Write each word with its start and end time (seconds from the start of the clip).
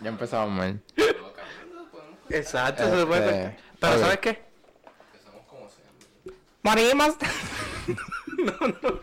Ya 0.00 0.08
empezamos 0.08 0.50
mal. 0.50 0.80
Exacto, 2.30 2.82
Este, 2.84 2.96
se 3.00 3.06
puede 3.06 3.22
cortar. 3.24 3.56
Pero 3.80 3.92
ok. 3.94 4.00
¿sabes 4.00 4.18
qué? 4.18 4.42
empezamos 5.12 5.46
como 5.46 5.68
siempre. 5.68 6.06
Morimos. 6.62 7.16
no, 8.38 8.68
no. 8.68 9.00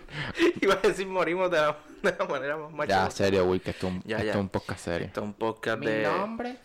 Iba 0.61 0.73
a 0.75 0.77
decir 0.87 1.07
morimos 1.07 1.51
de 1.51 1.57
la, 1.57 1.77
de 2.03 2.15
la 2.17 2.25
manera 2.25 2.57
más 2.57 2.71
macho. 2.71 2.89
Ya, 2.89 3.09
serio, 3.11 3.45
Will, 3.45 3.61
que 3.61 3.71
esto 3.71 3.87
es 3.87 3.93
un, 3.93 4.03
Ya, 4.03 4.17
esto 4.17 4.25
ya. 4.27 4.31
es 4.31 4.37
un 4.37 4.49
podcast 4.49 4.79
serio. 4.79 5.07
Esto 5.07 5.19
es 5.21 5.25
un 5.25 5.33
podcast 5.33 5.81
de... 5.81 6.03
nombre 6.03 6.57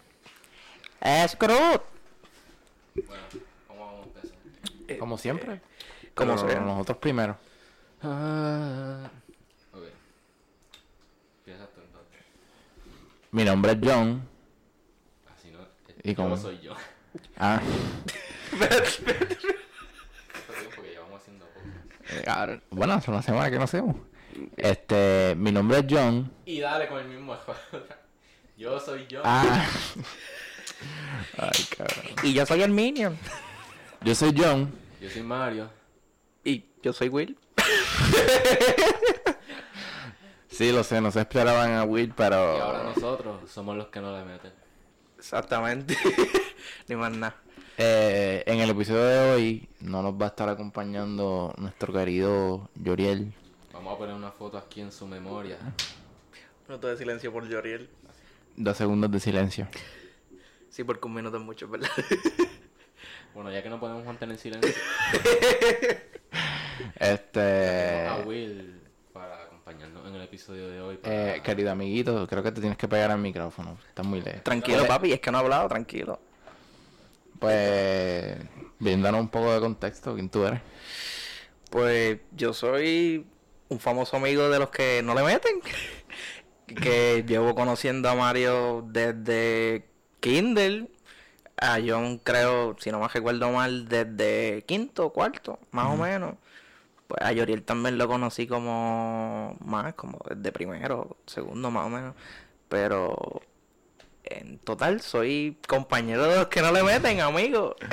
es 1.01 1.37
Groot. 1.37 1.83
Bueno, 2.95 3.23
¿cómo 3.67 3.81
vamos 3.87 4.07
a 4.07 4.21
empezar? 4.21 4.99
Como 4.99 5.19
siempre. 5.19 5.61
como 6.15 6.37
Pero 6.37 6.49
sea. 6.49 6.61
nosotros 6.61 6.99
primero. 6.99 7.33
Ok. 8.03 9.83
Empiezas 11.39 11.69
tú 11.75 11.81
entonces. 11.81 12.21
Mi 13.33 13.45
nombre 13.45 13.73
es 13.73 13.79
John. 13.83 14.29
Así 15.35 15.51
no. 15.51 15.59
¿Y 16.05 16.15
cómo? 16.15 16.37
soy 16.37 16.61
yo. 16.61 16.75
Ah, 17.39 17.63
bueno, 22.71 22.93
hace 22.93 23.11
una 23.11 23.23
semana 23.23 23.51
que 23.51 23.57
no 23.57 23.65
hacemos. 23.65 23.97
Este, 24.55 25.35
mi 25.37 25.51
nombre 25.51 25.79
es 25.79 25.87
John. 25.89 26.31
Y 26.45 26.61
dale 26.61 26.89
con 26.89 27.01
el 27.01 27.09
mismo. 27.09 27.35
Yo 28.59 28.79
soy 28.79 29.07
yo. 29.07 29.23
Ah. 29.25 29.67
Ay, 31.39 31.65
cabrón. 31.75 32.05
Y 32.23 32.35
yo 32.35 32.45
soy 32.45 32.61
el 32.63 32.71
Minion. 32.71 33.17
Yo 34.03 34.15
soy 34.15 34.35
John. 34.37 34.71
Yo 35.01 35.09
soy 35.09 35.23
Mario. 35.23 35.71
Y 36.45 36.67
yo 36.83 36.93
soy 36.93 37.09
Will. 37.09 37.39
Sí, 40.53 40.71
lo 40.71 40.85
sé, 40.85 41.01
no 41.01 41.11
se 41.11 41.21
esperaban 41.21 41.73
a 41.73 41.85
Will, 41.85 42.13
pero. 42.17 42.57
Y 42.57 42.61
ahora 42.61 42.83
nosotros 42.85 43.51
somos 43.51 43.77
los 43.77 43.89
que 43.89 44.01
no 44.01 44.17
le 44.17 44.25
meten. 44.25 44.53
Exactamente. 45.19 45.97
Ni 46.89 46.97
más 46.97 47.11
nada. 47.13 47.37
Eh, 47.79 48.43
en 48.47 48.61
el 48.61 48.71
episodio 48.71 49.03
de 49.05 49.31
hoy 49.33 49.69
no 49.81 50.03
nos 50.03 50.13
va 50.15 50.27
a 50.27 50.29
estar 50.29 50.49
acompañando 50.49 51.55
nuestro 51.57 51.93
querido 51.93 52.69
Yoriel. 52.75 53.33
Vamos 53.73 53.95
a 53.95 53.99
poner 53.99 54.15
una 54.15 54.31
foto 54.31 54.59
aquí 54.59 54.83
en 54.83 54.93
su 54.93 55.07
memoria. 55.07 55.57
Minuto 56.69 56.87
de 56.89 56.97
silencio 56.99 57.33
por 57.33 57.51
Joriel. 57.51 57.89
Dos 58.57 58.77
segundos 58.77 59.11
de 59.11 59.21
silencio. 59.21 59.67
Sí, 60.69 60.85
porque 60.85 61.07
un 61.07 61.15
minuto 61.15 61.39
es 61.39 61.43
mucho, 61.43 61.69
¿verdad? 61.69 61.91
Bueno, 63.35 63.51
ya 63.51 63.63
que 63.63 63.71
no 63.71 63.81
podemos 63.81 64.05
mantener 64.05 64.37
silencio, 64.39 64.71
Este. 67.01 68.07
a 68.07 68.17
Will 68.27 68.82
acompañarnos 69.73 70.07
en 70.09 70.15
el 70.15 70.23
episodio 70.23 70.69
de 70.69 70.81
hoy. 70.81 70.97
para- 70.97 71.37
Eh, 71.37 71.41
querido 71.43 71.71
amiguito, 71.73 72.27
creo 72.27 72.43
que 72.43 72.53
te 72.53 72.61
tienes 72.61 72.79
que 72.79 72.89
pegar 72.89 73.11
al 73.11 73.19
micrófono. 73.19 73.79
Estás 73.89 74.07
muy 74.07 74.21
lejos. 74.21 74.43
tranquilo, 74.43 74.87
papi. 74.87 75.13
Es 75.13 75.21
que 75.21 75.31
no 75.31 75.39
he 75.39 75.41
hablado, 75.43 75.69
tranquilo. 75.69 76.21
Pues. 77.39 78.37
Bríndanos 78.79 79.21
un 79.21 79.29
poco 79.29 79.53
de 79.53 79.61
contexto. 79.61 80.15
¿Quién 80.15 80.29
tú 80.29 80.45
eres? 80.47 80.61
Pues 81.71 82.19
yo 82.33 82.53
soy 82.53 83.27
un 83.69 83.81
famoso 83.81 84.17
amigo 84.17 84.49
de 84.49 84.59
los 84.59 84.71
que 84.71 85.03
no 85.03 85.15
le 85.15 85.23
meten. 85.23 85.61
que 86.67 87.25
llevo 87.27 87.55
conociendo 87.55 88.09
a 88.09 88.15
Mario 88.15 88.85
desde 88.89 89.87
Kindle. 90.21 90.89
A 91.57 91.79
John 91.87 92.19
creo, 92.19 92.77
si 92.81 92.91
no 92.91 92.99
me 92.99 93.07
recuerdo 93.09 93.51
mal, 93.53 93.87
desde 93.89 94.65
quinto, 94.67 95.11
cuarto, 95.11 95.61
más 95.71 95.87
o 95.93 95.97
menos. 95.97 96.35
Pues 97.13 97.29
a 97.29 97.33
Yoriel 97.33 97.63
también 97.63 97.99
lo 97.99 98.09
conocí 98.09 98.47
como 98.47 99.55
más, 99.65 99.93
como 99.95 100.19
desde 100.35 100.51
primero, 100.51 101.19
segundo 101.27 101.71
más 101.71 101.87
o 101.87 101.91
menos. 101.91 102.15
Pero 102.71 103.43
en 104.25 104.59
total 104.61 105.03
soy 105.03 105.59
compañero 105.69 106.25
de 106.27 106.37
los 106.37 106.47
que 106.47 106.63
no 106.63 106.73
le 106.73 106.83
meten, 106.83 107.21
amigo. 107.21 107.77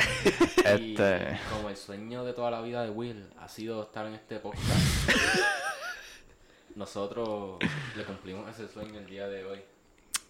Y 0.59 0.91
Este. 0.93 1.39
como 1.51 1.69
el 1.69 1.75
sueño 1.75 2.23
de 2.23 2.31
toda 2.33 2.51
la 2.51 2.61
vida 2.61 2.83
de 2.83 2.91
Will 2.91 3.27
ha 3.39 3.47
sido 3.49 3.81
estar 3.83 4.05
en 4.05 4.13
este 4.13 4.39
podcast, 4.39 4.69
nosotros 6.75 7.57
le 7.97 8.03
cumplimos 8.05 8.47
ese 8.51 8.71
sueño 8.71 8.99
el 8.99 9.07
día 9.07 9.27
de 9.27 9.43
hoy. 9.45 9.59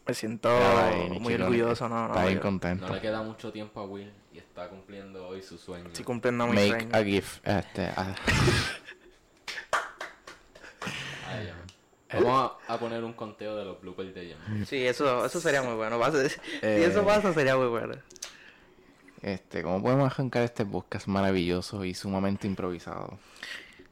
Me 0.08 0.14
siento 0.16 0.50
Ay, 0.50 1.20
muy 1.20 1.34
chico, 1.34 1.44
orgulloso, 1.46 1.88
no, 1.90 2.08
no. 2.08 2.14
Está 2.14 2.26
bien 2.26 2.40
contento. 2.40 2.88
No 2.88 2.96
le 2.96 3.02
queda 3.02 3.22
mucho 3.22 3.52
tiempo 3.52 3.82
a 3.82 3.86
Will 3.86 4.12
y 4.34 4.38
está 4.40 4.68
cumpliendo 4.70 5.28
hoy 5.28 5.42
su 5.44 5.58
sueño. 5.58 5.88
Estoy 5.88 6.06
cumpliendo 6.06 6.48
mi 6.48 6.56
Make 6.56 6.68
sueño. 6.70 6.90
a 6.96 7.04
gift. 7.04 7.46
Este. 7.48 7.90
Vamos 12.12 12.52
a, 12.68 12.74
a 12.74 12.80
poner 12.80 13.04
un 13.04 13.14
conteo 13.14 13.56
de 13.56 13.66
los 13.66 13.80
bloopers 13.82 14.14
de 14.16 14.36
Jan. 14.36 14.66
Sí, 14.66 14.86
eso, 14.86 15.26
eso 15.26 15.40
sería 15.40 15.62
muy 15.62 15.76
bueno. 15.76 16.00
Pasa- 16.00 16.28
Si 16.28 16.36
Eh. 16.62 16.86
eso 16.86 17.06
pasa, 17.06 17.34
sería 17.34 17.56
muy 17.56 17.68
bueno. 17.68 17.96
Este, 19.22 19.62
¿cómo 19.64 19.82
podemos 19.84 20.12
arrancar 20.12 20.44
este 20.44 20.66
podcast 20.66 21.06
maravilloso 21.08 21.84
y 21.86 21.94
sumamente 21.94 22.48
improvisado? 22.48 23.20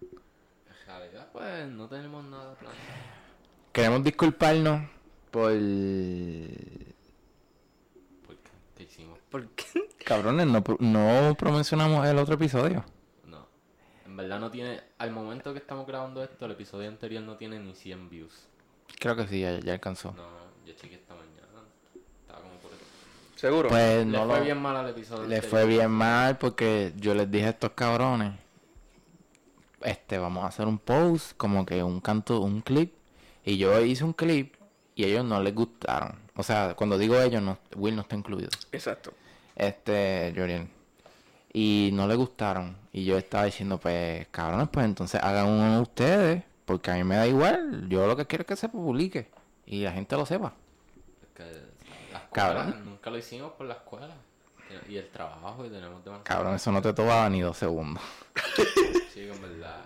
En 0.02 0.88
realidad, 0.88 1.28
pues 1.32 1.68
no 1.68 1.88
tenemos 1.88 2.24
nada 2.26 2.56
planeado. 2.56 2.82
Queremos 3.72 4.04
disculparnos 4.04 4.90
por... 5.30 5.52
¿Por 8.26 8.36
qué? 8.38 8.52
¿Qué 8.78 8.84
hicimos? 8.84 9.20
¿Por 9.30 9.48
qué? 9.50 9.66
Cabrones, 10.06 10.48
no, 10.48 10.64
no 10.80 11.36
promocionamos 11.38 12.08
el 12.08 12.18
otro 12.18 12.36
episodio. 12.36 12.84
Verdad 14.18 14.40
no 14.40 14.50
tiene... 14.52 14.82
Al 14.98 15.12
momento 15.12 15.54
que 15.54 15.60
estamos 15.60 15.86
grabando 15.88 16.24
esto, 16.24 16.46
el 16.46 16.52
episodio 16.52 16.90
anterior 16.90 17.24
no 17.24 17.36
tiene 17.38 17.60
ni 17.60 17.74
100 17.76 18.10
views. 18.10 18.34
Creo 19.00 19.16
que 19.16 19.28
sí, 19.28 19.42
ya, 19.42 19.60
ya 19.60 19.74
alcanzó. 19.74 20.12
No, 20.14 20.24
yo 20.66 20.74
chequeé 20.74 20.98
esta 20.98 21.14
mañana. 21.14 21.38
Estaba 22.22 22.42
como 22.42 22.56
por 22.56 22.72
eso. 22.72 22.82
¿Seguro? 23.36 23.70
Pues 23.70 24.00
Le 24.00 24.06
no 24.06 24.26
fue 24.26 24.40
lo- 24.40 24.44
bien 24.46 24.58
mal 24.62 24.76
al 24.76 24.90
episodio 24.90 25.28
Le 25.28 25.36
anterior. 25.36 25.50
fue 25.50 25.66
bien 25.68 25.92
mal 25.92 26.38
porque 26.40 26.94
yo 26.98 27.14
les 27.14 27.30
dije 27.30 27.46
a 27.46 27.50
estos 27.50 27.70
cabrones, 27.72 28.34
este, 29.82 30.18
vamos 30.18 30.44
a 30.44 30.48
hacer 30.48 30.66
un 30.68 30.80
post, 30.80 31.34
como 31.38 31.66
que 31.66 31.84
un 31.84 32.00
canto, 32.02 32.40
un 32.42 32.62
clip, 32.62 32.94
y 33.46 33.58
yo 33.58 33.80
hice 33.82 34.04
un 34.04 34.14
clip 34.14 34.56
y 34.96 35.04
ellos 35.06 35.24
no 35.24 35.42
les 35.42 35.54
gustaron. 35.54 36.16
O 36.36 36.42
sea, 36.44 36.74
cuando 36.76 36.98
digo 36.98 37.20
ellos, 37.22 37.42
no, 37.42 37.60
Will 37.76 37.96
no 37.96 38.02
está 38.02 38.16
incluido. 38.16 38.50
Exacto. 38.72 39.14
Este, 39.56 40.34
Jorien. 40.36 40.70
Y 41.58 41.90
no 41.94 42.08
le 42.08 42.14
gustaron. 42.16 42.78
Y 42.94 43.04
yo 43.04 43.18
estaba 43.18 43.46
diciendo, 43.46 43.80
pues, 43.80 44.28
cabrones, 44.30 44.68
pues 44.72 44.86
entonces 44.86 45.20
hagan 45.24 45.48
uno 45.48 45.82
ustedes, 45.82 46.44
porque 46.66 46.92
a 46.92 46.94
mí 46.96 47.04
me 47.04 47.16
da 47.16 47.26
igual. 47.26 47.88
Yo 47.90 48.06
lo 48.06 48.16
que 48.16 48.28
quiero 48.28 48.44
es 48.44 48.48
que 48.48 48.56
se 48.56 48.70
publique 48.70 49.32
y 49.66 49.82
la 49.84 49.92
gente 49.92 50.16
lo 50.16 50.26
sepa. 50.28 50.54
Es 51.24 51.28
que 51.36 51.50
escuela, 51.50 52.30
Cabrón. 52.32 52.82
Nunca 52.86 53.10
lo 53.10 53.18
hicimos 53.18 53.54
por 53.54 53.66
la 53.66 53.74
escuela. 53.74 54.14
Y 54.88 54.98
el 54.98 55.10
trabajo 55.10 55.66
y 55.66 55.70
tenemos 55.70 56.04
demasiado. 56.04 56.24
Cabrón, 56.26 56.56
eso 56.56 56.72
no 56.72 56.82
te 56.82 56.94
tomaba 56.94 57.28
ni 57.30 57.42
dos 57.42 57.58
segundos. 57.58 58.04
Sí, 59.14 59.28
en 59.28 59.42
verdad. 59.42 59.82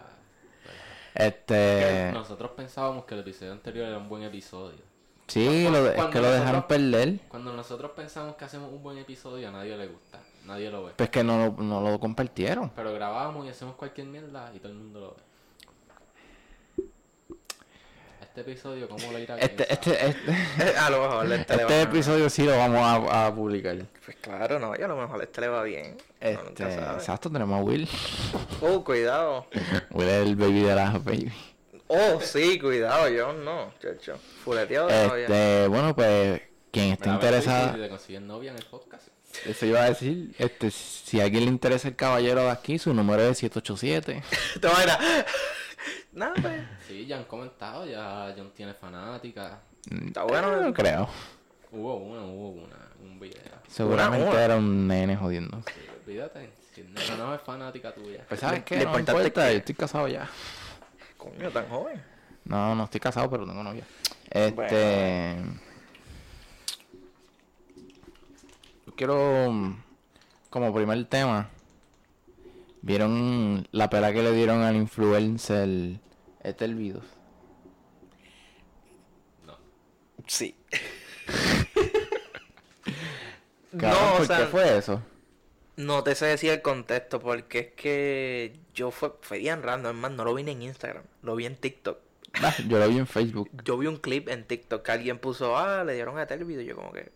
Este. 1.15 2.11
Nosotros 2.13 2.51
pensábamos 2.51 3.05
que 3.05 3.13
el 3.13 3.21
episodio 3.21 3.53
anterior 3.53 3.87
era 3.87 3.97
un 3.97 4.09
buen 4.09 4.23
episodio. 4.23 4.79
Sí, 5.27 5.69
lo 5.69 5.83
de- 5.85 5.95
es 5.97 6.05
que 6.07 6.19
lo 6.19 6.27
dejaron 6.29 6.53
nosotros- 6.55 6.65
perder. 6.65 7.19
Cuando 7.29 7.53
nosotros 7.53 7.91
pensamos 7.95 8.35
que 8.35 8.43
hacemos 8.43 8.73
un 8.73 8.83
buen 8.83 8.97
episodio, 8.97 9.47
a 9.47 9.51
nadie 9.51 9.77
le 9.77 9.87
gusta. 9.87 10.19
Nadie 10.45 10.69
lo 10.71 10.85
ve. 10.85 10.93
Pues 10.95 11.09
que 11.09 11.23
no, 11.23 11.37
lo- 11.57 11.63
no 11.63 11.81
lo 11.81 11.99
compartieron. 11.99 12.71
Pero 12.75 12.93
grabamos 12.93 13.45
y 13.45 13.49
hacemos 13.49 13.75
cualquier 13.75 14.07
mierda 14.07 14.51
y 14.55 14.59
todo 14.59 14.71
el 14.71 14.77
mundo 14.77 14.99
lo 14.99 15.09
ve. 15.15 15.21
Este 18.21 18.41
episodio, 18.41 18.87
¿cómo 18.87 19.11
lo 19.11 19.19
irá? 19.19 19.37
Este, 19.37 19.65
¿Quién 19.65 19.77
sabe? 19.97 20.07
este, 20.09 20.31
este, 20.61 20.77
a 20.79 20.89
lo 20.89 21.01
mejor 21.01 21.33
este, 21.33 21.57
le 21.57 21.63
va 21.65 21.69
este 21.69 21.81
episodio 21.81 22.29
sí 22.29 22.43
lo 22.43 22.57
vamos 22.57 22.79
a, 22.79 23.27
a 23.27 23.35
publicar. 23.35 23.75
Pues 24.05 24.17
claro, 24.21 24.57
no, 24.57 24.73
y 24.77 24.81
a 24.81 24.87
lo 24.87 24.95
mejor 24.95 25.21
este 25.21 25.41
le 25.41 25.47
va 25.49 25.63
bien. 25.63 25.97
Uno 25.97 25.99
Este, 26.21 26.43
nunca 26.45 26.71
sabe. 26.71 26.97
exacto, 26.97 27.29
tenemos 27.29 27.59
a 27.59 27.63
Will. 27.63 27.89
Oh, 28.61 28.83
cuidado. 28.85 29.47
Will 29.91 30.07
es 30.07 30.25
el 30.27 30.35
baby 30.37 30.61
de 30.61 30.75
la 30.75 30.91
baby. 30.91 31.31
Oh, 31.87 32.21
sí, 32.21 32.57
cuidado, 32.57 33.09
yo 33.09 33.33
no, 33.33 33.73
chacho. 33.81 34.17
Fuleteado 34.45 34.87
de 34.87 35.07
novia. 35.07 35.23
Este, 35.25 35.67
bueno, 35.67 35.93
pues, 35.93 36.41
quien 36.71 36.93
esté 36.93 37.09
interesado. 37.09 37.73
Si 37.73 37.79
le 37.79 37.89
consiguen 37.89 38.27
novia 38.27 38.51
en 38.51 38.57
el 38.59 38.65
podcast. 38.65 39.09
Eso 39.45 39.65
iba 39.65 39.81
a 39.83 39.89
decir, 39.89 40.33
este, 40.37 40.69
si 40.71 41.19
a 41.19 41.23
alguien 41.23 41.45
le 41.45 41.51
interesa 41.51 41.87
el 41.87 41.95
caballero 41.95 42.43
de 42.43 42.51
aquí, 42.51 42.77
su 42.79 42.93
número 42.93 43.21
es 43.23 43.37
787. 43.39 44.21
Te 44.61 44.67
va 44.67 44.77
a 44.79 44.83
ir 44.83 44.89
a- 44.89 44.99
Nada, 46.13 46.33
pues. 46.41 46.61
Sí, 46.87 47.05
ya 47.05 47.17
han 47.17 47.23
comentado, 47.25 47.85
ya 47.85 48.33
John 48.37 48.51
tiene 48.55 48.73
fanática. 48.73 49.61
Está 49.89 50.23
bueno. 50.23 50.61
No 50.61 50.73
creo. 50.73 51.09
Hubo 51.71 51.95
una, 51.95 52.21
hubo 52.25 52.49
una, 52.49 52.75
un 53.01 53.19
video. 53.19 53.41
Seguramente 53.69 54.27
una. 54.29 54.43
era 54.43 54.57
un 54.57 54.87
nene 54.87 55.15
jodiendo. 55.15 55.63
Sí, 55.65 55.81
olvídate, 56.05 56.49
si 56.75 56.83
no, 56.83 57.17
no 57.17 57.33
es 57.35 57.41
fanática 57.41 57.93
tuya. 57.93 58.25
Pues 58.27 58.39
sabes 58.41 58.59
Lo- 58.59 58.65
qué, 58.65 58.77
lo 58.79 58.83
no 58.85 58.91
me 58.93 58.99
importa, 58.99 59.47
que- 59.47 59.53
yo 59.53 59.57
estoy 59.59 59.75
casado 59.75 60.07
ya. 60.09 60.29
Coño, 61.17 61.49
tan 61.51 61.67
joven. 61.69 62.03
No, 62.43 62.75
no 62.75 62.83
estoy 62.83 62.99
casado, 62.99 63.29
pero 63.29 63.45
tengo 63.45 63.63
novia. 63.63 63.85
Este. 64.29 65.35
Yo 68.85 68.90
quiero. 69.05 69.51
mm, 69.51 69.83
Como 70.49 70.73
primer 70.73 71.05
tema. 71.05 71.49
¿Vieron 72.83 73.67
la 73.71 73.89
pela 73.89 74.11
que 74.13 74.21
le 74.23 74.31
dieron 74.31 74.61
al 74.61 74.75
influencer 74.75 75.99
Ethel 76.43 76.75
Vidos? 76.75 77.05
No. 79.45 79.57
Sí. 80.27 80.55
Cabrón, 83.77 84.01
No, 84.01 84.13
o 84.13 84.17
¿por 84.17 84.27
sea- 84.27 84.37
qué 84.39 84.45
fue 84.45 84.77
eso? 84.77 85.01
No 85.77 86.03
te 86.03 86.13
sé 86.15 86.25
decir 86.25 86.51
el 86.51 86.61
contexto 86.61 87.19
porque 87.21 87.59
es 87.59 87.67
que 87.75 88.59
yo 88.73 88.91
fue, 88.91 89.13
fue 89.21 89.39
bien 89.39 89.63
random, 89.63 89.95
es 89.95 90.01
más, 90.01 90.11
no 90.11 90.25
lo 90.25 90.33
vi 90.35 90.43
ni 90.43 90.51
en 90.51 90.61
Instagram, 90.63 91.03
lo 91.23 91.35
vi 91.35 91.45
en 91.45 91.55
TikTok. 91.55 91.97
Ah, 92.41 92.53
yo 92.67 92.77
lo 92.77 92.87
vi 92.89 92.97
en 92.99 93.07
Facebook. 93.07 93.49
Yo 93.63 93.77
vi 93.77 93.87
un 93.87 93.97
clip 93.97 94.27
en 94.29 94.45
TikTok 94.45 94.83
que 94.83 94.91
alguien 94.91 95.17
puso, 95.17 95.57
ah, 95.57 95.83
le 95.83 95.93
dieron 95.93 96.17
a 96.19 96.23
y 96.25 96.65
yo 96.65 96.75
como 96.75 96.91
que... 96.91 97.11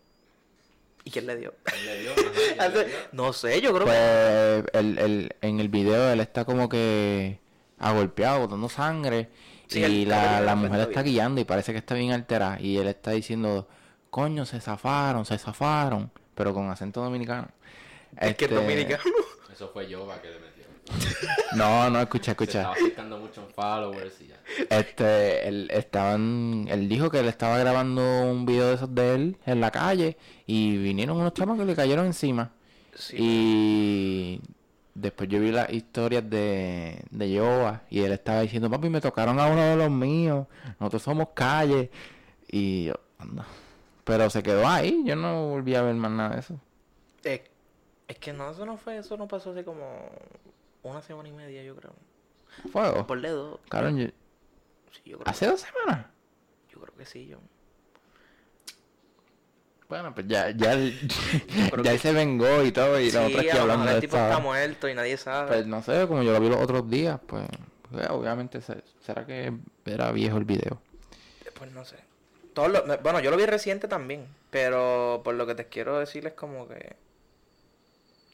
¿Y 1.06 1.12
quién 1.12 1.28
le 1.28 1.38
dio? 1.38 1.54
¿Quién 1.64 1.86
le 1.86 2.00
dio? 2.02 2.12
Ajá, 2.12 2.32
¿quién 2.72 2.74
le 2.74 2.86
dio? 2.86 2.96
No 3.14 3.32
sé, 3.32 3.62
yo 3.62 3.72
creo 3.74 3.86
que... 3.86 3.92
Pues 3.92 4.66
el, 4.74 4.98
el, 5.00 5.36
en 5.42 5.60
el 5.60 5.70
video 5.70 6.12
él 6.12 6.20
está 6.20 6.44
como 6.46 6.68
que 6.68 7.40
agolpeado, 7.80 8.40
botando 8.42 8.68
sangre. 8.70 9.30
Sí, 9.68 9.80
y 9.84 10.06
la, 10.06 10.42
la 10.42 10.56
mujer 10.56 10.82
está 10.82 11.02
bien. 11.02 11.16
guiando 11.16 11.42
y 11.42 11.46
parece 11.46 11.72
que 11.72 11.78
está 11.80 11.96
bien 11.96 12.12
alterada. 12.12 12.60
Y 12.60 12.78
él 12.78 12.88
está 12.88 13.12
diciendo, 13.12 13.68
coño, 14.10 14.46
se 14.46 14.60
zafaron, 14.60 15.26
se 15.26 15.38
zafaron. 15.38 16.12
Pero 16.36 16.54
con 16.54 16.70
acento 16.70 17.02
dominicano. 17.02 17.48
Es 18.20 18.36
que 18.36 18.46
es 18.46 18.52
Este, 18.52 18.56
dominicano. 18.56 19.04
Eso 19.54 19.70
fue 19.70 19.88
Yoba 19.88 20.22
que 20.22 20.30
le 20.30 20.40
metió. 20.40 20.65
No, 21.56 21.90
no, 21.90 22.00
escucha, 22.02 22.26
Se 22.26 22.32
escucha. 22.32 22.60
estaba 22.60 22.74
acercando 22.76 23.18
mucho 23.18 23.42
en 23.42 23.48
followers 23.50 24.22
y 24.22 24.28
ya. 24.28 24.36
Este, 24.70 25.48
él 25.48 25.70
estaban, 25.72 26.68
él 26.70 26.88
dijo 26.90 27.10
que 27.10 27.20
él 27.20 27.28
estaba 27.28 27.58
grabando 27.58 28.02
un 28.24 28.46
video 28.46 28.68
de 28.68 28.76
esos 28.76 28.94
de 28.94 29.16
él 29.16 29.38
en 29.46 29.62
la 29.62 29.72
calle 29.72 30.18
y 30.46 30.78
vinieron 30.78 31.18
unos 31.18 31.34
chamacos 31.34 31.60
que 31.62 31.66
le 31.66 31.76
cayeron 31.76 32.06
encima. 32.06 32.52
Sí. 32.94 33.16
Y 33.20 34.42
después 34.94 35.30
yo 35.30 35.40
vi 35.40 35.52
las 35.52 35.70
historias 35.72 36.30
de, 36.30 37.04
de 37.10 37.32
Yoba 37.32 37.82
y 37.90 38.02
él 38.02 38.12
estaba 38.12 38.42
diciendo, 38.42 38.70
papi, 38.70 38.90
me 38.90 39.02
tocaron 39.02 39.40
a 39.40 39.48
uno 39.48 39.62
de 39.64 39.76
los 39.76 39.90
míos, 39.92 40.48
nosotros 40.80 41.04
somos 41.04 41.30
calle. 41.34 41.90
Y 42.48 42.86
yo, 42.86 42.94
anda. 43.18 43.46
Pero 44.04 44.30
se 44.30 44.44
quedó 44.44 44.68
ahí, 44.68 45.02
yo 45.06 45.16
no 45.16 45.50
volví 45.50 45.74
a 45.74 45.82
ver 45.82 45.96
más 45.96 46.12
nada 46.12 46.36
de 46.36 46.40
eso. 46.42 46.60
Es, 47.24 47.42
es 48.08 48.18
que 48.20 48.34
no, 48.34 48.52
eso 48.52 48.66
no 48.66 48.78
fue, 48.78 48.98
eso 48.98 49.18
no 49.18 49.28
pasó 49.28 49.52
hace 49.52 49.64
como 49.64 49.84
una 50.92 51.02
semana 51.02 51.30
y 51.30 51.32
media, 51.34 51.64
yo 51.64 51.76
creo. 51.76 51.94
Fuego. 52.72 53.06
Por 53.08 53.22
dedo. 53.22 53.60
Cabrón, 53.70 53.98
yo- 53.98 54.08
Sí, 54.92 55.02
yo 55.12 55.18
creo, 55.20 55.30
hace 55.30 55.46
dos 55.48 55.60
semanas. 55.62 56.06
yo 56.72 56.80
creo 56.80 56.96
que 56.96 57.06
sí, 57.06 57.28
yo. 57.28 57.40
Bueno, 59.88 60.14
pues 60.16 60.28
ya, 60.28 60.50
ya, 60.50 60.72
creo 61.72 61.84
ya 61.84 61.84
que- 61.84 61.90
él 61.92 62.00
se 62.00 62.12
vengó 62.14 62.64
y 62.64 62.72
todo, 62.72 63.00
y 63.00 63.12
sí, 63.12 63.16
nosotros 63.18 63.40
aquí 63.42 63.50
hablando 63.58 63.86
de 63.86 63.92
el 63.96 64.02
tipo 64.02 64.18
está 64.18 64.40
muerto 64.40 64.90
y 64.90 64.96
nadie 64.96 65.18
sabe. 65.18 65.48
Pues 65.50 65.68
no 65.68 65.84
sé, 65.84 66.08
como 66.08 66.24
yo 66.24 66.32
lo 66.32 66.40
vi 66.40 66.50
los 66.50 66.62
otros 66.62 66.90
días, 66.90 67.20
pues, 67.28 67.48
pues, 67.92 68.10
obviamente, 68.10 68.62
se- 68.62 68.84
¿será 69.06 69.26
que 69.26 69.54
era 69.86 70.12
viejo 70.12 70.38
el 70.38 70.46
video? 70.46 70.82
Pues 71.54 71.72
no 71.72 71.86
sé. 71.86 71.98
Me- 72.88 72.98
bueno, 72.98 73.20
yo 73.20 73.30
lo 73.32 73.38
vi 73.38 73.46
reciente 73.46 73.88
también, 73.88 74.26
pero 74.50 75.22
por 75.24 75.36
lo 75.36 75.46
que 75.46 75.56
te 75.56 75.68
quiero 75.68 76.00
decir 76.00 76.26
es 76.26 76.34
como 76.34 76.68
que... 76.68 76.96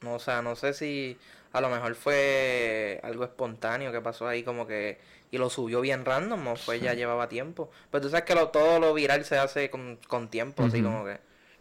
No, 0.02 0.14
o 0.16 0.20
sea, 0.20 0.42
no 0.42 0.56
sé 0.56 0.74
si 0.74 1.18
a 1.54 1.62
lo 1.62 1.70
mejor 1.70 1.96
fue 1.96 3.00
algo 3.04 3.24
espontáneo 3.24 3.92
que 3.92 4.02
pasó 4.02 4.28
ahí 4.28 4.44
como 4.44 4.68
que... 4.68 5.00
Y 5.32 5.38
lo 5.38 5.50
subió 5.50 5.80
bien 5.80 6.04
random 6.04 6.46
o 6.48 6.56
fue 6.58 6.80
ya 6.82 6.94
llevaba 6.94 7.30
tiempo. 7.30 7.72
Pero 7.90 8.02
tú 8.02 8.10
sabes 8.10 8.26
que 8.26 8.36
lo, 8.36 8.50
todo 8.50 8.80
lo 8.80 8.94
viral 8.94 9.24
se 9.24 9.38
hace 9.38 9.70
con, 9.70 9.98
con 10.08 10.30
tiempo, 10.30 10.64
así 10.64 10.82
como 10.82 11.06
que... 11.06 11.20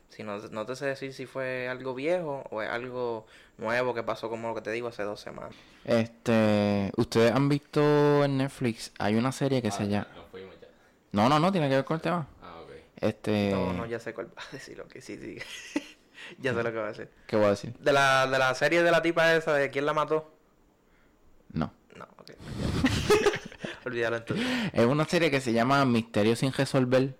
Si 0.09 0.25
no, 0.25 0.39
no 0.39 0.67
te 0.67 0.75
sé 0.75 0.87
decir 0.87 1.15
si 1.15 1.25
fue 1.25 1.69
algo 1.69 1.95
viejo 1.95 2.43
o 2.51 2.63
es 2.63 2.69
algo 2.69 3.27
nuevo 3.59 3.95
que 3.95 4.03
pasó 4.03 4.29
como 4.29 4.49
lo 4.49 4.55
que 4.57 4.61
te 4.61 4.73
digo 4.73 4.89
hace 4.89 5.05
dos 5.05 5.21
semanas. 5.21 5.55
Este, 5.85 6.91
ustedes 6.97 7.31
han 7.33 7.49
visto 7.49 8.25
en 8.25 8.39
Netflix, 8.39 8.93
hay 8.99 9.15
una 9.15 9.31
serie 9.31 9.63
que 9.63 9.69
Ah, 9.69 9.73
se 9.73 9.87
llama... 9.89 10.09
Fuimos 10.33 10.61
ya. 10.61 10.67
No, 11.13 11.29
no, 11.29 11.39
no, 11.39 11.53
tiene 11.53 11.69
que 11.69 11.77
ver 11.77 11.85
con 11.85 11.95
el 11.95 12.01
tema. 12.01 12.27
Ah, 12.43 12.61
ok. 12.65 12.71
Este, 13.01 13.51
No, 13.53 13.73
no, 13.73 13.87
ya 13.87 14.01
sé 14.01 14.13
cuál 14.13 14.27
va 14.37 14.43
a 14.43 14.53
decir 14.53 14.77
lo 14.79 14.89
que 14.89 15.01
sí, 15.01 15.17
sí. 15.17 15.39
ya 16.38 16.55
sé 16.55 16.62
lo 16.62 16.73
que 16.73 16.79
va 16.79 16.85
a 16.85 16.88
decir. 16.88 17.11
¿qué 17.27 17.37
voy 17.37 17.47
a 17.47 17.50
decir? 17.50 17.75
De 17.79 17.93
la, 17.93 18.27
de 18.27 18.38
la 18.38 18.55
serie 18.55 18.82
de 18.82 18.91
la 18.91 19.03
tipa 19.03 19.35
esa, 19.35 19.55
de 19.55 19.71
quién 19.71 19.87
la 19.87 19.93
mató. 19.93 20.32
No. 21.53 21.73
No, 21.97 22.05
ok. 22.19 22.31
Olvídalo 23.87 24.17
entonces. 24.17 24.47
Es 24.73 24.87
una 24.87 25.05
serie 25.05 25.31
que 25.31 25.41
se 25.41 25.53
llama 25.53 25.85
Misterio 25.85 26.37
sin 26.37 26.53
resolver. 26.53 27.17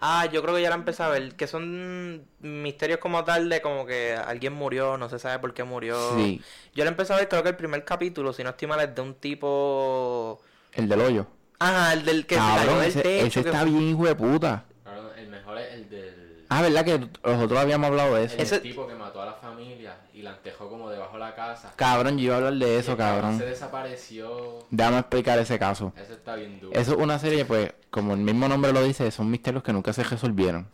Ah, 0.00 0.26
yo 0.26 0.42
creo 0.42 0.54
que 0.54 0.62
ya 0.62 0.68
la 0.68 0.74
empecé 0.74 1.02
a 1.02 1.08
ver. 1.08 1.34
Que 1.36 1.46
son 1.46 2.26
misterios 2.40 2.98
como 2.98 3.24
tal 3.24 3.48
de 3.48 3.62
como 3.62 3.86
que 3.86 4.14
alguien 4.14 4.52
murió, 4.52 4.98
no 4.98 5.08
se 5.08 5.18
sabe 5.18 5.38
por 5.38 5.54
qué 5.54 5.64
murió. 5.64 5.96
Sí, 6.16 6.42
Yo 6.74 6.84
la 6.84 6.90
empecé 6.90 7.14
a 7.14 7.16
ver, 7.16 7.28
creo 7.28 7.42
que 7.42 7.50
el 7.50 7.56
primer 7.56 7.84
capítulo, 7.84 8.32
si 8.32 8.44
no 8.44 8.50
estoy 8.50 8.68
mal, 8.68 8.80
es 8.80 8.94
de 8.94 9.00
un 9.00 9.14
tipo. 9.14 10.40
el 10.72 10.88
del 10.88 11.00
hoyo. 11.00 11.26
Ajá, 11.58 11.94
el 11.94 12.04
del 12.04 12.26
que 12.26 12.34
se 12.34 12.40
cayó 12.40 12.78
del 12.78 12.88
ese, 12.90 13.00
techo. 13.02 13.26
ese 13.26 13.42
que 13.42 13.48
está 13.48 13.64
bien 13.64 13.82
hijo 13.82 14.04
de 14.04 14.14
puta. 14.14 14.64
Cabrón, 14.84 15.10
el 15.16 15.28
mejor 15.28 15.58
es 15.58 15.72
el 15.72 15.88
del... 15.88 16.15
Ah, 16.48 16.62
¿verdad 16.62 16.84
que 16.84 17.08
nosotros 17.24 17.58
habíamos 17.58 17.88
hablado 17.88 18.14
de 18.14 18.24
eso? 18.24 18.36
El 18.36 18.42
Ese- 18.42 18.60
tipo 18.60 18.86
que 18.86 18.94
mató 18.94 19.20
a 19.20 19.26
la 19.26 19.32
familia 19.34 19.96
y 20.14 20.22
la 20.22 20.30
entejó 20.30 20.68
como 20.68 20.88
debajo 20.90 21.14
de 21.14 21.18
la 21.20 21.34
casa. 21.34 21.72
Cabrón, 21.76 22.18
yo 22.18 22.24
iba 22.24 22.34
a 22.34 22.38
hablar 22.38 22.54
de 22.54 22.78
eso, 22.78 22.96
cabrón. 22.96 23.38
Se 23.38 23.46
desapareció. 23.46 24.66
Déjame 24.70 24.98
explicar 25.00 25.38
ese 25.38 25.58
caso. 25.58 25.92
Eso 25.96 26.12
está 26.14 26.36
bien 26.36 26.60
duro. 26.60 26.78
Eso 26.78 26.92
es 26.92 26.98
una 26.98 27.18
serie, 27.18 27.44
pues, 27.44 27.72
como 27.90 28.14
el 28.14 28.20
mismo 28.20 28.48
nombre 28.48 28.72
lo 28.72 28.82
dice, 28.82 29.10
son 29.10 29.30
misterios 29.30 29.62
que 29.62 29.72
nunca 29.72 29.92
se 29.92 30.04
resolvieron. 30.04 30.68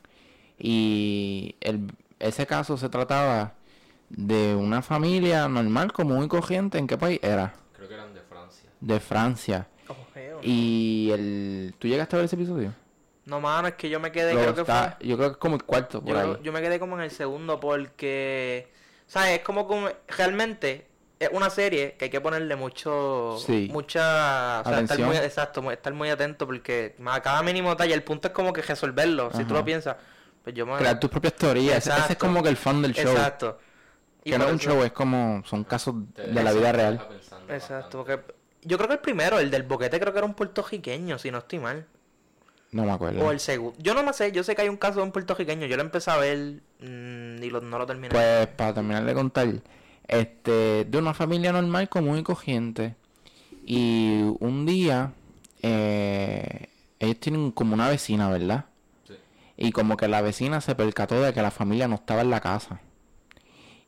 Y 0.58 1.56
el, 1.60 1.90
ese 2.18 2.46
caso 2.46 2.76
se 2.76 2.88
trataba 2.88 3.54
de 4.10 4.54
una 4.54 4.82
familia 4.82 5.48
normal, 5.48 5.92
común 5.92 6.24
y 6.24 6.28
corriente. 6.28 6.78
¿En 6.78 6.86
qué 6.86 6.98
país 6.98 7.18
era? 7.22 7.54
Creo 7.74 7.88
que 7.88 7.94
eran 7.94 8.12
de 8.14 8.20
Francia. 8.20 8.70
De 8.80 9.00
Francia. 9.00 9.66
Oh, 9.88 9.94
feo. 10.12 10.38
Y 10.42 11.10
el... 11.12 11.74
¿Tú 11.78 11.88
llegaste 11.88 12.14
a 12.16 12.18
ver 12.18 12.26
ese 12.26 12.36
episodio? 12.36 12.74
No, 13.24 13.40
mano, 13.40 13.68
es 13.68 13.74
que 13.74 13.88
yo 13.88 14.00
me 14.00 14.10
quedé, 14.10 14.32
creo 14.34 14.54
que 14.54 14.60
está- 14.62 14.96
fue. 14.98 15.06
Yo 15.08 15.16
creo 15.16 15.28
que 15.30 15.32
es 15.34 15.38
como 15.38 15.54
el 15.56 15.62
cuarto, 15.64 16.00
por 16.02 16.10
Yo, 16.12 16.18
ahí. 16.20 16.36
yo 16.42 16.52
me 16.52 16.60
quedé 16.60 16.78
como 16.80 16.96
en 16.96 17.02
el 17.02 17.10
segundo 17.10 17.60
porque, 17.60 18.68
¿sabes? 19.06 19.38
Es 19.38 19.44
como, 19.44 19.66
como 19.68 19.88
realmente 20.08 20.88
es 21.20 21.28
una 21.32 21.48
serie 21.50 21.94
que 21.96 22.06
hay 22.06 22.10
que 22.10 22.20
ponerle 22.20 22.56
mucho, 22.56 23.36
Sí. 23.46 23.68
mucha, 23.72 24.60
o 24.60 24.64
sea, 24.64 24.72
estar 24.72 24.74
Atención. 24.74 25.08
muy, 25.08 25.16
exacto, 25.18 25.70
estar 25.70 25.92
muy 25.92 26.10
atento 26.10 26.46
porque 26.46 26.96
a 27.06 27.20
cada 27.20 27.42
mínimo 27.44 27.70
detalle, 27.70 27.94
el 27.94 28.02
punto 28.02 28.28
es 28.28 28.34
como 28.34 28.52
que 28.52 28.60
resolverlo, 28.62 29.30
si 29.32 29.44
tú 29.44 29.54
lo 29.54 29.64
piensas, 29.64 29.96
pues 30.42 30.56
yo 30.56 30.66
me... 30.66 30.76
Crear 30.78 30.98
tus 30.98 31.08
propias 31.10 31.34
teorías. 31.34 31.76
Ese- 31.86 31.96
Ese 31.96 32.12
es 32.14 32.18
como 32.18 32.42
que 32.42 32.48
el 32.48 32.56
fan 32.56 32.82
del 32.82 32.92
show. 32.92 33.12
Exacto. 33.12 33.58
Y 34.24 34.30
Que 34.32 34.38
no 34.38 34.46
es 34.46 34.52
un 34.52 34.58
show, 34.58 34.82
es 34.82 34.90
como... 34.92 35.42
Son 35.46 35.62
casos 35.62 35.94
de 36.16 36.42
la 36.42 36.52
vida 36.52 36.72
real. 36.72 36.94
Exacto, 37.48 37.48
bastante. 37.48 37.96
porque 37.96 38.34
yo 38.62 38.76
creo 38.78 38.88
que 38.88 38.94
el 38.94 39.00
primero, 39.00 39.38
el 39.38 39.50
del 39.50 39.62
boquete, 39.62 40.00
creo 40.00 40.12
que 40.12 40.18
era 40.18 40.26
un 40.26 40.34
puertorriqueño, 40.34 41.18
si 41.18 41.30
no 41.30 41.38
estoy 41.38 41.60
mal. 41.60 41.86
No 42.72 42.84
me 42.84 42.90
acuerdo. 42.92 43.24
O 43.24 43.30
el 43.30 43.38
segundo. 43.40 43.76
Yo 43.78 43.92
no 43.94 44.02
me 44.02 44.12
sé, 44.12 44.32
yo 44.32 44.42
sé 44.42 44.54
que 44.56 44.62
hay 44.62 44.68
un 44.68 44.76
caso 44.78 44.98
de 45.00 45.04
un 45.04 45.12
puertorriqueño, 45.12 45.66
yo 45.66 45.76
lo 45.76 45.82
empecé 45.82 46.10
a 46.10 46.16
ver 46.16 46.60
mm, 46.80 47.42
y 47.42 47.50
lo- 47.50 47.60
no 47.60 47.78
lo 47.78 47.86
terminé. 47.86 48.08
Pues 48.08 48.46
para 48.48 48.72
terminar 48.74 49.04
de 49.04 49.12
contar, 49.14 49.48
este, 50.08 50.84
de 50.86 50.98
una 50.98 51.12
familia 51.14 51.52
normal, 51.52 51.88
común 51.88 52.18
y 52.18 52.22
corriente. 52.22 52.94
Y 53.66 54.22
un 54.40 54.64
día, 54.66 55.12
eh, 55.62 56.68
ellos 56.98 57.20
tienen 57.20 57.50
como 57.52 57.74
una 57.74 57.88
vecina, 57.88 58.28
¿verdad? 58.30 58.64
Sí. 59.06 59.14
Y 59.56 59.72
como 59.72 59.96
que 59.96 60.08
la 60.08 60.20
vecina 60.22 60.60
se 60.60 60.74
percató 60.74 61.20
de 61.22 61.32
que 61.32 61.42
la 61.42 61.50
familia 61.50 61.88
no 61.88 61.96
estaba 61.96 62.22
en 62.22 62.30
la 62.30 62.40
casa. 62.40 62.80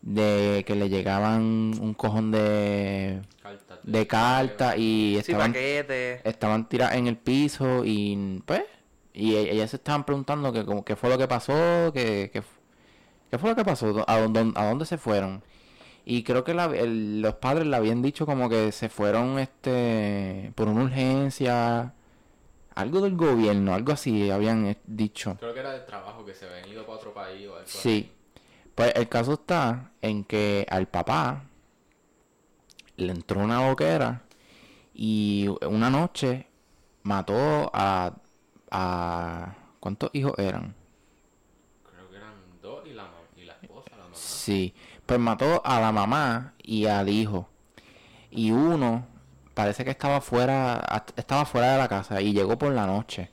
De 0.06 0.64
que 0.66 0.74
le 0.74 0.90
llegaban 0.90 1.40
un 1.80 1.94
cojón 1.94 2.30
de, 2.30 3.22
Cartas 3.42 3.78
de 3.84 4.06
cartas 4.06 4.76
y 4.76 5.16
estaban 5.18 5.54
estaban 5.56 6.68
tiradas 6.68 6.96
en 6.96 7.06
el 7.06 7.16
piso 7.16 7.86
y 7.86 8.42
pues 8.44 8.64
y 9.14 9.34
e- 9.34 9.52
ellas 9.52 9.70
se 9.70 9.76
estaban 9.76 10.04
preguntando 10.04 10.52
que 10.52 10.66
como 10.66 10.84
qué 10.84 10.94
fue 10.94 11.08
lo 11.08 11.16
que 11.16 11.26
pasó 11.26 11.90
que, 11.94 12.30
qué 12.30 13.38
fue 13.38 13.48
lo 13.48 13.56
que 13.56 13.64
pasó 13.64 14.04
a 14.06 14.18
dónde, 14.20 14.52
a 14.56 14.66
dónde 14.66 14.84
se 14.84 14.98
fueron. 14.98 15.42
Y 16.04 16.22
creo 16.22 16.44
que 16.44 16.52
la- 16.52 16.66
el- 16.66 17.22
los 17.22 17.36
padres 17.36 17.66
le 17.66 17.74
habían 17.74 18.02
dicho 18.02 18.26
como 18.26 18.50
que 18.50 18.72
se 18.72 18.90
fueron 18.90 19.38
este 19.38 20.52
por 20.54 20.68
una 20.68 20.82
urgencia 20.84 21.94
algo 22.74 23.00
del 23.00 23.16
gobierno 23.16 23.72
algo 23.72 23.92
así 23.92 24.30
habían 24.30 24.66
eh, 24.66 24.76
dicho. 24.86 25.36
Creo 25.40 25.54
que 25.54 25.60
era 25.60 25.72
de 25.72 25.80
trabajo 25.80 26.26
que 26.26 26.34
se 26.34 26.44
habían 26.46 26.68
ido 26.68 26.84
para 26.84 26.98
otro 26.98 27.14
país 27.14 27.48
o 27.48 27.54
algo 27.54 27.66
Sí. 27.66 28.10
Pues 28.74 28.92
el 28.96 29.08
caso 29.08 29.34
está 29.34 29.92
en 30.02 30.24
que 30.24 30.66
al 30.68 30.88
papá 30.88 31.44
le 32.96 33.12
entró 33.12 33.40
una 33.40 33.68
boquera 33.68 34.22
y 34.92 35.48
una 35.62 35.90
noche 35.90 36.46
mató 37.02 37.70
a, 37.72 38.14
a 38.70 39.54
¿cuántos 39.80 40.10
hijos 40.12 40.34
eran? 40.38 40.74
Creo 41.88 42.10
que 42.10 42.16
eran 42.16 42.34
dos 42.62 42.86
y 42.86 42.92
la, 42.92 43.10
y 43.36 43.44
la 43.44 43.54
esposa, 43.62 43.90
la 43.92 44.04
mamá. 44.04 44.14
Sí, 44.14 44.74
pues 45.06 45.20
mató 45.20 45.62
a 45.64 45.80
la 45.80 45.92
mamá 45.92 46.54
y 46.62 46.86
al 46.86 47.08
hijo. 47.08 47.48
Y 48.30 48.50
uno 48.50 49.06
parece 49.54 49.84
que 49.84 49.90
estaba 49.90 50.20
fuera, 50.20 51.04
estaba 51.16 51.44
fuera 51.44 51.72
de 51.72 51.78
la 51.78 51.88
casa 51.88 52.20
y 52.20 52.32
llegó 52.32 52.58
por 52.58 52.72
la 52.72 52.86
noche. 52.86 53.30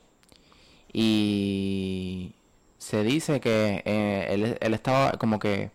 Y 0.94 2.36
se 2.82 3.04
dice 3.04 3.40
que 3.40 3.84
eh, 3.86 4.26
él, 4.32 4.58
él 4.60 4.74
estaba 4.74 5.12
como 5.12 5.38
que 5.38 5.70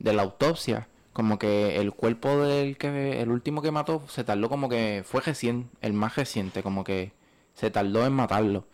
de 0.00 0.12
la 0.12 0.20
autopsia, 0.20 0.86
como 1.14 1.38
que 1.38 1.80
el 1.80 1.94
cuerpo 1.94 2.28
del 2.44 2.76
que 2.76 3.22
el 3.22 3.30
último 3.30 3.62
que 3.62 3.70
mató 3.70 4.02
se 4.08 4.22
tardó 4.22 4.50
como 4.50 4.68
que 4.68 5.02
fue 5.02 5.22
recién, 5.22 5.70
el 5.80 5.94
más 5.94 6.14
reciente, 6.14 6.62
como 6.62 6.84
que 6.84 7.12
se 7.54 7.70
tardó 7.70 8.04
en 8.04 8.12
matarlo. 8.12 8.66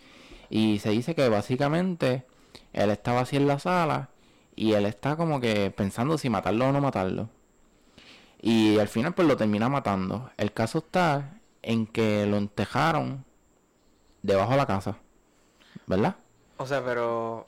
Y 0.50 0.80
se 0.80 0.90
dice 0.90 1.14
que 1.14 1.28
básicamente 1.28 2.24
él 2.72 2.90
estaba 2.90 3.20
así 3.20 3.36
en 3.36 3.46
la 3.46 3.60
sala 3.60 4.10
y 4.56 4.72
él 4.72 4.84
está 4.84 5.14
como 5.16 5.40
que 5.40 5.70
pensando 5.70 6.18
si 6.18 6.28
matarlo 6.30 6.68
o 6.68 6.72
no 6.72 6.80
matarlo. 6.80 7.28
Y 8.42 8.80
al 8.80 8.88
final 8.88 9.14
pues 9.14 9.28
lo 9.28 9.36
termina 9.36 9.68
matando. 9.68 10.32
El 10.36 10.52
caso 10.52 10.78
está 10.78 11.40
en 11.62 11.86
que 11.86 12.26
lo 12.26 12.38
entejaron 12.38 13.24
debajo 14.22 14.50
de 14.50 14.56
la 14.56 14.66
casa. 14.66 14.98
¿Verdad? 15.86 16.16
O 16.56 16.66
sea, 16.66 16.84
pero 16.84 17.46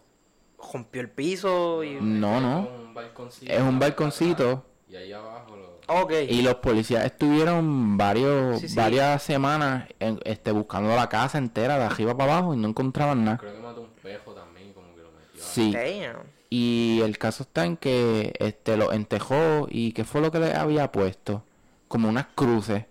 rompió 0.73 1.01
el 1.01 1.11
piso 1.11 1.83
y... 1.85 1.99
No, 2.01 2.41
no. 2.41 2.69
Un 2.69 2.95
balconcito, 2.95 3.53
Es 3.53 3.61
un 3.61 3.79
balconcito. 3.79 4.65
Y 4.89 4.97
ahí 4.97 5.13
abajo 5.13 5.57
lo... 5.57 5.81
Ok. 6.03 6.13
Y 6.29 6.43
los 6.43 6.55
policías 6.57 7.05
estuvieron 7.05 7.97
varios, 7.97 8.61
Sí, 8.61 8.69
sí. 8.69 8.77
varias 8.77 9.23
semanas 9.23 9.89
en- 9.99 10.21
este, 10.25 10.53
buscando 10.53 10.95
la 10.95 11.09
casa 11.09 11.39
entera 11.39 11.79
de 11.79 11.85
arriba 11.85 12.17
para 12.17 12.35
abajo 12.39 12.55
y 12.55 12.57
no 12.57 12.69
encontraban 12.69 13.25
nada. 13.25 13.39
Creo 13.39 13.55
que 13.55 13.61
mató 13.61 13.81
un 13.83 13.91
pejo 14.03 14.33
también, 14.33 14.73
como 14.73 14.95
que 14.95 15.03
lo 15.03 15.11
metió. 15.11 15.43
Sí. 15.43 15.73
Damn. 15.73 16.23
Y 16.49 17.01
el 17.05 17.17
caso 17.19 17.45
está 17.45 17.65
en 17.65 17.77
que 17.77 18.35
este 18.41 18.77
lo 18.77 18.93
entejó 18.93 19.67
y 19.71 19.93
qué 19.93 20.05
fue 20.05 20.21
lo 20.21 20.31
que 20.33 20.39
le 20.41 20.53
había 20.55 20.91
puesto. 20.93 21.43
Como 21.89 22.09
unas 22.09 22.27
cruces. 22.35 22.85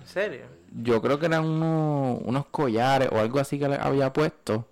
¿En 0.00 0.06
serio? 0.06 0.46
Yo 0.82 1.00
creo 1.00 1.18
que 1.18 1.26
eran 1.26 1.44
unos, 1.44 2.20
unos 2.24 2.46
collares 2.46 3.08
o 3.12 3.18
algo 3.18 3.38
así 3.40 3.58
que 3.58 3.68
le 3.68 3.76
había 3.76 4.12
puesto. 4.12 4.66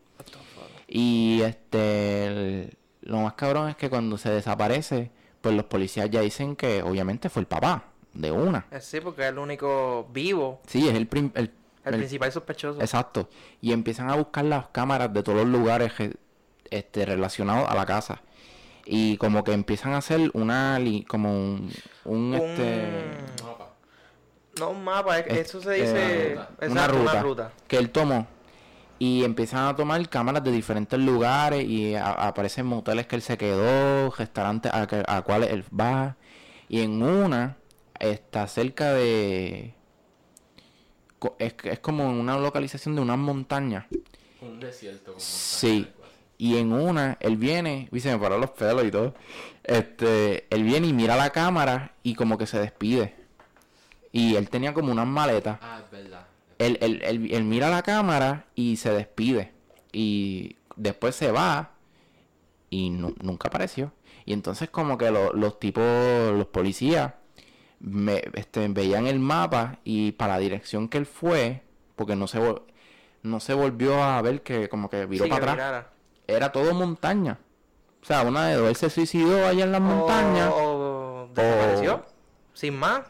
Y 0.97 1.43
este 1.43 2.27
el- 2.27 2.79
lo 3.03 3.19
más 3.19 3.33
cabrón 3.35 3.69
es 3.69 3.75
que 3.75 3.91
cuando 3.91 4.17
se 4.17 4.31
desaparece, 4.31 5.11
pues 5.41 5.53
los 5.57 5.65
policías 5.65 6.09
ya 6.09 6.21
dicen 6.21 6.55
que 6.55 6.85
obviamente 6.85 7.29
fue 7.29 7.41
el 7.41 7.47
papá, 7.49 7.87
de 8.13 8.31
una. 8.31 8.67
Eh, 8.71 8.81
Sí, 8.81 9.01
porque 9.01 9.23
es 9.23 9.29
el 9.31 9.39
único 9.39 10.09
vivo, 10.13 10.61
Sí, 10.69 10.89
es 10.89 10.95
el, 10.95 11.09
prim- 11.09 11.33
el, 11.35 11.51
el, 11.85 11.95
el- 11.95 11.99
principal 11.99 12.31
sospechoso. 12.31 12.81
Exacto. 12.81 13.29
Y 13.61 13.73
empiezan 13.73 14.09
a 14.09 14.15
buscar 14.15 14.45
las 14.45 14.69
cámaras 14.69 15.13
de 15.13 15.25
todos 15.25 15.39
los 15.39 15.49
lugares 15.49 15.93
que- 15.95 16.15
este, 16.71 17.05
relacionados 17.05 17.69
a 17.69 17.75
la 17.75 17.85
casa. 17.87 18.23
Y 18.87 19.17
como 19.17 19.43
que 19.43 19.53
empiezan 19.53 19.95
a 19.95 19.97
hacer 19.99 20.31
una 20.33 20.79
como 21.09 21.33
un, 21.33 21.73
un, 22.05 22.35
este 22.35 22.63
Un- 22.63 23.47
Mapa. 23.47 23.69
No 24.61 24.71
un 24.71 24.85
mapa, 24.85 25.19
es- 25.19 25.27
Es- 25.27 25.49
eso 25.49 25.61
se 25.61 25.73
dice... 25.73 26.27
eh, 26.29 26.33
exacto, 26.35 26.67
una 26.71 26.87
ruta, 26.87 27.11
Una 27.13 27.23
ruta. 27.23 27.53
que 27.67 27.77
él 27.79 27.91
tomó. 27.91 28.29
Y 28.99 29.25
empiezan 29.25 29.67
a 29.67 29.77
tomar 29.77 30.09
cámaras 30.09 30.45
de 30.45 30.53
diferentes 30.53 30.99
lugares 30.99 31.65
y 31.65 31.95
a- 31.95 32.13
aparecen 32.13 32.67
moteles 32.67 33.07
que 33.07 33.17
él 33.17 33.23
se 33.23 33.37
quedó, 33.37 34.11
restaurantes 34.11 34.73
a, 34.73 34.87
a 35.09 35.23
cuales 35.23 35.51
él 35.51 35.65
va. 35.79 36.17
Y 36.69 36.81
en 36.81 37.03
una 37.03 37.57
está 37.99 38.47
cerca 38.47 38.93
de... 38.93 39.75
Es, 41.39 41.55
es 41.65 41.79
como 41.81 42.05
en 42.05 42.21
una 42.21 42.37
localización 42.39 42.95
de 42.95 43.01
unas 43.03 43.19
montañas. 43.19 43.87
Un 44.41 44.61
desierto 44.61 45.13
con 45.13 45.21
Sí. 45.21 45.67
montañas, 45.67 45.89
así. 45.89 46.11
Y 46.37 46.57
en 46.59 46.73
una, 46.73 47.17
él 47.21 47.37
viene, 47.37 47.89
y 47.93 48.01
se 48.01 48.11
me 48.11 48.19
pararon 48.19 48.41
los 48.43 48.51
pelos 48.51 48.85
y 48.85 48.91
todo. 48.91 49.15
Este, 49.63 50.47
él 50.55 50.63
viene 50.65 50.89
y 50.89 50.93
mira 50.93 51.17
la 51.17 51.31
cámara 51.31 51.95
y 52.03 52.15
como 52.15 52.37
que 52.37 52.47
se 52.47 52.59
despide. 52.59 53.15
Y 54.13 54.35
él 54.37 54.51
tenía 54.51 54.75
como 54.75 54.93
unas 54.93 55.07
maletas. 55.07 55.59
Ah, 55.63 55.81
es 55.85 55.91
verdad. 55.91 56.24
Él, 56.59 56.79
él, 56.81 57.03
él- 57.05 57.33
él 57.33 57.45
mira 57.45 57.69
la 57.71 57.83
cámara 57.83 58.47
y 58.55 58.77
se 58.77 58.91
despide. 58.93 59.53
Y 59.93 60.57
después 60.77 61.15
se 61.15 61.31
va 61.33 61.73
y 62.71 62.91
nu- 62.91 63.15
nunca 63.23 63.49
apareció. 63.49 63.93
Y 64.25 64.33
entonces 64.33 64.71
como 64.71 64.97
que 64.99 65.11
lo- 65.11 65.33
los 65.33 65.59
tipos, 65.61 65.85
los 66.33 66.47
policías, 66.47 67.13
me, 67.81 68.23
este, 68.35 68.67
veían 68.69 69.07
el 69.07 69.19
mapa 69.19 69.79
y 69.85 70.13
para 70.13 70.35
la 70.35 70.39
dirección 70.41 70.89
que 70.89 70.99
él 70.99 71.07
fue, 71.07 71.63
porque 71.97 72.17
no 72.17 72.27
se, 72.27 72.41
no 73.23 73.41
se 73.41 73.55
volvió 73.55 74.03
a 74.03 74.21
ver 74.23 74.43
que 74.43 74.69
como 74.69 74.89
que 74.89 75.05
viró 75.07 75.25
Sí, 75.25 75.31
para 75.31 75.41
que 75.45 75.51
atrás 75.51 75.57
mirara. 75.57 75.91
era 76.27 76.51
todo 76.53 76.73
montaña. 76.75 77.39
O 78.03 78.07
sea, 78.07 78.23
una 78.23 78.47
de 78.49 78.55
dos, 78.57 78.69
él 78.69 78.77
se 78.77 78.91
suicidó 78.91 79.47
allá 79.47 79.65
en 79.65 79.73
las 79.73 79.81
montañas. 79.81 80.51
O, 80.55 81.25
o 81.25 81.29
desapareció. 81.35 81.95
O- 81.97 82.05
Sin 82.55 82.77
más. 82.77 83.03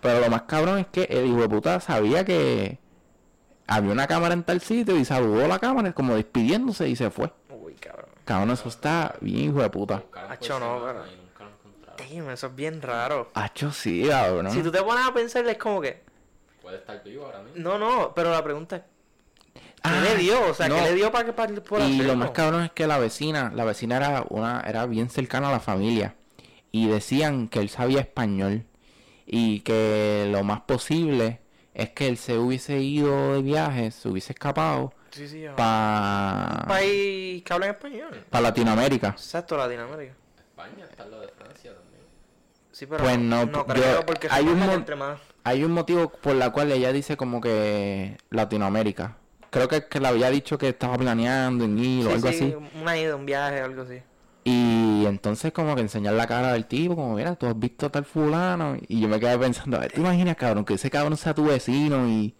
Pero 0.00 0.20
lo 0.20 0.28
más 0.30 0.42
cabrón 0.42 0.78
es 0.78 0.86
que 0.88 1.04
el 1.04 1.26
hijo 1.26 1.40
de 1.40 1.48
puta 1.48 1.80
sabía 1.80 2.24
que 2.24 2.78
había 3.66 3.92
una 3.92 4.06
cámara 4.06 4.34
en 4.34 4.42
tal 4.42 4.60
sitio 4.60 4.96
y 4.96 5.04
saludó 5.04 5.44
a 5.44 5.48
la 5.48 5.58
cámara 5.58 5.92
como 5.92 6.14
despidiéndose 6.14 6.88
y 6.88 6.96
se 6.96 7.10
fue. 7.10 7.30
Uy, 7.50 7.74
cabrón. 7.74 8.06
Cabrón, 8.24 8.50
eso 8.50 8.68
está 8.68 9.14
bien 9.20 9.50
hijo 9.50 9.62
de 9.62 9.70
puta. 9.70 9.96
Buscaron 9.96 10.28
por 10.28 10.36
Acho, 10.36 10.60
no, 10.60 10.76
encontraron. 10.76 11.06
Damn, 11.96 12.30
eso 12.30 12.46
es 12.48 12.54
bien 12.54 12.82
raro. 12.82 13.30
Hacho 13.34 13.72
sí, 13.72 14.06
cabrón. 14.08 14.50
Si 14.50 14.62
tú 14.62 14.70
te 14.70 14.82
pones 14.82 15.06
a 15.06 15.12
pensar, 15.14 15.46
es 15.46 15.58
como 15.58 15.80
que... 15.80 16.02
Puede 16.62 16.76
estar 16.78 17.02
vivo 17.04 17.26
ahora 17.26 17.42
mismo. 17.42 17.60
No, 17.62 17.78
no, 17.78 18.12
pero 18.14 18.30
la 18.30 18.42
pregunta 18.42 18.76
es... 18.76 18.82
¿Qué 19.52 19.90
Ah, 19.90 20.00
le 20.02 20.16
dio? 20.16 20.40
O 20.48 20.54
sea, 20.54 20.66
no. 20.66 20.76
¿qué 20.76 20.80
le 20.82 20.94
dio 20.94 21.12
para 21.12 21.26
que 21.26 21.32
para, 21.34 21.54
por 21.62 21.80
Y 21.82 21.98
lo 21.98 22.16
más 22.16 22.30
cabrón 22.30 22.62
es 22.64 22.72
que 22.72 22.86
la 22.86 22.96
vecina, 22.98 23.52
la 23.54 23.64
vecina 23.66 23.98
era 23.98 24.24
una, 24.30 24.62
era 24.66 24.86
bien 24.86 25.10
cercana 25.10 25.48
a 25.50 25.52
la 25.52 25.60
familia. 25.60 26.14
Y 26.72 26.88
decían 26.88 27.48
que 27.48 27.58
él 27.60 27.68
sabía 27.68 28.00
español. 28.00 28.64
Y 29.26 29.60
que 29.60 30.26
lo 30.30 30.42
más 30.42 30.62
posible 30.62 31.40
es 31.74 31.90
que 31.90 32.06
él 32.08 32.16
se 32.16 32.38
hubiese 32.38 32.78
ido 32.80 33.34
de 33.34 33.42
viaje, 33.42 33.90
se 33.90 34.08
hubiese 34.08 34.32
escapado 34.32 34.92
Sí, 35.10 35.28
sí, 35.28 35.46
un 35.46 35.54
para 35.54 36.64
país 36.66 37.42
que 37.44 37.52
habla 37.52 37.66
en 37.66 37.72
español. 37.72 38.24
Latinoamérica. 38.32 39.08
Exacto, 39.08 39.56
Latinoamérica. 39.56 40.14
España 40.38 40.84
está 40.90 41.04
lo 41.06 41.20
de 41.20 41.28
Francia 41.28 41.72
también. 41.74 42.02
Sí, 42.72 42.86
pero 42.86 43.04
Pues 43.04 43.18
no, 43.18 43.46
no 43.46 43.52
yo- 43.58 43.66
creo 43.66 44.06
porque 44.06 44.28
hay 44.30 44.46
un 44.46 44.60
entre 44.62 44.96
más... 44.96 45.20
Hay 45.44 45.62
un 45.62 45.72
motivo 45.72 46.08
por 46.10 46.34
la 46.34 46.50
cual 46.50 46.72
ella 46.72 46.90
dice 46.92 47.16
como 47.16 47.40
que 47.40 48.16
Latinoamérica. 48.30 49.16
Creo 49.50 49.68
que, 49.68 49.86
que 49.86 50.00
le 50.00 50.08
había 50.08 50.30
dicho 50.30 50.58
que 50.58 50.70
estaba 50.70 50.96
planeando 50.96 51.64
en 51.64 51.78
ir 51.78 52.06
o 52.06 52.08
Sí, 52.10 52.14
algo 52.16 52.28
sí, 52.30 52.34
así. 52.56 52.56
una 52.80 52.96
ida, 52.98 53.14
un 53.14 53.26
viaje, 53.26 53.60
algo 53.60 53.82
así. 53.82 54.00
Y 54.46 55.06
entonces 55.06 55.52
como 55.52 55.74
que 55.74 55.80
enseñar 55.80 56.12
la 56.14 56.26
cara 56.26 56.52
del 56.52 56.66
tipo, 56.66 56.94
como 56.94 57.14
mira, 57.16 57.34
tú 57.34 57.46
has 57.46 57.58
visto 57.58 57.86
a 57.86 57.90
tal 57.90 58.04
fulano. 58.04 58.76
Y 58.88 59.00
yo 59.00 59.08
me 59.08 59.18
quedé 59.18 59.38
pensando, 59.38 59.80
¿te 59.80 59.98
imaginas, 60.00 60.36
cabrón, 60.36 60.64
que 60.66 60.74
ese 60.74 60.90
cabrón 60.90 61.16
sea 61.16 61.34
tu 61.34 61.44
vecino 61.46 62.06
y... 62.06 62.34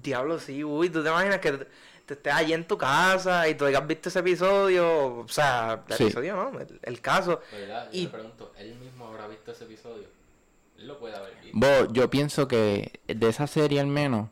Diablo, 0.00 0.38
sí, 0.38 0.62
uy, 0.62 0.88
¿tú 0.90 1.02
te 1.02 1.08
imaginas 1.08 1.38
que 1.40 1.52
te, 1.52 1.66
te 2.06 2.14
estés 2.14 2.32
allí 2.32 2.52
en 2.52 2.64
tu 2.66 2.78
casa 2.78 3.48
y 3.48 3.54
tú 3.56 3.64
hayas 3.64 3.84
visto 3.86 4.08
ese 4.08 4.20
episodio? 4.20 5.16
O 5.18 5.28
sea, 5.28 5.82
el 5.88 5.94
Sí. 5.96 6.04
episodio, 6.04 6.36
¿no? 6.36 6.60
El, 6.60 6.78
el 6.82 7.00
caso. 7.00 7.40
¿Verdad? 7.52 7.88
Y- 7.92 8.02
Yo 8.04 8.08
me 8.08 8.12
pregunto, 8.14 8.52
¿él 8.58 8.74
mismo 8.76 9.06
habrá 9.08 9.26
visto 9.26 9.50
ese 9.52 9.64
episodio? 9.64 10.04
Él 10.78 10.86
lo 10.86 10.98
puede 10.98 11.16
haber 11.16 11.34
visto. 11.42 11.58
Vos, 11.58 11.88
yo 11.92 12.08
pienso 12.08 12.46
que 12.48 13.00
de 13.08 13.28
esa 13.28 13.46
serie 13.48 13.80
al 13.80 13.86
menos, 13.88 14.28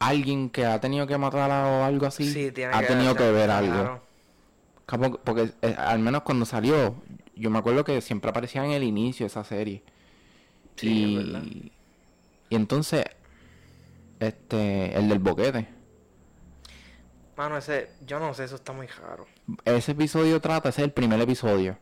alguien 0.00 0.50
que 0.50 0.64
ha 0.66 0.80
tenido 0.80 1.06
que 1.06 1.16
matarla 1.18 1.66
o 1.66 1.84
algo 1.84 2.06
así, 2.06 2.30
Sí, 2.32 2.48
ha 2.48 2.80
que 2.80 2.86
tenido 2.86 3.14
que 3.14 3.30
ver 3.30 3.46
claro. 3.46 3.66
algo. 3.80 4.11
Porque 4.86 5.54
eh, 5.62 5.74
al 5.78 5.98
menos 6.00 6.22
cuando 6.22 6.44
salió, 6.46 7.02
yo 7.34 7.50
me 7.50 7.58
acuerdo 7.58 7.84
que 7.84 8.00
siempre 8.00 8.30
aparecía 8.30 8.64
en 8.64 8.72
el 8.72 8.82
inicio 8.84 9.24
de 9.24 9.28
esa 9.28 9.44
serie. 9.44 9.82
Sí, 10.76 11.02
es 11.04 11.12
verdad. 11.12 11.48
y, 11.50 11.72
y 12.50 12.56
entonces, 12.56 13.04
este, 14.20 14.96
el 14.98 15.08
del 15.08 15.18
boquete. 15.18 15.68
Mano, 17.36 17.56
ese, 17.58 17.90
yo 18.06 18.18
no 18.18 18.32
sé, 18.34 18.44
eso 18.44 18.56
está 18.56 18.72
muy 18.72 18.86
raro. 18.86 19.26
Ese 19.64 19.92
episodio 19.92 20.40
trata, 20.40 20.68
ese 20.68 20.82
es 20.82 20.86
el 20.86 20.92
primer 20.92 21.20
episodio. 21.20 21.78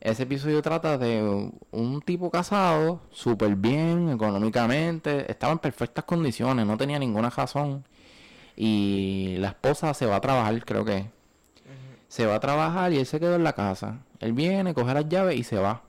Ese 0.00 0.24
episodio 0.24 0.60
trata 0.62 0.98
de 0.98 1.22
un, 1.22 1.58
un 1.70 2.02
tipo 2.02 2.30
casado, 2.30 3.02
súper 3.10 3.56
bien, 3.56 4.10
económicamente, 4.10 5.30
estaba 5.30 5.52
en 5.52 5.58
perfectas 5.60 6.04
condiciones, 6.04 6.66
no 6.66 6.76
tenía 6.76 6.98
ninguna 6.98 7.30
razón. 7.30 7.86
Y 8.56 9.36
la 9.38 9.48
esposa 9.50 9.94
se 9.94 10.06
va 10.06 10.16
a 10.16 10.22
trabajar, 10.22 10.64
creo 10.64 10.84
que. 10.84 11.10
Se 12.14 12.26
va 12.26 12.36
a 12.36 12.38
trabajar 12.38 12.92
y 12.92 12.98
él 12.98 13.06
se 13.06 13.18
quedó 13.18 13.34
en 13.34 13.42
la 13.42 13.54
casa. 13.54 13.98
Él 14.20 14.34
viene, 14.34 14.72
coge 14.72 14.94
las 14.94 15.08
llaves 15.08 15.36
y 15.36 15.42
se 15.42 15.56
va. 15.58 15.82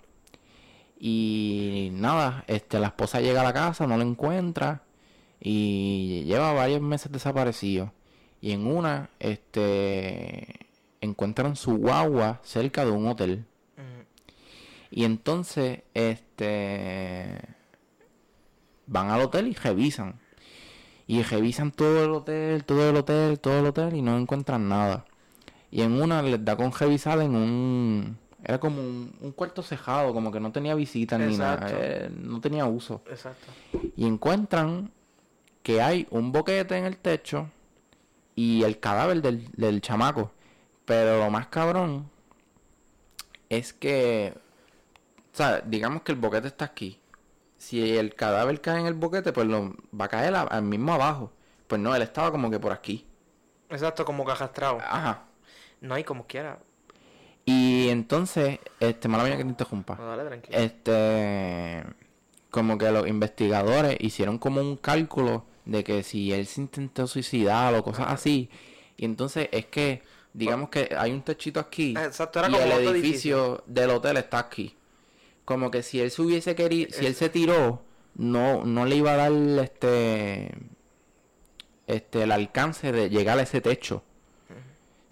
Y 1.00 1.92
nada, 1.94 2.44
este, 2.48 2.80
la 2.80 2.88
esposa 2.88 3.22
llega 3.22 3.42
a 3.42 3.44
la 3.44 3.54
casa, 3.54 3.86
no 3.86 3.96
lo 3.96 4.02
encuentra. 4.02 4.82
Y 5.40 6.24
lleva 6.24 6.52
varios 6.52 6.82
meses 6.82 7.12
desaparecido. 7.12 7.94
Y 8.42 8.54
en 8.54 8.66
una, 8.66 9.12
este, 9.20 10.66
encuentran 11.00 11.56
su 11.56 11.78
guagua 11.78 12.40
cerca 12.42 12.86
de 12.86 12.90
un 12.90 13.08
hotel. 13.08 13.46
Y 14.90 15.04
entonces, 15.04 15.84
este, 15.94 17.40
van 18.88 19.12
al 19.12 19.22
hotel 19.22 19.46
y 19.50 19.54
revisan. 19.54 20.20
Y 21.06 21.22
revisan 21.22 21.70
todo 21.70 22.04
el 22.04 22.10
hotel, 22.10 22.66
todo 22.66 22.90
el 22.90 22.96
hotel, 22.96 23.40
todo 23.40 23.60
el 23.60 23.66
hotel 23.68 23.96
y 23.96 24.02
no 24.02 24.18
encuentran 24.18 24.68
nada. 24.68 25.06
Y 25.72 25.82
en 25.82 26.02
una 26.02 26.22
les 26.22 26.44
da 26.44 26.56
con 26.56 26.72
revisar 26.72 27.20
en 27.20 27.36
un... 27.36 28.18
Era 28.44 28.60
como 28.60 28.80
un, 28.80 29.16
un 29.22 29.32
cuarto 29.32 29.64
cejado, 29.64 30.14
como 30.14 30.32
que 30.32 30.40
no 30.40 30.52
tenía 30.52 30.76
visitas 30.76 31.20
ni 31.20 31.36
nada, 31.36 31.68
eh, 31.72 32.12
no 32.16 32.40
tenía 32.40 32.66
uso. 32.66 33.02
Exacto. 33.10 33.48
Y 33.96 34.06
encuentran 34.06 34.92
que 35.64 35.82
hay 35.82 36.08
un 36.12 36.32
boquete 36.32 36.78
en 36.78 36.86
el 36.86 36.98
techo 36.98 37.50
y 38.36 38.64
el 38.64 38.80
cadáver 38.80 39.22
del, 39.24 39.50
del 39.54 39.82
chamaco. 39.82 40.32
Pero 40.86 41.18
lo 41.18 41.32
más 41.32 41.48
cabrón 41.48 42.10
es 43.50 43.74
que, 43.74 44.34
o 45.34 45.36
sea, 45.36 45.62
digamos 45.62 46.04
que 46.04 46.12
el 46.12 46.20
boquete 46.20 46.48
está 46.48 46.66
aquí. 46.66 47.00
Si 47.58 47.98
el 47.98 48.14
cadáver 48.14 48.62
cae 48.62 48.80
en 48.80 48.86
el 48.86 48.94
boquete, 48.94 49.34
pues 49.34 49.48
lo, 49.48 49.76
va 50.00 50.06
a 50.06 50.10
caer 50.10 50.36
al 50.36 50.62
mismo 50.62 50.94
abajo. 50.94 51.32
Pues 51.68 51.82
no, 51.82 51.96
él 51.96 52.02
estaba 52.04 52.32
como 52.32 52.52
que 52.52 52.60
por 52.60 52.72
aquí. 52.72 53.08
Exacto, 53.70 54.06
como 54.06 54.24
que 54.24 54.34
arrastrado. 54.34 54.78
Ajá. 54.82 55.24
No 55.86 55.96
hay 55.96 56.04
como 56.04 56.26
quiera. 56.28 56.60
Y 57.46 57.90
entonces, 57.90 58.60
este, 58.80 59.08
mala 59.08 59.24
mía 59.24 59.38
que 59.38 59.44
te 59.44 59.50
interrumpa. 59.50 59.96
No, 59.96 60.08
dale, 60.08 60.26
tranquilo. 60.26 60.58
Este, 60.58 61.84
como 62.50 62.78
que 62.78 62.92
los 62.92 63.08
investigadores 63.08 63.98
hicieron 64.00 64.40
como 64.40 64.62
un 64.62 64.78
cálculo 64.78 65.46
de 65.66 65.84
que 65.84 66.04
si 66.04 66.32
él 66.32 66.48
se 66.48 66.62
intentó 66.62 67.06
suicidar 67.06 67.74
o 67.76 67.84
cosas 67.84 68.08
así. 68.10 68.50
Y 68.98 69.06
entonces 69.06 69.50
es 69.52 69.66
que, 69.66 70.02
digamos 70.34 70.70
que 70.70 70.96
hay 70.98 71.12
un 71.12 71.22
techito 71.22 71.60
aquí 71.60 71.94
Exacto, 71.98 72.40
era 72.40 72.50
y 72.50 72.54
como 72.54 72.64
el 72.64 72.96
edificio 72.96 73.64
del 73.68 73.92
hotel 73.92 74.18
está 74.18 74.40
aquí. 74.40 74.76
Como 75.44 75.70
que 75.70 75.84
si 75.84 76.00
él 76.00 76.10
se 76.10 76.22
hubiese 76.22 76.56
querido, 76.56 76.90
si 76.92 77.06
él 77.06 77.14
se 77.14 77.30
tiró, 77.30 77.84
no, 78.16 78.64
no 78.64 78.86
le 78.86 78.96
iba 78.96 79.14
a 79.14 79.18
dar 79.18 79.32
este, 79.64 80.52
este, 81.86 82.24
el 82.24 82.32
alcance 82.32 82.92
de 82.92 83.10
llegar 83.10 83.38
a 83.38 83.44
ese 83.44 83.62
techo. 83.62 84.02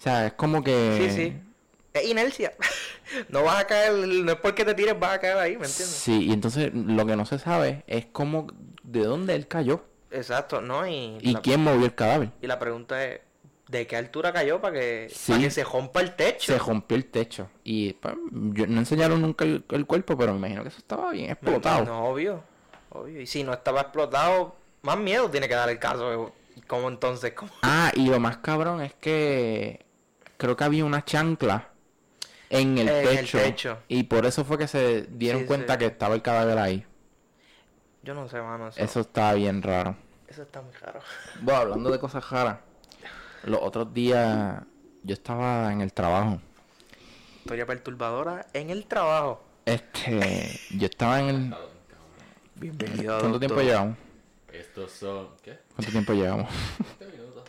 O 0.03 0.10
sea, 0.10 0.27
es 0.27 0.33
como 0.33 0.62
que... 0.62 0.98
Sí, 0.98 1.15
sí. 1.15 1.38
Es 1.93 2.10
inercia. 2.10 2.51
no 3.29 3.43
vas 3.43 3.62
a 3.62 3.67
caer, 3.67 3.93
no 3.93 4.33
es 4.33 4.38
porque 4.39 4.65
te 4.65 4.74
tires, 4.74 5.00
vas 5.00 5.13
a 5.13 5.19
caer 5.19 5.38
ahí, 5.38 5.51
¿me 5.51 5.65
entiendes? 5.65 5.95
Sí, 5.95 6.25
y 6.25 6.33
entonces 6.33 6.72
lo 6.74 7.05
que 7.05 7.15
no 7.15 7.25
se 7.25 7.39
sabe 7.39 7.86
es 7.88 8.07
cómo, 8.07 8.48
de 8.83 9.05
dónde 9.05 9.33
él 9.36 9.48
cayó 9.48 9.86
Exacto, 10.12 10.60
¿no? 10.60 10.86
Y, 10.86 11.17
y 11.22 11.36
quién 11.36 11.63
movió 11.63 11.86
el 11.86 11.95
cadáver. 11.95 12.31
y 12.41 12.48
la 12.48 12.60
pregunta 12.60 13.01
es, 13.05 13.22
¿de 13.69 13.88
qué 13.88 13.95
altura 13.95 14.33
cayó 14.33 14.60
para 14.60 14.77
que, 14.77 15.07
Sí. 15.10 15.31
para 15.31 15.43
que 15.45 15.51
se 15.51 15.63
rompa 15.63 16.01
el 16.01 16.15
techo? 16.15 16.51
Se 16.51 16.60
rompió 16.60 16.98
el 16.98 17.05
techo 17.05 17.50
y 17.63 17.93
pues, 17.93 18.13
yo- 18.31 18.67
no 18.67 18.79
enseñaron 18.79 19.22
nunca 19.22 19.45
el, 19.45 19.63
el 19.69 19.86
cuerpo, 19.86 20.17
pero 20.17 20.33
me 20.33 20.39
imagino 20.39 20.63
que 20.63 20.67
eso 20.67 20.79
estaba 20.79 21.12
bien 21.12 21.27
No, 21.27 21.31
explotado. 21.33 21.86
No, 21.86 22.03
obvio, 22.10 22.43
obvio. 22.89 23.22
Y 23.22 23.25
si 23.25 23.43
no 23.45 23.53
estaba 23.53 23.79
explotado, 23.81 24.55
más 24.81 24.98
miedo 24.98 25.29
tiene 25.31 25.48
que 25.48 25.55
dar 25.55 25.69
el 25.69 25.79
caso. 25.79 26.33
¿Cómo 26.67 26.89
entonces? 26.89 27.31
¿Cómo? 27.33 27.51
Ah, 27.63 27.91
y 27.95 28.07
lo 28.10 28.19
más 28.19 28.38
cabrón 28.38 28.81
es 28.81 28.93
que 28.95 29.83
creo 30.43 30.57
que 30.57 30.65
había 30.65 30.83
una 30.83 31.05
chancla 31.05 31.69
en 32.50 32.77
el, 32.77 32.89
En 32.89 33.17
el 33.17 33.31
techo, 33.31 33.77
y 33.88 34.03
por 34.03 34.25
eso 34.25 34.43
fue 34.43 34.57
que 34.57 34.67
se 34.67 35.03
dieron 35.03 35.43
Sí, 35.43 35.47
cuenta 35.47 35.73
sí. 35.73 35.79
que 35.79 35.85
estaba 35.85 36.15
el 36.15 36.21
cadáver 36.21 36.57
ahí. 36.57 36.85
Yo 38.01 38.13
no 38.13 38.27
sé, 38.27 38.41
mano. 38.41 38.67
Eso, 38.67 38.81
Eso 38.83 39.00
estaba 39.00 39.35
bien 39.35 39.62
raro. 39.62 39.95
eso 40.27 40.41
está 40.41 40.62
muy 40.62 40.73
raro. 40.73 41.00
Bueno, 41.39 41.62
hablando 41.62 41.89
de 41.91 41.97
cosas 41.97 42.29
raras, 42.29 42.57
los 43.43 43.62
otros 43.62 43.93
días 43.93 44.62
yo 45.03 45.13
estaba 45.13 45.71
en 45.71 45.79
el 45.79 45.93
trabajo. 45.93 46.41
Historia 47.38 47.65
perturbadora 47.65 48.45
en 48.51 48.69
el 48.69 48.85
trabajo. 48.85 49.41
Este, 49.63 50.59
yo 50.71 50.88
estaba 50.88 51.21
en 51.21 51.29
el... 51.29 51.55
Bienvenido 52.55 53.15
a 53.15 53.19
¿Cuánto 53.21 53.39
tiempo 53.39 53.62
llevamos? 53.62 53.97
Estos 54.51 54.91
son. 54.91 55.29
¿Qué? 55.41 55.57
¿Cuánto 55.73 55.89
tiempo 55.89 56.12
llevamos? 56.12 56.50
20 57.00 57.17
minutos. 57.17 57.43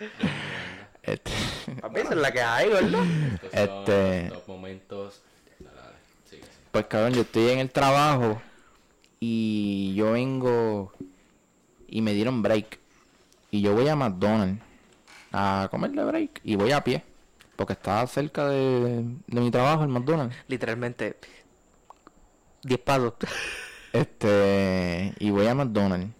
Este, 1.06 1.30
Papi, 1.80 2.00
esa 2.00 2.10
es 2.14 2.16
la 2.16 2.32
que 2.32 2.40
hay, 2.40 2.68
¿verdad? 2.68 3.04
Este- 3.52 4.28
los 4.30 4.48
momentos. 4.48 5.22
Pues 6.70 6.86
cabrón, 6.86 7.12
yo 7.12 7.20
estoy 7.22 7.50
en 7.50 7.60
el 7.60 7.70
trabajo 7.70 8.42
y 9.20 9.94
yo 9.94 10.12
vengo 10.12 10.92
y 11.86 12.02
me 12.02 12.12
dieron 12.14 12.42
break. 12.42 12.80
Y 13.52 13.60
yo 13.60 13.74
voy 13.74 13.86
a 13.86 13.94
McDonald's 13.94 14.60
a 15.30 15.68
comerle 15.70 16.04
break 16.04 16.40
y 16.42 16.56
voy 16.56 16.72
a 16.72 16.82
pie. 16.82 17.04
Porque 17.54 17.74
está 17.74 18.04
cerca 18.08 18.48
de, 18.48 19.04
de 19.26 19.40
mi 19.40 19.50
trabajo 19.52 19.84
el 19.84 19.88
McDonald's. 19.88 20.34
Literalmente, 20.48 21.16
10 22.62 22.80
pasos. 22.80 23.14
Este, 23.92 25.14
y 25.20 25.30
voy 25.30 25.46
a 25.46 25.54
McDonald's. 25.54 26.12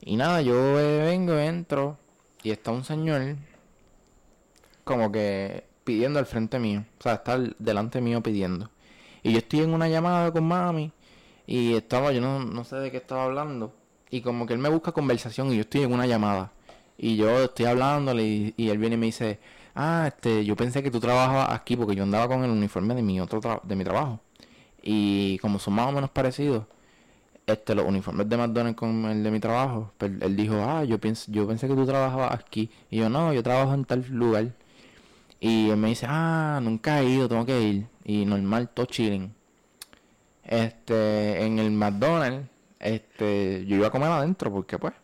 Y 0.00 0.16
nada, 0.16 0.40
yo 0.40 0.76
vengo, 0.76 1.36
entro 1.36 1.98
y 2.42 2.50
está 2.50 2.70
un 2.70 2.82
señor 2.82 3.36
como 4.88 5.12
que 5.12 5.64
pidiendo 5.84 6.18
al 6.18 6.26
frente 6.26 6.58
mío. 6.58 6.84
O 6.98 7.02
sea, 7.02 7.14
está 7.14 7.34
al- 7.34 7.54
delante 7.58 8.00
mío 8.00 8.22
pidiendo. 8.22 8.70
Y 9.22 9.32
yo 9.32 9.38
estoy 9.38 9.60
en 9.60 9.74
una 9.74 9.88
llamada 9.88 10.32
con 10.32 10.44
mami 10.46 10.92
y 11.46 11.74
estaba, 11.74 12.12
yo 12.12 12.20
no, 12.20 12.40
no 12.40 12.64
sé 12.64 12.76
de 12.76 12.90
qué 12.90 12.98
estaba 12.98 13.24
hablando. 13.24 13.74
Y 14.10 14.22
como 14.22 14.46
que 14.46 14.54
él 14.54 14.60
me 14.60 14.68
busca 14.70 14.92
conversación 14.92 15.52
y 15.52 15.56
yo 15.56 15.62
estoy 15.62 15.82
en 15.82 15.92
una 15.92 16.06
llamada. 16.06 16.52
Y 16.98 17.16
yo 17.16 17.44
estoy 17.44 17.66
hablándole 17.66 18.24
y, 18.56 18.70
él 18.70 18.78
viene 18.78 18.94
y 18.96 18.98
me 18.98 19.06
dice, 19.06 19.40
ah, 19.74 20.06
este, 20.08 20.44
yo 20.44 20.56
pensé 20.56 20.82
que 20.82 20.90
tú 20.90 21.00
trabajabas 21.00 21.50
aquí 21.52 21.76
porque 21.76 21.94
yo 21.94 22.02
andaba 22.04 22.28
con 22.28 22.44
el 22.44 22.50
uniforme 22.50 22.94
de 22.94 23.02
mi 23.02 23.20
otro 23.20 23.40
de 23.64 23.76
mi 23.76 23.84
trabajo. 23.84 24.20
Y 24.82 25.38
como 25.40 25.58
son 25.58 25.74
más 25.74 25.88
o 25.88 25.92
menos 25.92 26.10
parecidos, 26.10 26.64
este, 27.46 27.74
los 27.74 27.86
uniformes 27.86 28.28
de 28.28 28.36
McDonald's 28.36 28.76
con 28.78 29.04
el 29.06 29.22
de 29.24 29.30
mi 29.30 29.40
trabajo, 29.40 29.92
pues 29.98 30.12
él 30.20 30.36
dijo, 30.36 30.56
ah, 30.62 30.84
yo 30.84 30.98
pienso, 31.00 31.30
yo 31.32 31.46
pensé 31.48 31.68
que 31.68 31.74
tú 31.74 31.86
trabajabas 31.86 32.32
aquí. 32.34 32.70
Y 32.90 32.98
yo, 32.98 33.08
no, 33.08 33.32
yo 33.32 33.42
trabajo 33.42 33.74
en 33.74 33.84
tal 33.84 34.06
lugar. 34.10 34.52
Y 35.40 35.70
él 35.70 35.76
me 35.76 35.88
dice, 35.88 36.06
ah, 36.08 36.60
nunca 36.62 37.00
he 37.00 37.04
ido, 37.04 37.28
tengo 37.28 37.46
que 37.46 37.60
ir. 37.60 37.86
Y 38.04 38.24
normal, 38.24 38.70
todo 38.70 38.86
chilling. 38.86 39.34
Este, 40.44 41.44
en 41.44 41.58
el 41.58 41.70
McDonald's, 41.70 42.48
este, 42.80 43.64
yo 43.66 43.76
iba 43.76 43.88
a 43.88 43.90
comer 43.90 44.08
adentro 44.08 44.52
porque 44.52 44.78
pues. 44.78 44.94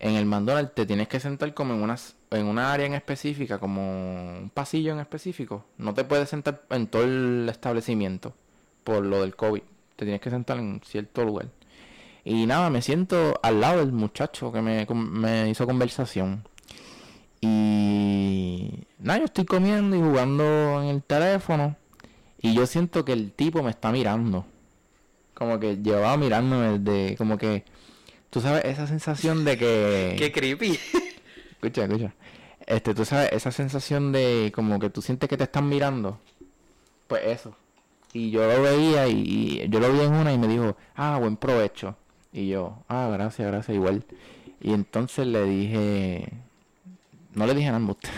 En 0.00 0.16
el 0.16 0.26
McDonald's 0.26 0.74
te 0.74 0.86
tienes 0.86 1.08
que 1.08 1.20
sentar 1.20 1.54
como 1.54 1.74
en 1.74 1.82
unas, 1.82 2.16
en 2.30 2.46
una 2.46 2.72
área 2.72 2.86
en 2.86 2.94
específica, 2.94 3.58
como 3.58 4.38
un 4.38 4.50
pasillo 4.50 4.92
en 4.92 5.00
específico. 5.00 5.64
No 5.78 5.94
te 5.94 6.04
puedes 6.04 6.28
sentar 6.28 6.62
en 6.70 6.88
todo 6.88 7.04
el 7.04 7.48
establecimiento 7.48 8.34
por 8.82 9.04
lo 9.04 9.22
del 9.22 9.36
COVID. 9.36 9.62
Te 9.96 10.04
tienes 10.04 10.20
que 10.20 10.30
sentar 10.30 10.58
en 10.58 10.80
cierto 10.84 11.24
lugar. 11.24 11.48
Y 12.24 12.46
nada, 12.46 12.70
me 12.70 12.82
siento 12.82 13.38
al 13.42 13.60
lado 13.60 13.80
del 13.80 13.92
muchacho 13.92 14.52
que 14.52 14.60
me, 14.62 14.86
me 14.86 15.48
hizo 15.48 15.66
conversación. 15.66 16.44
Y 17.46 18.86
nada, 18.98 19.18
yo 19.18 19.26
estoy 19.26 19.44
comiendo 19.44 19.94
y 19.94 20.00
jugando 20.00 20.82
en 20.82 20.88
el 20.88 21.02
teléfono. 21.02 21.76
Y 22.40 22.54
yo 22.54 22.66
siento 22.66 23.04
que 23.04 23.12
el 23.12 23.32
tipo 23.32 23.62
me 23.62 23.68
está 23.68 23.92
mirando. 23.92 24.46
Como 25.34 25.60
que 25.60 25.76
llevaba 25.76 26.16
mirándome 26.16 26.78
desde, 26.78 27.16
como 27.16 27.36
que, 27.36 27.64
tú 28.30 28.40
sabes, 28.40 28.64
esa 28.64 28.86
sensación 28.86 29.44
de 29.44 29.58
que... 29.58 30.16
Qué 30.18 30.32
creepy. 30.32 30.78
Escucha, 31.50 31.84
escucha. 31.84 32.14
Este, 32.66 32.94
tú 32.94 33.04
sabes, 33.04 33.30
esa 33.32 33.52
sensación 33.52 34.12
de 34.12 34.50
como 34.54 34.78
que 34.78 34.88
tú 34.88 35.02
sientes 35.02 35.28
que 35.28 35.36
te 35.36 35.44
están 35.44 35.68
mirando. 35.68 36.20
Pues 37.08 37.24
eso. 37.26 37.54
Y 38.14 38.30
yo 38.30 38.46
lo 38.46 38.62
veía 38.62 39.06
y, 39.08 39.62
y 39.62 39.68
yo 39.68 39.80
lo 39.80 39.92
vi 39.92 40.00
en 40.00 40.14
una 40.14 40.32
y 40.32 40.38
me 40.38 40.48
dijo, 40.48 40.76
ah, 40.94 41.18
buen 41.18 41.36
provecho. 41.36 41.96
Y 42.32 42.48
yo, 42.48 42.82
ah, 42.88 43.10
gracias, 43.12 43.48
gracias, 43.48 43.74
igual. 43.74 44.04
Y 44.60 44.72
entonces 44.72 45.26
le 45.26 45.44
dije, 45.44 46.32
no 47.34 47.46
le 47.46 47.54
dije 47.54 47.66
nada, 47.66 47.78
embuste. 47.78 48.08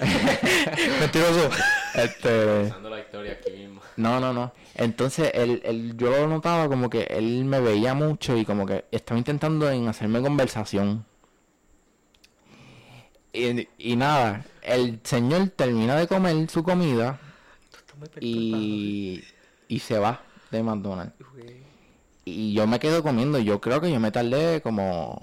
Mentiroso. 1.00 1.50
Este, 1.94 2.72
la 2.82 3.00
historia 3.00 3.32
aquí 3.32 3.50
mismo. 3.52 3.80
no, 3.96 4.20
no, 4.20 4.32
no. 4.32 4.52
Entonces 4.74 5.30
él, 5.34 5.60
él- 5.64 5.96
yo 5.96 6.10
lo 6.10 6.26
notaba 6.28 6.68
como 6.68 6.90
que 6.90 7.02
él 7.04 7.44
me 7.44 7.60
veía 7.60 7.94
mucho 7.94 8.36
y 8.36 8.44
como 8.44 8.66
que 8.66 8.84
estaba 8.90 9.18
intentando 9.18 9.70
en 9.70 9.88
hacerme 9.88 10.20
conversación. 10.20 11.04
Y, 13.32 13.68
y 13.78 13.96
nada, 13.96 14.44
el 14.62 15.00
señor 15.02 15.48
termina 15.50 15.96
de 15.96 16.06
comer 16.06 16.48
su 16.48 16.62
comida 16.62 17.18
y, 18.20 19.24
y 19.66 19.78
se 19.80 19.98
va 19.98 20.22
de 20.50 20.62
McDonald's. 20.62 21.14
Y 22.24 22.54
yo 22.54 22.66
me 22.66 22.78
quedo 22.80 23.02
comiendo. 23.02 23.38
Yo 23.38 23.60
creo 23.60 23.80
que 23.80 23.90
yo 23.92 24.00
me 24.00 24.10
tardé 24.10 24.62
como... 24.62 25.18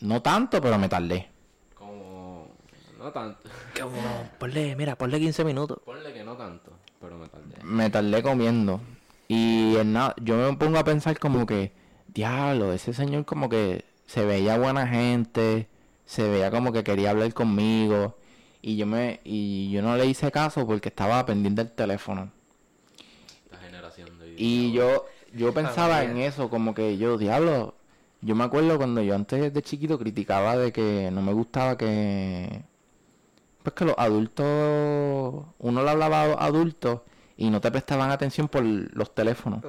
No 0.00 0.20
tanto, 0.22 0.60
pero 0.60 0.78
me 0.78 0.88
tardé. 0.88 1.28
No 3.04 3.12
tanto. 3.12 3.50
Como, 3.78 4.00
ponle, 4.38 4.74
mira, 4.76 4.96
ponle 4.96 5.20
15 5.20 5.44
minutos. 5.44 5.78
Ponle 5.84 6.10
que 6.14 6.24
no 6.24 6.38
tanto, 6.38 6.72
pero 6.98 7.18
me 7.18 7.28
tardé. 7.28 7.62
me 7.62 7.90
tardé 7.90 8.22
comiendo. 8.22 8.80
Y 9.28 9.76
en 9.76 9.92
nada, 9.92 10.14
yo 10.22 10.36
me 10.36 10.56
pongo 10.56 10.78
a 10.78 10.84
pensar 10.84 11.18
como 11.18 11.44
que, 11.44 11.72
diablo, 12.08 12.72
ese 12.72 12.94
señor 12.94 13.26
como 13.26 13.50
que 13.50 13.84
se 14.06 14.24
veía 14.24 14.56
buena 14.56 14.88
gente, 14.88 15.68
se 16.06 16.26
veía 16.26 16.50
como 16.50 16.72
que 16.72 16.82
quería 16.82 17.10
hablar 17.10 17.34
conmigo. 17.34 18.16
Y 18.62 18.78
yo 18.78 18.86
me, 18.86 19.20
y 19.22 19.70
yo 19.70 19.82
no 19.82 19.98
le 19.98 20.06
hice 20.06 20.30
caso 20.30 20.66
porque 20.66 20.88
estaba 20.88 21.26
pendiente 21.26 21.62
del 21.62 21.72
teléfono. 21.72 22.32
Esta 23.44 23.58
generación 23.58 24.18
de 24.18 24.34
Y 24.38 24.72
yo, 24.72 25.04
yo 25.34 25.52
pensaba 25.52 26.04
en 26.04 26.16
eso, 26.16 26.48
como 26.48 26.74
que 26.74 26.96
yo, 26.96 27.18
diablo, 27.18 27.74
yo 28.22 28.34
me 28.34 28.44
acuerdo 28.44 28.78
cuando 28.78 29.02
yo 29.02 29.14
antes 29.14 29.52
de 29.52 29.62
chiquito 29.62 29.98
criticaba 29.98 30.56
de 30.56 30.72
que 30.72 31.10
no 31.12 31.20
me 31.20 31.34
gustaba 31.34 31.76
que, 31.76 32.62
pues 33.64 33.74
que 33.74 33.84
los 33.86 33.94
adultos, 33.98 34.44
uno 35.58 35.82
le 35.82 35.90
hablaba 35.90 36.22
a 36.22 36.28
los 36.28 36.36
adultos 36.38 37.00
y 37.36 37.48
no 37.50 37.60
te 37.60 37.70
prestaban 37.70 38.10
atención 38.10 38.46
por 38.46 38.62
los 38.62 39.14
teléfonos. 39.14 39.64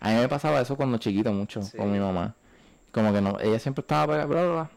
A 0.00 0.08
mí 0.10 0.14
me 0.14 0.28
pasaba 0.28 0.60
eso 0.60 0.76
cuando 0.76 0.96
chiquito 0.98 1.32
mucho 1.32 1.60
Sí. 1.62 1.76
con 1.76 1.90
mi 1.92 1.98
mamá. 1.98 2.34
Como 2.92 3.12
que 3.12 3.20
no, 3.20 3.38
ella 3.40 3.58
siempre 3.58 3.80
estaba 3.82 4.06
pegada, 4.06 4.26
bla, 4.26 4.42
bla, 4.42 4.52
bla. 4.52 4.70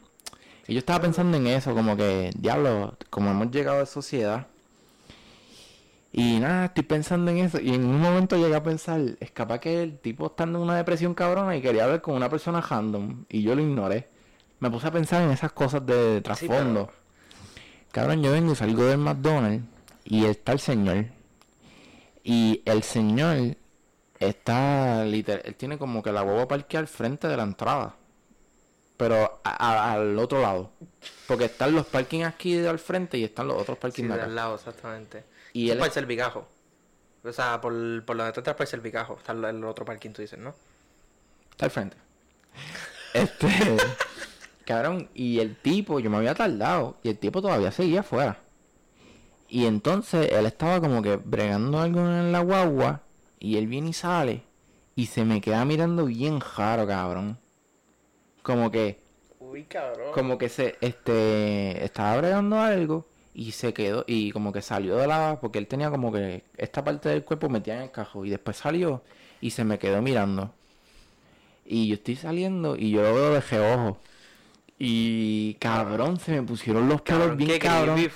Y 0.67 0.73
yo 0.73 0.79
estaba 0.79 0.99
pensando 0.99 1.37
en 1.37 1.45
eso, 1.47 1.73
como 1.75 1.95
que, 1.95 2.31
diablo, 2.35 2.97
como 3.11 3.29
hemos 3.29 3.51
llegado 3.51 3.81
a 3.81 3.85
sociedad. 3.85 4.47
Y 6.11 6.39
nada, 6.39 6.65
estoy 6.65 6.83
pensando 6.83 7.29
en 7.29 7.37
eso. 7.37 7.59
Y 7.59 7.73
en 7.73 7.85
un 7.85 7.99
momento 8.01 8.35
llegué 8.37 8.55
a 8.55 8.63
pensar, 8.63 9.01
es 9.19 9.31
capaz 9.31 9.59
que 9.59 9.83
el 9.83 9.99
tipo 9.99 10.27
está 10.27 10.45
en 10.45 10.55
una 10.55 10.75
depresión 10.75 11.13
cabrona 11.13 11.55
y 11.55 11.61
quería 11.61 11.83
hablar 11.83 12.01
con 12.01 12.15
una 12.15 12.29
persona 12.29 12.61
random. 12.61 13.25
Y 13.29 13.41
yo 13.43 13.53
lo 13.55 13.61
ignoré. 13.61 14.07
Me 14.59 14.71
puse 14.71 14.87
a 14.87 14.91
pensar 14.91 15.21
en 15.21 15.31
esas 15.31 15.51
cosas 15.51 15.85
de 15.85 16.21
trasfondo. 16.21 16.89
Cabrón, 17.95 18.21
yo 18.21 18.31
vengo 18.33 18.51
y 18.51 18.55
salgo 18.57 18.83
del 18.85 18.97
McDonald's 18.97 19.63
Y 20.03 20.25
está 20.25 20.51
el 20.51 20.59
señor. 20.59 21.05
Y 22.23 22.61
el 22.65 22.83
señor 22.83 23.55
está 24.19 25.05
literal, 25.05 25.41
él 25.45 25.55
tiene 25.55 25.77
como 25.77 26.03
que 26.03 26.11
la 26.11 26.23
huevo 26.23 26.45
parqueada 26.47 26.81
al 26.81 26.87
frente 26.87 27.27
de 27.29 27.37
la 27.37 27.43
entrada. 27.43 27.95
Pero 28.97 29.39
a- 29.43 29.67
a- 29.67 29.93
al 29.93 30.17
otro 30.19 30.41
lado. 30.41 30.71
Porque 31.27 31.45
están 31.45 31.73
los 31.73 31.85
parkings 31.85 32.25
aquí 32.25 32.55
de 32.55 32.67
al 32.67 32.79
frente 32.79 33.17
y 33.17 33.23
están 33.23 33.47
los 33.47 33.61
otros 33.61 33.77
parkings 33.77 34.07
de 34.09 34.13
de 34.13 34.19
acá. 34.21 34.29
al 34.29 34.35
lado, 34.35 34.55
exactamente. 34.55 35.23
Y 35.53 35.69
él 35.69 35.77
por 35.77 35.87
el 35.87 35.93
cervicajo. 35.93 36.47
O 37.23 37.31
sea, 37.31 37.61
por, 37.61 37.73
por 38.05 38.17
donde 38.17 38.33
tú 38.33 38.41
entras 38.41 38.55
por 38.57 38.63
el 38.65 38.69
cervicajo. 38.69 39.15
Está 39.17 39.31
el, 39.31 39.43
el 39.45 39.63
otro 39.63 39.85
parking, 39.85 40.11
tú 40.11 40.21
dices, 40.21 40.37
¿no? 40.39 40.53
Está 41.51 41.65
al 41.65 41.71
frente. 41.71 41.97
Este. 43.13 43.47
Cabrón, 44.65 45.09
y 45.13 45.39
el 45.39 45.55
tipo, 45.55 45.99
yo 45.99 46.09
me 46.09 46.17
había 46.17 46.35
tardado. 46.35 46.97
Y 47.03 47.09
el 47.09 47.17
tipo 47.17 47.41
todavía 47.41 47.71
seguía 47.71 48.01
afuera. 48.01 48.39
Y 49.47 49.65
entonces 49.65 50.31
él 50.31 50.45
estaba 50.45 50.81
como 50.81 51.01
que 51.01 51.17
bregando 51.17 51.79
algo 51.79 51.99
en 52.01 52.31
la 52.31 52.41
guagua. 52.41 53.03
Y 53.39 53.57
él 53.57 53.67
viene 53.67 53.89
y 53.89 53.93
sale. 53.93 54.43
Y 54.95 55.07
se 55.07 55.23
me 55.25 55.41
queda 55.41 55.63
mirando 55.65 56.05
bien 56.05 56.39
raro, 56.57 56.87
cabrón. 56.87 57.37
Como 58.41 58.71
que. 58.71 58.99
Uy, 59.39 59.63
cabrón. 59.63 60.11
Como 60.13 60.37
que 60.37 60.49
se. 60.49 60.75
Este. 60.81 61.83
Estaba 61.83 62.17
bregando 62.17 62.59
algo. 62.59 63.05
Y 63.33 63.51
se 63.51 63.73
quedó. 63.73 64.03
Y 64.07 64.31
como 64.31 64.51
que 64.51 64.61
salió 64.61 64.95
de 64.97 65.07
la. 65.07 65.37
Porque 65.41 65.59
él 65.59 65.67
tenía 65.67 65.91
como 65.91 66.11
que. 66.11 66.43
Esta 66.57 66.83
parte 66.83 67.09
del 67.09 67.23
cuerpo 67.23 67.49
metida 67.49 67.75
en 67.75 67.83
el 67.83 67.91
cajón. 67.91 68.25
Y 68.25 68.29
después 68.31 68.57
salió. 68.57 69.03
Y 69.41 69.51
se 69.51 69.63
me 69.63 69.77
quedó 69.77 70.01
mirando. 70.01 70.51
Y 71.65 71.87
yo 71.87 71.95
estoy 71.95 72.15
saliendo 72.15 72.75
y 72.75 72.91
yo 72.91 73.01
lo 73.01 73.13
veo 73.15 73.33
de 73.33 73.41
reojo. 73.41 73.97
Y 74.77 75.53
cabrón, 75.55 76.19
se 76.19 76.31
me 76.33 76.43
pusieron 76.43 76.89
los 76.89 77.01
pelos 77.01 77.21
Cabrón, 77.21 77.37
bien 77.37 77.59
cabrón. 77.59 78.11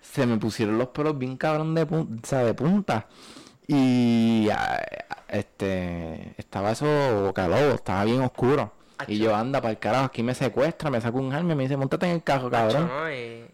Se 0.00 0.26
me 0.26 0.36
pusieron 0.38 0.78
los 0.78 0.88
pelos 0.88 1.18
bien 1.18 1.36
cabrón 1.36 1.74
de, 1.74 1.86
pun- 1.86 2.20
o 2.22 2.26
sea, 2.26 2.40
de 2.44 2.54
punta. 2.54 3.06
Y 3.66 4.48
este 5.28 6.34
estaba 6.36 6.72
eso 6.72 6.86
boca 7.24 7.46
lobo, 7.48 7.74
estaba 7.74 8.04
bien 8.04 8.20
oscuro. 8.22 8.72
Y 9.06 9.18
yo 9.18 9.34
anda 9.34 9.60
para 9.60 9.72
el 9.72 9.78
carajo, 9.78 10.04
aquí 10.06 10.22
me 10.22 10.34
secuestra, 10.34 10.90
me 10.90 11.00
saca 11.00 11.16
un 11.16 11.32
arma 11.32 11.52
y 11.52 11.56
me 11.56 11.62
dice, 11.64 11.76
montate 11.76 12.06
en 12.06 12.12
el 12.12 12.22
carro, 12.22 12.50
cabrón. 12.50 12.86
¿no? 12.88 13.10
Y... 13.12 13.46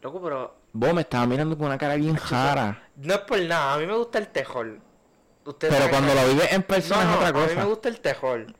Loco, 0.00 0.20
pero... 0.22 0.54
Vos 0.74 0.94
me 0.94 1.00
estaba 1.02 1.26
mirando 1.26 1.56
con 1.58 1.66
una 1.66 1.76
cara 1.78 1.96
bien 1.96 2.16
rara. 2.30 2.88
No 2.96 3.14
es 3.14 3.20
por 3.20 3.40
nada, 3.40 3.74
a 3.74 3.78
mí 3.78 3.86
me 3.86 3.96
gusta 3.96 4.18
el 4.18 4.28
tejol. 4.28 4.80
Ustedes 5.44 5.74
Pero 5.74 5.90
cuando 5.90 6.12
que- 6.14 6.20
lo 6.22 6.28
vives 6.28 6.52
en 6.52 6.62
persona 6.62 7.04
No, 7.04 7.10
es 7.10 7.16
otra 7.16 7.28
a 7.28 7.32
mí 7.32 7.38
me 7.40 7.46
cosa. 7.54 7.64
gusta 7.64 7.88
el 7.88 8.00
tejol. 8.00 8.56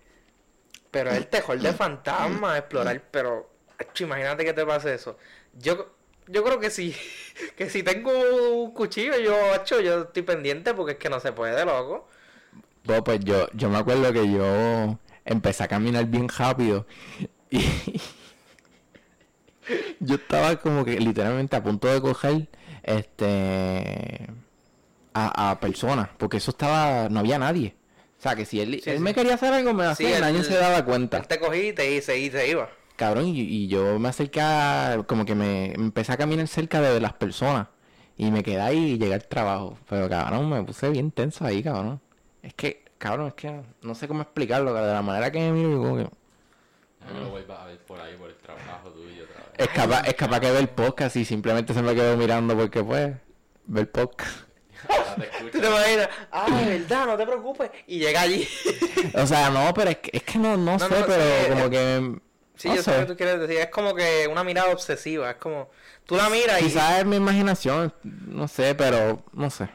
Pero 0.92 1.10
el 1.10 1.26
tejol 1.26 1.60
de 1.60 1.72
fantasma, 1.72 2.56
explorar, 2.58 3.02
pero... 3.10 3.50
acho, 3.78 4.04
imagínate 4.04 4.44
que 4.44 4.52
te 4.52 4.64
pase 4.64 4.94
eso. 4.94 5.18
Yo... 5.54 5.96
Yo 6.28 6.44
creo 6.44 6.60
que 6.60 6.70
sí, 6.70 6.94
que 7.56 7.68
si 7.68 7.82
tengo 7.82 8.12
un 8.54 8.70
cuchillo, 8.72 9.18
yo, 9.18 9.52
acho, 9.54 9.80
yo 9.80 10.02
estoy 10.02 10.22
pendiente 10.22 10.72
porque 10.72 10.92
es 10.92 10.98
que 10.98 11.10
no 11.10 11.18
se 11.18 11.32
puede, 11.32 11.64
loco. 11.64 12.08
Pues 12.84 13.20
yo, 13.24 13.48
yo 13.54 13.68
me 13.68 13.78
acuerdo 13.78 14.12
que 14.12 14.30
yo 14.30 14.98
empecé 15.24 15.64
a 15.64 15.68
caminar 15.68 16.06
bien 16.06 16.28
rápido 16.28 16.86
y 17.50 17.60
yo 20.00 20.14
estaba 20.14 20.56
como 20.56 20.84
que 20.84 20.98
literalmente 20.98 21.56
a 21.56 21.62
punto 21.62 21.88
de 21.88 22.00
coger 22.00 22.48
este 22.82 24.28
a, 25.14 25.50
a 25.50 25.60
personas, 25.60 26.08
porque 26.18 26.38
eso 26.38 26.52
estaba, 26.52 27.08
no 27.08 27.20
había 27.20 27.38
nadie. 27.38 27.74
O 28.22 28.28
sea 28.28 28.36
que 28.36 28.44
si 28.44 28.60
él, 28.60 28.80
Sí, 28.84 28.88
él 28.90 28.98
sí. 28.98 29.02
me 29.02 29.14
quería 29.14 29.34
hacer 29.34 29.52
algo 29.52 29.74
me 29.74 29.84
hacía 29.84 30.14
él- 30.14 30.20
nadie 30.20 30.44
se 30.44 30.54
daba 30.54 30.84
cuenta. 30.84 31.16
Él 31.18 31.26
te 31.26 31.40
cogí 31.40 31.68
y 31.68 31.72
te, 31.72 32.00
se, 32.00 32.16
y 32.20 32.30
se 32.30 32.48
iba. 32.48 32.68
Cabrón, 32.94 33.26
y, 33.26 33.40
y 33.40 33.66
yo 33.66 33.98
me 33.98 34.10
acerqué 34.10 34.40
a- 34.40 35.02
como 35.08 35.24
que 35.24 35.34
me 35.34 35.72
empecé 35.72 36.12
a 36.12 36.16
caminar 36.16 36.46
cerca 36.46 36.80
de 36.80 37.00
las 37.00 37.14
personas 37.14 37.66
y 38.16 38.30
me 38.30 38.44
quedé 38.44 38.60
ahí 38.60 38.92
y 38.92 38.98
llegué 38.98 39.14
al 39.14 39.26
trabajo. 39.26 39.76
Pero 39.88 40.08
cabrón, 40.08 40.48
me 40.48 40.62
puse 40.62 40.88
bien 40.90 41.10
tenso 41.10 41.44
ahí, 41.44 41.64
cabrón. 41.64 42.00
Es 42.44 42.54
que, 42.54 42.84
cabrón, 42.98 43.26
es 43.26 43.34
que 43.34 43.60
no 43.82 43.94
sé 43.96 44.06
cómo 44.06 44.22
explicarlo, 44.22 44.72
de 44.72 44.92
la 44.92 45.02
manera 45.02 45.32
que 45.32 45.40
me 45.40 45.50
miro, 45.50 45.82
como 45.82 45.96
que... 45.96 46.02
No 46.04 47.14
me 47.14 47.20
lo 47.22 47.30
vuelvas 47.30 47.58
a 47.58 47.64
ver 47.66 47.78
por 47.78 48.00
ahí, 48.00 48.14
por 48.16 48.30
el 48.30 48.36
trabajo 48.36 48.90
tuyo 48.90 49.24
otra 49.24 49.42
vez. 49.50 49.52
Es 49.58 49.68
capaz, 49.70 50.02
es 50.06 50.14
capaz 50.14 50.38
que 50.38 50.52
ver 50.52 50.68
podcast 50.72 51.16
y 51.16 51.24
simplemente 51.24 51.74
se 51.74 51.82
me 51.82 51.92
quedó 51.96 52.16
mirando 52.16 52.56
porque 52.56 52.84
pues, 52.84 53.16
ver 53.66 53.90
podcast. 53.90 54.46
Te 54.88 55.50
¿Tú 55.50 55.60
te 55.60 55.66
imaginas? 55.66 56.08
Ah, 56.30 56.46
verdad, 56.66 57.06
no 57.06 57.16
te 57.16 57.26
preocupes. 57.26 57.70
Y 57.86 57.98
llega 57.98 58.20
allí. 58.22 58.48
O 59.14 59.26
sea, 59.26 59.50
no, 59.50 59.74
pero 59.74 59.90
es 59.90 59.98
que, 59.98 60.10
es 60.16 60.22
que 60.22 60.38
no, 60.38 60.56
no, 60.56 60.72
No, 60.72 60.78
sé, 60.78 60.88
no, 60.88 61.06
pero 61.06 61.22
sí, 61.22 61.48
como 61.50 61.64
eh, 61.66 61.70
que... 61.70 62.20
Sí, 62.56 62.68
no 62.68 62.74
yo 62.76 62.82
sé 62.82 62.90
sé. 62.90 62.96
lo 63.00 63.06
que 63.06 63.12
tú 63.12 63.16
quieres 63.16 63.40
decir. 63.40 63.56
Es 63.58 63.66
como 63.68 63.94
que 63.94 64.28
una 64.30 64.44
mirada 64.44 64.70
obsesiva. 64.70 65.30
Es 65.30 65.36
como. 65.36 65.70
Tú 66.06 66.14
la 66.16 66.28
miras 66.30 66.60
y. 66.60 66.64
Quizás 66.64 67.00
es 67.00 67.04
mi 67.06 67.16
imaginación, 67.16 67.92
no 68.04 68.46
sé, 68.46 68.74
pero 68.76 69.22
no 69.32 69.50
sé. 69.50 69.68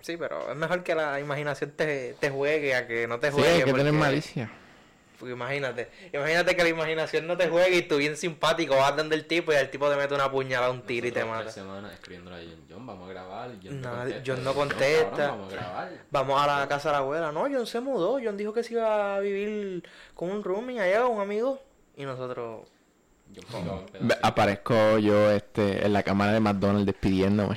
Sí, 0.00 0.16
pero 0.16 0.50
es 0.50 0.56
mejor 0.56 0.82
que 0.82 0.94
la 0.96 1.20
imaginación 1.20 1.70
te, 1.76 2.14
te 2.18 2.30
juegue 2.30 2.74
a 2.74 2.86
que 2.88 3.06
no 3.06 3.20
te 3.20 3.28
Sí, 3.28 3.34
juegue. 3.34 3.48
hay 3.50 3.58
que 3.60 3.64
tener 3.66 3.76
porque- 3.86 3.92
malicia. 3.92 4.50
Porque 5.22 5.34
imagínate. 5.34 5.88
Imagínate 6.12 6.56
que 6.56 6.64
la 6.64 6.68
imaginación 6.70 7.28
no 7.28 7.36
te 7.36 7.48
juegue 7.48 7.76
y 7.76 7.82
tú 7.82 7.98
bien 7.98 8.16
simpático 8.16 8.74
vas 8.74 8.96
donde 8.96 9.14
el 9.14 9.24
tipo 9.28 9.52
y 9.52 9.54
el 9.54 9.70
tipo 9.70 9.88
te 9.88 9.94
mete 9.94 10.14
una 10.16 10.28
puñalada, 10.28 10.72
un 10.72 10.82
tiro 10.82 11.06
y 11.06 11.12
te 11.12 11.24
mata. 11.24 11.42
tres 11.42 11.54
semanas 11.54 11.92
escribiéndole 11.92 12.38
a 12.38 12.40
John, 12.40 12.64
John, 12.68 12.86
vamos 12.88 13.08
a 13.08 13.12
grabar. 13.12 13.50
John 13.62 13.80
No, 13.80 13.90
contesta. 13.92 14.22
John 14.26 14.42
no 14.42 14.52
John, 14.52 14.68
contesta. 14.68 15.10
cabrón, 15.16 15.38
vamos 15.38 15.52
a 15.52 15.56
grabar. 15.56 15.92
Vamos 16.10 16.42
a 16.42 16.58
la 16.58 16.66
casa 16.68 16.88
de 16.88 16.92
la 16.94 16.98
abuela. 16.98 17.30
No, 17.30 17.42
John 17.42 17.66
se 17.68 17.78
mudó. 17.80 18.18
John 18.20 18.36
dijo 18.36 18.52
que 18.52 18.64
se 18.64 18.74
iba 18.74 19.14
a 19.14 19.20
vivir 19.20 19.84
con 20.16 20.28
un 20.32 20.42
roomie 20.42 20.80
allá, 20.80 21.06
un 21.06 21.20
amigo. 21.20 21.62
Y 21.96 22.04
nosotros. 22.04 22.66
Aparezco 24.22 24.98
yo 24.98 25.30
este 25.30 25.86
en 25.86 25.92
la 25.92 26.02
cámara 26.02 26.32
de 26.32 26.40
McDonald's 26.40 26.86
despidiéndome. 26.86 27.56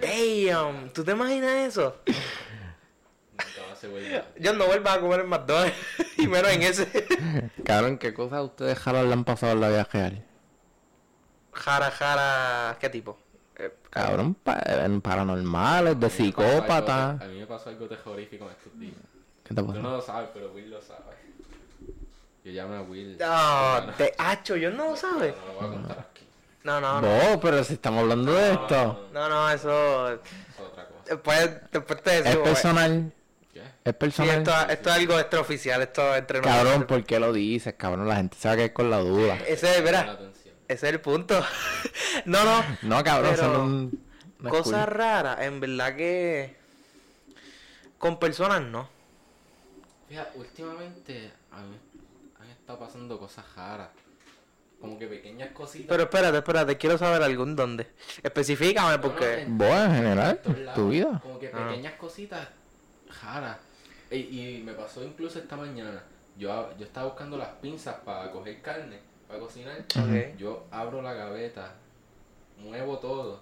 Damn, 0.00 0.90
¿tú 0.90 1.04
te 1.04 1.12
imaginas 1.12 1.68
eso? 1.68 1.96
John 4.42 4.58
no 4.58 4.66
vuelva 4.66 4.94
a 4.94 5.00
comer 5.00 5.20
en 5.20 5.28
McDonald's. 5.28 5.74
y 6.18 6.26
menos 6.26 6.50
en 6.50 6.62
ese. 6.62 7.06
Cabrón, 7.64 7.98
¿qué 7.98 8.12
cosas 8.14 8.42
ustedes 8.42 8.78
jalan 8.78 9.06
le 9.08 9.12
han 9.12 9.24
pasado 9.24 9.52
en 9.52 9.60
la 9.60 9.68
vida 9.68 9.88
real? 9.92 10.24
Jara, 11.52 11.90
jara. 11.90 12.76
¿Qué 12.80 12.88
tipo? 12.90 13.18
Eh, 13.56 13.72
Cabrón, 13.90 14.34
pa- 14.34 14.62
paranormales, 15.02 15.98
de 16.00 16.06
A 16.06 16.08
mí 16.08 16.14
me 16.18 16.32
pasó 16.32 16.42
algo- 16.42 16.50
psicópata. 16.52 17.10
A 17.10 17.24
mí 17.26 17.38
me 17.38 17.46
pasó 17.46 17.68
algo 17.70 17.86
terrorífico 17.86 18.44
en 18.46 18.50
estos 18.50 18.78
días. 18.80 18.94
¿Qué 19.44 19.54
te 19.54 19.60
Tú 19.60 19.66
pasó? 19.68 19.80
no 19.80 19.90
lo 19.90 20.00
sabes, 20.02 20.30
pero 20.34 20.50
Will 20.52 20.70
lo 20.70 20.80
sabe. 20.80 21.14
Yo 22.44 22.50
llamé 22.52 22.76
a 22.76 22.82
Will. 22.82 23.16
No, 23.18 23.92
te 23.96 24.12
hacho, 24.18 24.56
yo 24.56 24.70
no 24.70 24.90
lo 24.90 24.96
sabe. 24.96 25.34
No 25.46 25.46
lo 25.46 25.60
voy 25.60 25.68
a 25.68 25.72
contar 25.78 25.98
aquí. 26.10 26.26
No, 26.64 26.80
no, 26.80 27.00
no. 27.00 27.30
No, 27.32 27.40
pero 27.40 27.62
si 27.62 27.74
estamos 27.74 28.02
hablando 28.02 28.32
de 28.32 28.52
esto. 28.52 29.08
No, 29.12 29.28
no, 29.28 29.50
eso. 29.50 30.12
Es 30.12 30.18
otra 30.58 30.86
cosa. 30.86 31.02
Después, 31.06 31.50
después 31.70 32.02
te 32.02 32.18
Es 32.18 32.24
decimos. 32.24 32.48
personal. 32.48 33.12
¿Qué? 33.54 33.60
Es 33.60 33.66
Sí, 33.86 33.92
personal. 33.92 34.38
esto, 34.38 34.52
esto 34.68 34.90
es 34.90 34.96
algo 34.96 35.18
extraoficial, 35.18 35.80
esto 35.82 36.12
es 36.12 36.18
entre 36.18 36.40
Cabrón, 36.40 36.64
nosotros. 36.64 36.86
¿por 36.88 37.04
qué 37.06 37.20
lo 37.20 37.32
dices? 37.32 37.74
Cabrón, 37.78 38.08
la 38.08 38.16
gente 38.16 38.36
se 38.38 38.48
va 38.48 38.54
a 38.54 38.56
quedar 38.56 38.72
con 38.72 38.90
la 38.90 38.98
duda. 38.98 39.36
Ese, 39.46 39.76
La 39.80 39.82
mira, 39.86 40.00
atención. 40.10 40.54
ese 40.68 40.86
es 40.88 40.92
el 40.92 41.00
punto. 41.00 41.40
no, 42.26 42.44
no. 42.44 42.64
No, 42.82 43.02
cabrón, 43.04 43.90
es 44.42 44.48
Cosas 44.50 44.86
cool. 44.86 44.94
raras, 44.96 45.40
en 45.40 45.60
verdad 45.60 45.96
que. 45.96 46.56
Con 47.98 48.18
personas 48.18 48.60
no. 48.62 48.88
Fíjate, 50.08 50.36
últimamente 50.38 51.32
a 51.52 51.60
mí 51.62 51.76
han 52.40 52.50
estado 52.50 52.78
pasando 52.80 53.18
cosas 53.18 53.44
raras. 53.56 53.88
Como 54.80 54.98
que 54.98 55.06
pequeñas 55.06 55.50
cositas. 55.52 55.86
Pero 55.88 56.02
espérate, 56.02 56.36
espérate, 56.38 56.76
quiero 56.76 56.98
saber 56.98 57.22
algo 57.22 57.44
en 57.44 57.56
dónde. 57.56 57.86
Especifícame 58.22 58.90
No, 58.90 58.96
no, 58.96 59.00
porque. 59.02 59.40
en- 59.42 59.56
Vos 59.56 59.68
en 59.70 59.94
general, 59.94 60.40
tu 60.74 60.88
vida. 60.90 61.20
Como 61.22 61.38
que 61.38 61.50
Ah. 61.54 61.68
pequeñas 61.68 61.94
cositas 61.94 62.48
raras. 63.22 63.58
Y, 64.10 64.16
y 64.58 64.62
me 64.62 64.72
pasó 64.74 65.02
incluso 65.04 65.38
esta 65.38 65.56
mañana. 65.56 66.02
Yo, 66.36 66.70
yo 66.78 66.84
estaba 66.84 67.06
buscando 67.08 67.36
las 67.36 67.48
pinzas 67.60 67.96
para 68.04 68.30
coger 68.30 68.60
carne, 68.62 68.98
para 69.28 69.40
cocinar. 69.40 69.84
Yo 70.36 70.64
abro 70.70 71.00
la 71.02 71.12
gaveta, 71.14 71.74
muevo 72.58 72.98
todo 72.98 73.40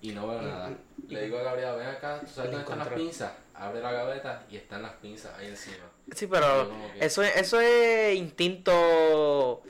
y 0.00 0.10
no 0.12 0.26
veo 0.28 0.42
nada. 0.42 0.70
Le 1.08 1.22
digo 1.24 1.38
a 1.38 1.42
Gabriela, 1.42 1.74
ven 1.74 1.86
acá, 1.88 2.20
¿tú 2.20 2.26
sabes 2.26 2.50
dónde 2.50 2.64
están 2.64 2.78
las 2.78 2.88
pinzas? 2.88 3.32
Abre 3.54 3.80
la 3.80 3.92
gaveta 3.92 4.44
y 4.50 4.56
están 4.56 4.82
las 4.82 4.92
pinzas 4.94 5.32
ahí 5.38 5.46
encima. 5.48 5.84
Sí, 6.14 6.26
pero 6.26 6.68
que- 6.94 7.04
eso 7.04 7.22
es, 7.22 7.36
eso 7.36 7.60
es 7.60 8.16
instinto. 8.16 9.62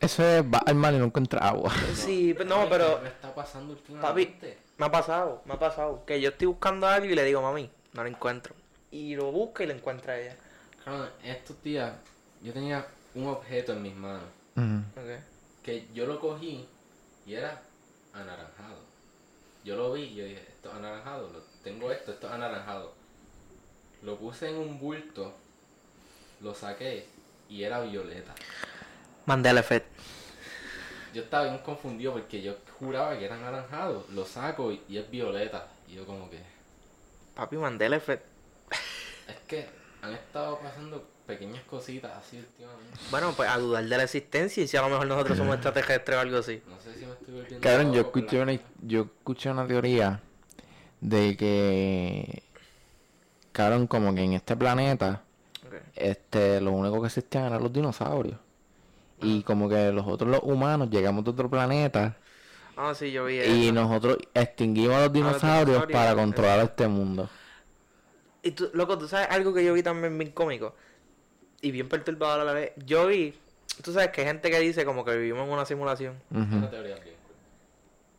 Eso 0.00 0.24
es, 0.26 0.42
va 0.42 0.58
al 0.66 0.74
mar 0.74 0.92
y 0.94 0.98
no 0.98 1.04
encuentra 1.04 1.46
agua. 1.48 1.72
Sí, 1.94 2.34
pero 2.36 2.48
no, 2.50 2.68
pero. 2.68 2.96
¿qué 2.96 3.02
me 3.04 3.08
está 3.08 3.34
pasando 3.34 3.74
Papi, 3.74 3.92
últimamente? 3.92 4.58
me 4.76 4.86
ha 4.86 4.90
pasado, 4.90 5.42
me 5.44 5.54
ha 5.54 5.58
pasado. 5.58 6.04
Que 6.04 6.20
yo 6.20 6.30
estoy 6.30 6.48
buscando 6.48 6.86
algo 6.88 7.06
y 7.06 7.14
le 7.14 7.24
digo, 7.24 7.40
mami, 7.40 7.70
no 7.92 8.02
lo 8.02 8.08
encuentro. 8.08 8.54
Y 8.90 9.14
lo 9.16 9.30
busca 9.32 9.64
y 9.64 9.66
lo 9.66 9.72
encuentra 9.74 10.18
ella. 10.18 10.36
Cabrón, 10.84 11.08
estos 11.24 11.62
días 11.62 11.92
yo 12.42 12.52
tenía 12.52 12.86
un 13.14 13.28
objeto 13.28 13.72
en 13.72 13.82
mis 13.82 13.94
manos 13.94 14.24
que 15.62 15.86
yo 15.94 16.06
lo 16.06 16.18
cogí 16.20 16.66
y 17.26 17.34
era 17.34 17.62
anaranjado. 18.12 18.80
Yo 19.64 19.76
lo 19.76 19.92
vi 19.92 20.02
y 20.02 20.14
yo 20.16 20.24
dije, 20.24 20.40
esto 20.48 20.70
es 20.70 20.74
anaranjado, 20.74 21.30
lo- 21.30 21.42
tengo 21.62 21.92
esto, 21.92 22.12
esto 22.12 22.26
es 22.26 22.32
anaranjado. 22.32 22.92
Lo 24.02 24.18
puse 24.18 24.48
en 24.50 24.56
un 24.56 24.78
bulto, 24.80 25.32
lo 26.40 26.54
saqué 26.54 27.06
y 27.48 27.62
era 27.62 27.80
violeta. 27.80 28.34
Mandela 29.26 29.60
Effect. 29.60 29.86
yo 31.14 31.22
estaba 31.22 31.44
bien 31.44 31.58
confundido 31.58 32.12
porque 32.14 32.42
yo 32.42 32.56
juraba 32.80 33.16
que 33.18 33.24
era 33.26 33.36
anaranjado. 33.36 34.04
Lo 34.10 34.24
saco 34.26 34.72
y, 34.72 34.82
y 34.88 34.98
es 34.98 35.08
violeta. 35.10 35.68
Y 35.88 35.94
yo 35.94 36.04
como 36.06 36.28
que... 36.28 36.40
Papi, 37.34 37.56
Mandela 37.56 37.96
Effect. 37.96 38.24
Es 39.28 39.36
que 39.46 39.66
han 40.02 40.12
estado 40.12 40.58
pasando 40.58 41.06
pequeñas 41.26 41.62
cositas 41.64 42.12
así 42.16 42.38
últimamente. 42.38 42.98
Bueno, 43.10 43.32
pues 43.36 43.48
a 43.48 43.58
dudar 43.58 43.84
de 43.84 43.96
la 43.96 44.02
existencia 44.02 44.62
y 44.62 44.68
si 44.68 44.76
a 44.76 44.82
lo 44.82 44.88
mejor 44.88 45.06
nosotros 45.06 45.38
somos 45.38 45.54
extraterrestres 45.54 46.16
o 46.16 46.20
algo 46.20 46.38
así. 46.38 46.62
No 46.68 46.78
sé 46.80 46.94
si 46.94 47.06
me 47.06 47.12
estoy 47.12 47.34
volviendo 47.34 47.60
Cabrón, 47.60 47.92
yo 47.92 48.00
escuché 48.02 48.42
una, 48.42 48.58
yo 48.82 49.02
escuché 49.02 49.50
una 49.50 49.66
teoría 49.66 50.20
de 51.00 51.36
que, 51.36 52.42
cabrón, 53.52 53.86
como 53.86 54.14
que 54.14 54.22
en 54.22 54.34
este 54.34 54.56
planeta, 54.56 55.22
este, 55.94 56.60
lo 56.60 56.72
único 56.72 57.00
que 57.00 57.06
existían 57.06 57.46
eran 57.46 57.62
los 57.62 57.72
dinosaurios. 57.72 58.38
Y 59.20 59.42
como 59.42 59.68
que 59.68 59.92
los 59.92 60.06
otros, 60.06 60.30
los 60.30 60.42
humanos, 60.42 60.90
llegamos 60.90 61.24
de 61.24 61.30
otro 61.30 61.48
planeta 61.48 62.16
Ah, 62.84 62.96
sí, 62.96 63.12
yo 63.12 63.26
vi 63.26 63.40
y 63.40 63.70
nosotros 63.70 64.18
extinguimos 64.34 64.96
a 64.96 65.02
los 65.02 65.12
dinosaurios 65.12 65.66
dinosaurios, 65.66 65.92
para 65.92 66.12
eh. 66.12 66.16
controlar 66.16 66.60
este 66.64 66.88
mundo. 66.88 67.30
Y 68.42 68.50
tú, 68.50 68.70
loco, 68.72 68.98
tú 68.98 69.06
sabes 69.06 69.28
algo 69.30 69.54
que 69.54 69.64
yo 69.64 69.72
vi 69.72 69.84
también 69.84 70.18
bien 70.18 70.32
cómico 70.32 70.74
y 71.60 71.70
bien 71.70 71.88
perturbador 71.88 72.40
a 72.40 72.44
la 72.44 72.52
vez. 72.52 72.72
Yo 72.84 73.06
vi, 73.06 73.34
tú 73.84 73.92
sabes 73.92 74.08
que 74.08 74.22
hay 74.22 74.26
gente 74.26 74.50
que 74.50 74.58
dice 74.58 74.84
como 74.84 75.04
que 75.04 75.16
vivimos 75.16 75.46
en 75.46 75.52
una 75.52 75.64
simulación. 75.64 76.20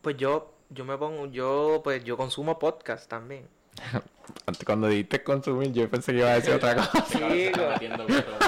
Pues 0.00 0.16
yo, 0.16 0.54
yo 0.70 0.86
me 0.86 0.96
pongo, 0.96 1.26
yo, 1.26 1.82
pues 1.84 2.02
yo 2.02 2.16
consumo 2.16 2.58
podcast 2.58 3.06
también. 3.06 3.46
Cuando 4.66 4.88
dijiste 4.88 5.22
consumir, 5.22 5.72
yo 5.72 5.88
pensé 5.88 6.12
que 6.12 6.18
iba 6.18 6.30
a 6.30 6.34
decir 6.34 6.52
otra 6.54 6.74
cosa. 6.90 7.04
Chico. 7.06 7.60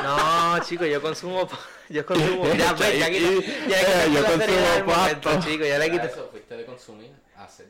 No, 0.02 0.58
chicos, 0.62 0.88
yo 0.88 1.00
consumo, 1.00 1.48
yo 1.88 2.04
consumo. 2.06 2.44
Ya, 2.54 2.74
Y- 2.76 2.80
ves, 2.80 2.98
ya 2.98 3.08
quité- 3.08 3.38
y- 3.66 3.70
ya 3.70 3.80
eh, 3.80 4.10
yo 4.12 4.24
consumo 4.24 4.94
momento, 4.94 5.30
chicos, 5.40 5.66
ya 5.68 5.78
le 5.78 5.86
Era 5.86 5.90
quité. 5.90 6.06
eso, 6.06 6.28
fuiste 6.30 6.56
de 6.56 6.64
consumir 6.66 7.10
a 7.36 7.44
hacer. 7.44 7.66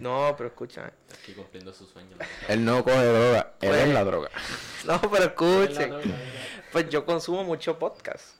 No, 0.00 0.34
pero 0.36 0.48
escúchame. 0.48 0.90
Aquí 1.12 1.32
cumpliendo 1.32 1.72
su 1.72 1.84
sueño. 1.86 2.16
Él 2.48 2.64
no 2.64 2.82
coge 2.82 3.04
droga, 3.04 3.52
él 3.60 3.68
Pues- 3.68 3.80
es 3.82 3.88
la 3.94 4.04
droga. 4.04 4.30
No, 4.86 5.00
pero 5.10 5.24
escuchen. 5.24 5.90
Droga, 5.90 6.04
Pues 6.72 6.88
yo 6.88 7.04
consumo 7.04 7.44
mucho 7.44 7.78
podcast. 7.78 8.34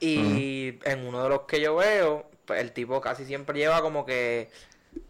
Y 0.00 0.78
en 0.84 1.06
uno 1.06 1.22
de 1.22 1.28
los 1.28 1.42
que 1.42 1.60
yo 1.60 1.76
veo, 1.76 2.28
pues 2.46 2.60
el 2.60 2.72
tipo 2.72 3.00
casi 3.00 3.24
siempre 3.24 3.56
lleva 3.58 3.80
como 3.82 4.04
que 4.04 4.50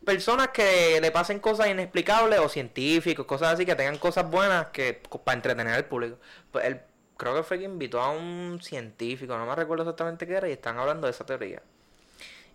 personas 0.04 0.48
que 0.48 1.00
le 1.00 1.10
pasen 1.10 1.38
cosas 1.40 1.68
inexplicables 1.68 2.38
o 2.40 2.48
científicos, 2.48 3.26
cosas 3.26 3.54
así, 3.54 3.66
que 3.66 3.74
tengan 3.74 3.98
cosas 3.98 4.30
buenas 4.30 4.66
que 4.68 5.00
para 5.24 5.36
entretener 5.36 5.74
al 5.74 5.84
público. 5.84 6.18
Pues 6.50 6.64
él 6.64 6.80
creo 7.16 7.34
que 7.34 7.42
fue 7.42 7.58
que 7.58 7.64
invitó 7.64 8.00
a 8.00 8.10
un 8.10 8.60
científico, 8.62 9.36
no 9.36 9.46
me 9.46 9.54
recuerdo 9.54 9.84
exactamente 9.84 10.26
qué 10.26 10.34
era, 10.34 10.48
y 10.48 10.52
están 10.52 10.78
hablando 10.78 11.06
de 11.06 11.12
esa 11.12 11.24
teoría. 11.24 11.62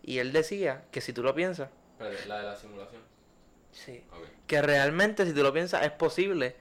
Y 0.03 0.19
él 0.19 0.33
decía 0.33 0.85
que 0.91 1.01
si 1.01 1.13
tú 1.13 1.23
lo 1.23 1.33
piensas, 1.33 1.69
la 1.99 2.37
de 2.37 2.43
la 2.43 2.55
simulación. 2.55 3.01
sí, 3.71 4.03
que 4.45 4.61
realmente 4.61 5.25
si 5.25 5.33
tú 5.33 5.41
lo 5.41 5.51
piensas 5.51 5.83
es 5.83 5.91
posible 5.91 6.55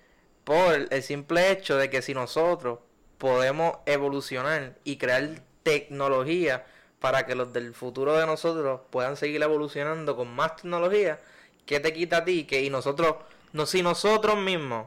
por 0.44 0.86
el 0.90 1.02
simple 1.02 1.50
hecho 1.50 1.76
de 1.76 1.90
que 1.90 2.00
si 2.00 2.14
nosotros 2.14 2.78
podemos 3.18 3.78
evolucionar 3.86 4.76
y 4.84 4.96
crear 4.96 5.42
tecnología 5.62 6.64
para 7.00 7.26
que 7.26 7.34
los 7.34 7.52
del 7.52 7.74
futuro 7.74 8.16
de 8.16 8.26
nosotros 8.26 8.80
puedan 8.90 9.16
seguir 9.16 9.42
evolucionando 9.42 10.16
con 10.16 10.28
más 10.34 10.56
tecnología, 10.56 11.20
¿qué 11.66 11.78
te 11.80 11.92
quita 11.92 12.18
a 12.18 12.24
ti? 12.24 12.44
Que 12.44 12.62
y 12.62 12.70
nosotros, 12.70 13.16
no, 13.52 13.66
si 13.66 13.82
nosotros 13.82 14.36
mismos 14.38 14.86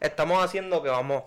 estamos 0.00 0.44
haciendo 0.44 0.82
que 0.82 0.88
vamos 0.90 1.22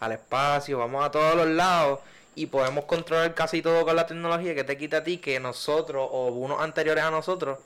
al 0.00 0.12
espacio, 0.12 0.78
vamos 0.78 1.04
a 1.04 1.10
todos 1.10 1.34
los 1.34 1.48
lados 1.48 2.00
y 2.36 2.46
podemos 2.46 2.84
controlar 2.84 3.34
casi 3.34 3.62
todo 3.62 3.84
con 3.84 3.96
la 3.96 4.06
tecnología, 4.06 4.54
¿qué 4.54 4.62
te 4.64 4.78
quita 4.78 4.98
a 4.98 5.04
ti? 5.04 5.18
Que 5.18 5.40
nosotros 5.40 6.08
o 6.10 6.28
unos 6.28 6.60
anteriores 6.60 7.02
a 7.02 7.10
nosotros 7.10 7.58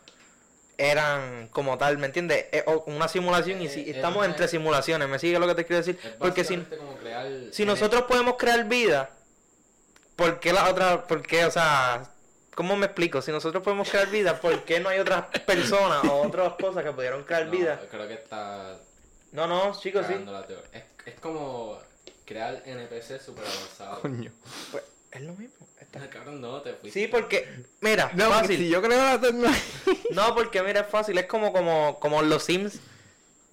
eran 0.78 1.48
como 1.48 1.76
tal, 1.78 1.98
¿me 1.98 2.07
entiendes? 2.07 2.46
Una 2.87 3.07
simulación 3.07 3.61
y 3.61 3.68
si 3.68 3.81
Eh, 3.81 3.90
estamos 3.90 4.24
es- 4.24 4.31
entre 4.31 4.48
simulaciones, 4.48 5.09
¿me 5.09 5.18
sigue 5.18 5.38
lo 5.38 5.46
que 5.46 5.55
te 5.55 5.66
quiero 5.66 5.85
decir? 5.85 5.98
Porque 6.18 6.42
si, 6.44 6.57
básicamente 6.57 6.78
como 6.78 6.96
crear... 6.98 7.26
si 7.52 7.64
nosotros 7.66 8.02
podemos 8.02 8.35
crear 8.38 8.64
vida, 8.64 9.11
¿por 10.22 10.38
qué 10.40 10.52
la 10.52 10.68
otra, 10.70 11.06
por 11.06 11.22
qué, 11.22 11.44
o 11.44 11.50
sea, 11.50 12.04
cómo 12.54 12.76
me 12.76 12.87
explico? 12.87 13.20
Si 13.22 13.32
nosotros 13.32 13.62
podemos 13.62 13.90
crear 13.90 14.08
vida, 14.08 14.40
¿por 14.40 14.62
qué 14.64 14.78
no 14.80 14.88
hay 14.88 14.98
otras 15.00 15.26
personas 15.46 16.04
o 16.04 16.22
otras 16.22 16.52
cosas 16.54 16.85
que 16.85 16.92
pudieron 16.92 17.24
crear 17.24 17.46
No, 17.46 17.50
vida? 17.50 17.80
Creo 17.90 18.06
que 18.06 18.14
está 18.14 18.78
No, 19.32 19.46
no, 19.46 19.78
chicos, 19.80 20.06
sí. 20.06 20.14
la. 20.24 20.46
Es, 20.72 20.85
es 21.06 21.14
como 21.20 21.78
crear 22.24 22.62
NPC 22.64 23.20
super 23.20 23.44
avanzados. 23.44 23.98
Coño. 24.00 24.30
Pues, 24.70 24.85
es 25.11 25.20
lo 25.22 25.32
mismo. 25.35 25.66
está- 25.80 26.08
Cabrón, 26.08 26.40
no, 26.40 26.61
te 26.62 26.72
fuiste. 26.74 27.00
Sí, 27.00 27.08
porque, 27.08 27.64
mira, 27.80 28.11
No, 28.14 28.26
porque 28.26 28.40
fácil. 28.40 28.56
si 28.58 28.68
yo 28.68 28.80
creo 28.80 29.02
la 29.02 29.20
tecnología. 29.20 29.62
No, 30.11 30.35
porque 30.35 30.62
mira, 30.62 30.80
es 30.82 30.87
fácil, 30.88 31.18
es 31.18 31.26
como, 31.26 31.52
como, 31.52 31.98
como 31.98 32.22
los 32.22 32.44
Sims. 32.44 32.78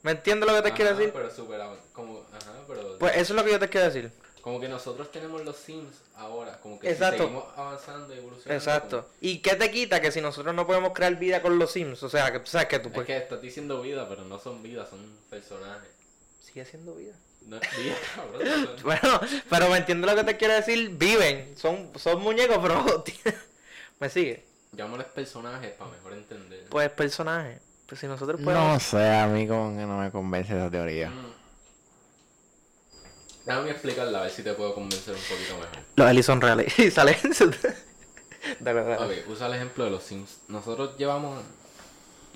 ¿Me 0.03 0.12
entiendes 0.12 0.47
lo 0.47 0.55
que 0.55 0.62
te 0.62 0.67
Ajá, 0.69 0.75
quiero 0.77 0.95
decir? 0.95 1.12
pero 1.13 1.29
super 1.29 1.60
como, 1.91 2.19
ajá, 2.32 2.53
pero... 2.67 2.97
Pues 2.99 3.13
eso 3.17 3.34
es 3.34 3.38
lo 3.38 3.43
que 3.43 3.51
yo 3.51 3.60
te 3.60 3.67
quiero 3.67 3.88
decir. 3.88 4.12
Como 4.41 4.60
que 4.60 4.69
nosotros 4.69 5.12
tenemos 5.12 5.43
los 5.43 5.58
Sims 5.58 5.95
ahora, 6.15 6.60
como 6.62 6.80
que 6.80 6.89
Exacto. 6.89 7.17
si 7.17 7.23
seguimos 7.23 7.45
avanzando 7.58 8.13
y 8.13 8.17
evolucionando. 8.17 8.54
Exacto. 8.56 9.10
¿Y 9.19 9.39
qué 9.39 9.56
te 9.56 9.69
quita 9.69 9.99
que 9.99 10.12
si 10.12 10.21
nosotros 10.21 10.56
no 10.56 10.65
podemos 10.65 10.93
crear 10.93 11.15
vida 11.17 11.41
con 11.41 11.60
los 11.60 11.71
Sims? 11.71 12.02
O 12.04 12.10
sea, 12.10 12.32
que 12.32 12.45
sabes 12.47 12.67
que 12.67 12.80
tú 12.80 12.91
puedes... 12.91 13.10
Es 13.10 13.15
que 13.17 13.23
estás 13.23 13.41
diciendo 13.41 13.82
vida, 13.82 14.08
pero 14.08 14.23
no 14.23 14.39
son 14.39 14.63
vidas, 14.63 14.89
son 14.89 14.99
personajes. 15.30 15.89
Sigue 16.41 16.63
siendo 16.65 16.95
vida. 16.95 17.13
No 17.47 17.58
es 17.58 17.78
vida, 17.78 17.95
cabrón. 18.15 18.47
son- 18.47 18.84
Bueno, 18.84 19.19
pero 19.49 19.69
me 19.69 19.78
entiendes 19.78 20.10
lo 20.10 20.15
que 20.17 20.23
te 20.23 20.38
quiero 20.38 20.54
decir. 20.54 20.89
Viven. 20.97 21.56
Son, 21.58 21.91
son 21.97 22.21
muñecos, 22.21 22.58
pero... 22.62 23.04
¿Me 23.99 24.10
sigue? 24.10 24.45
Llamémosles 24.71 25.08
personajes 25.08 25.71
para 25.73 25.91
mejor 25.91 26.13
entender. 26.13 26.65
Pues 26.69 26.89
personajes. 26.91 27.60
Pues 27.86 27.99
si 27.99 28.08
nosotros 28.08 28.39
podemos... 28.41 28.73
No 28.73 28.80
sé, 28.80 29.10
a 29.10 29.28
mí 29.28 29.47
como 29.47 29.75
que 29.75 29.84
no 29.86 29.97
me 29.99 30.12
convence 30.12 30.56
esa 30.56 30.69
teoría. 30.69 31.10
Mm. 31.10 31.38
Déjame 33.49 33.71
explicarla 33.71 34.19
a 34.19 34.21
ver 34.23 34.31
si 34.31 34.43
te 34.43 34.53
puedo 34.53 34.75
convencer 34.75 35.15
un 35.15 35.21
poquito 35.21 35.55
mejor. 35.55 35.83
Los 35.95 36.07
aliens 36.07 36.25
son 36.25 36.41
reales. 36.41 36.79
Y 36.79 36.91
salen... 36.91 37.15
dale, 38.59 38.83
dale. 38.83 39.19
Ok, 39.21 39.29
usa 39.29 39.47
el 39.47 39.53
ejemplo 39.55 39.85
de 39.85 39.89
los 39.91 40.03
Sims. 40.03 40.38
Nosotros 40.47 40.97
llevamos, 40.97 41.41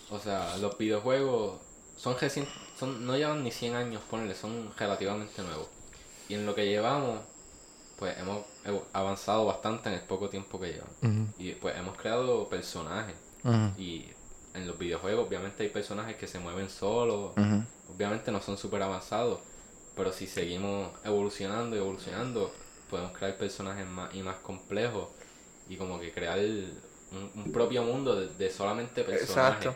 o 0.10 0.20
sea, 0.20 0.58
los 0.58 0.78
videojuegos 0.78 1.60
son 1.98 2.18
recién, 2.20 2.48
son, 2.80 3.06
no 3.06 3.16
llevan 3.16 3.44
ni 3.44 3.52
100 3.52 3.76
años, 3.76 4.02
ponele, 4.10 4.34
son 4.36 4.74
relativamente 4.78 5.42
nuevos. 5.44 5.68
Y 6.30 6.34
en 6.34 6.46
lo 6.46 6.56
que 6.56 6.66
llevamos, 6.66 7.20
pues 7.98 8.18
hemos 8.18 8.44
avanzado 8.92 9.46
bastante 9.46 9.90
en 9.90 9.96
el 9.96 10.02
poco 10.02 10.30
tiempo 10.30 10.60
que. 10.60 10.82
Ujú, 11.02 11.28
Y 11.38 11.52
pues 11.54 11.78
hemos 11.78 11.96
creado 11.96 12.50
personajes. 12.50 13.16
Y 13.78 14.08
en 14.54 14.66
los 14.68 14.78
videojuegos, 14.78 15.28
obviamente 15.28 15.64
hay 15.64 15.70
personajes 15.70 16.16
que 16.16 16.28
se 16.28 16.40
mueven 16.40 16.70
solos. 16.70 17.34
Obviamente 17.94 18.32
no 18.32 18.42
son 18.42 18.58
súper 18.58 18.82
avanzados. 18.82 19.40
Pero 19.96 20.12
si 20.12 20.28
seguimos 20.28 20.92
evolucionando 21.04 21.76
y 21.76 21.80
evolucionando, 21.80 22.52
podemos 22.90 23.12
crear 23.18 23.38
personajes 23.38 23.86
más 23.88 24.14
y 24.16 24.22
más 24.24 24.38
complejos. 24.38 25.10
Y 25.70 25.78
como 25.78 26.00
que 26.00 26.12
crear 26.12 26.40
un, 26.40 27.32
un 27.36 27.52
propio 27.52 27.84
mundo 27.84 28.16
de, 28.20 28.28
de 28.28 28.50
solamente 28.52 29.04
personajes. 29.04 29.66
Exacto. 29.68 29.76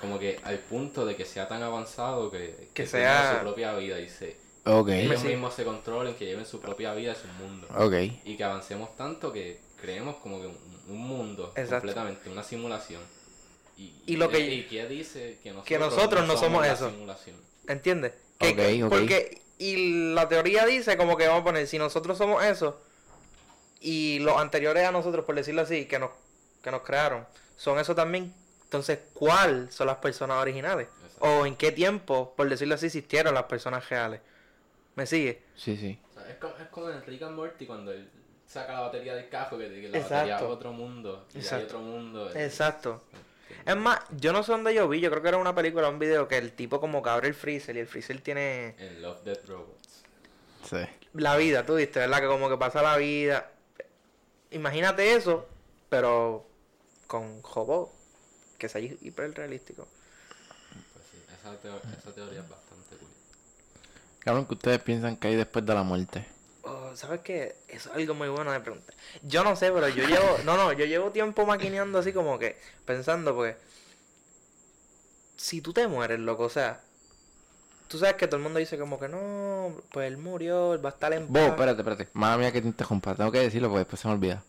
Como 0.00 0.18
que 0.18 0.38
al 0.44 0.58
punto 0.58 1.04
de 1.06 1.16
que 1.16 1.24
sea 1.24 1.48
tan 1.48 1.62
avanzado 1.62 2.30
que, 2.30 2.68
Que 2.74 2.84
tenga 2.84 2.88
sea- 3.22 3.34
su 3.38 3.40
propia 3.42 3.74
vida 3.76 3.98
y 4.00 4.08
se, 4.08 4.36
Ok, 4.68 4.88
ellos 4.88 5.20
Sí. 5.20 5.28
mismos 5.28 5.54
se 5.54 5.64
controlen, 5.64 6.14
que 6.16 6.26
lleven 6.26 6.44
su 6.44 6.60
propia 6.60 6.92
vida, 6.94 7.14
su 7.14 7.28
mundo. 7.42 7.66
ok. 7.76 7.94
Y 8.24 8.36
que 8.36 8.44
avancemos 8.44 8.96
tanto 8.96 9.32
que 9.32 9.60
creemos 9.80 10.16
como 10.16 10.40
que 10.40 10.48
un, 10.48 10.58
un 10.88 10.98
mundo 10.98 11.52
Exacto. 11.56 11.76
completamente, 11.86 12.28
una 12.30 12.42
simulación. 12.42 13.00
Y, 13.78 13.92
Y 14.06 14.16
lo 14.16 14.28
que- 14.28 14.40
y 14.40 14.66
que 14.66 14.86
dice 14.88 15.38
que 15.42 15.50
nosotros, 15.50 15.66
que 15.68 15.78
nosotros 15.78 16.26
no 16.26 16.36
somos 16.36 16.66
eso. 16.66 16.90
simulación. 16.90 17.36
¿Entiendes? 17.68 18.12
Que- 18.38 18.48
Ok, 18.50 18.56
que- 18.56 18.84
ok. 18.84 18.90
Porque, 18.90 19.42
y 19.58 20.12
la 20.14 20.28
teoría 20.28 20.66
dice 20.66 20.96
como 20.96 21.16
que 21.16 21.26
vamos 21.26 21.42
a 21.42 21.44
poner, 21.44 21.66
si 21.66 21.78
nosotros 21.78 22.18
somos 22.18 22.44
eso, 22.44 22.80
y 23.80 24.18
los 24.20 24.36
anteriores 24.38 24.86
a 24.86 24.92
nosotros, 24.92 25.24
por 25.24 25.34
decirlo 25.34 25.62
así, 25.62 25.86
que 25.86 25.98
nos, 25.98 26.10
que 26.62 26.70
nos 26.70 26.82
crearon, 26.82 27.26
son 27.56 27.78
eso 27.78 27.94
también, 27.94 28.34
entonces, 28.64 28.98
¿cuál 29.14 29.70
son 29.70 29.86
las 29.86 29.98
personas 29.98 30.38
originales? 30.38 30.88
Exacto. 31.04 31.26
O 31.26 31.46
en 31.46 31.56
qué 31.56 31.70
tiempo, 31.70 32.34
por 32.36 32.48
decirlo 32.48 32.74
así, 32.74 32.86
existieron 32.86 33.32
las 33.32 33.44
personas 33.44 33.88
reales. 33.88 34.20
¿Me 34.96 35.06
sigue? 35.06 35.42
Sí, 35.54 35.76
sí. 35.76 35.98
O 36.16 36.20
sea, 36.20 36.30
es, 36.30 36.36
como, 36.36 36.56
es 36.56 36.68
como 36.68 36.90
en 36.90 37.02
Rick 37.06 37.22
and 37.22 37.36
Morty 37.36 37.64
cuando 37.64 37.92
él 37.92 38.08
saca 38.46 38.72
la 38.72 38.80
batería 38.80 39.14
del 39.14 39.28
cajo, 39.28 39.56
que, 39.56 39.68
que 39.68 39.88
la 39.88 39.98
Exacto. 39.98 40.14
batería 40.14 40.36
es 40.36 40.42
otro 40.42 40.72
mundo, 40.72 41.26
y 41.34 41.38
hay 41.46 41.62
otro 41.62 41.78
mundo. 41.78 42.30
Exacto. 42.34 43.02
Es 43.64 43.76
más, 43.76 44.00
yo 44.16 44.32
no 44.32 44.42
sé 44.42 44.52
dónde 44.52 44.74
yo 44.74 44.88
vi, 44.88 45.00
yo 45.00 45.10
creo 45.10 45.22
que 45.22 45.28
era 45.28 45.36
una 45.38 45.54
película, 45.54 45.88
un 45.88 45.98
video, 45.98 46.28
que 46.28 46.38
el 46.38 46.52
tipo 46.52 46.80
como 46.80 47.02
que 47.02 47.10
abre 47.10 47.28
el 47.28 47.34
freezer 47.34 47.76
y 47.76 47.80
el 47.80 47.86
freezer 47.86 48.20
tiene 48.20 48.74
En 48.78 49.02
Love, 49.02 49.22
Death, 49.24 49.44
Robots. 49.46 50.02
Sí. 50.68 50.78
la 51.14 51.36
vida, 51.36 51.64
tú 51.64 51.76
viste, 51.76 51.98
¿verdad? 52.00 52.20
Que 52.20 52.26
como 52.26 52.48
que 52.48 52.56
pasa 52.56 52.82
la 52.82 52.96
vida. 52.96 53.50
Imagínate 54.50 55.14
eso, 55.14 55.46
pero 55.88 56.46
con 57.06 57.42
robot, 57.42 57.90
que 58.58 58.66
es 58.66 58.74
hiper 58.76 59.32
realístico. 59.34 59.86
Pues 60.92 61.04
sí, 61.10 61.18
esa, 61.32 61.52
teo- 61.60 61.80
esa 61.98 62.12
teoría 62.12 62.40
es 62.40 62.48
bastante 62.48 62.96
cool. 62.96 63.08
Cabrón, 64.20 64.46
que 64.46 64.54
ustedes 64.54 64.80
piensan 64.82 65.16
que 65.16 65.28
hay 65.28 65.36
después 65.36 65.64
de 65.64 65.74
la 65.74 65.82
muerte. 65.82 66.26
Oh, 66.66 66.96
¿sabes 66.96 67.20
qué? 67.20 67.54
Eso 67.68 67.90
es 67.90 67.96
algo 67.96 68.14
muy 68.14 68.28
bueno 68.28 68.50
de 68.50 68.60
preguntar. 68.60 68.94
Yo 69.22 69.44
no 69.44 69.54
sé, 69.54 69.70
pero 69.70 69.88
yo 69.88 70.06
llevo, 70.06 70.38
no, 70.44 70.56
no, 70.56 70.72
yo 70.72 70.84
llevo 70.84 71.10
tiempo 71.10 71.46
maquineando 71.46 71.98
así 72.00 72.12
como 72.12 72.38
que, 72.38 72.56
pensando, 72.84 73.34
pues, 73.34 73.56
si 75.36 75.60
tú 75.60 75.72
te 75.72 75.86
mueres, 75.86 76.18
loco, 76.18 76.44
o 76.44 76.48
sea, 76.48 76.80
tú 77.88 77.98
sabes 77.98 78.16
que 78.16 78.26
todo 78.26 78.38
el 78.38 78.42
mundo 78.42 78.58
dice 78.58 78.78
como 78.78 78.98
que 78.98 79.08
no, 79.08 79.80
pues 79.92 80.08
él 80.08 80.16
murió, 80.16 80.74
él 80.74 80.84
va 80.84 80.90
a 80.90 80.92
estar 80.92 81.12
en 81.12 81.32
Vos, 81.32 81.42
espérate, 81.42 81.80
espérate. 81.82 82.08
Madre 82.14 82.38
mía 82.38 82.52
que 82.52 82.60
te 82.62 82.68
interrumpa. 82.68 83.14
Tengo 83.14 83.30
que 83.30 83.40
decirlo 83.40 83.68
porque 83.68 83.80
después 83.80 84.00
se 84.00 84.08
me 84.08 84.14
olvida. 84.14 84.42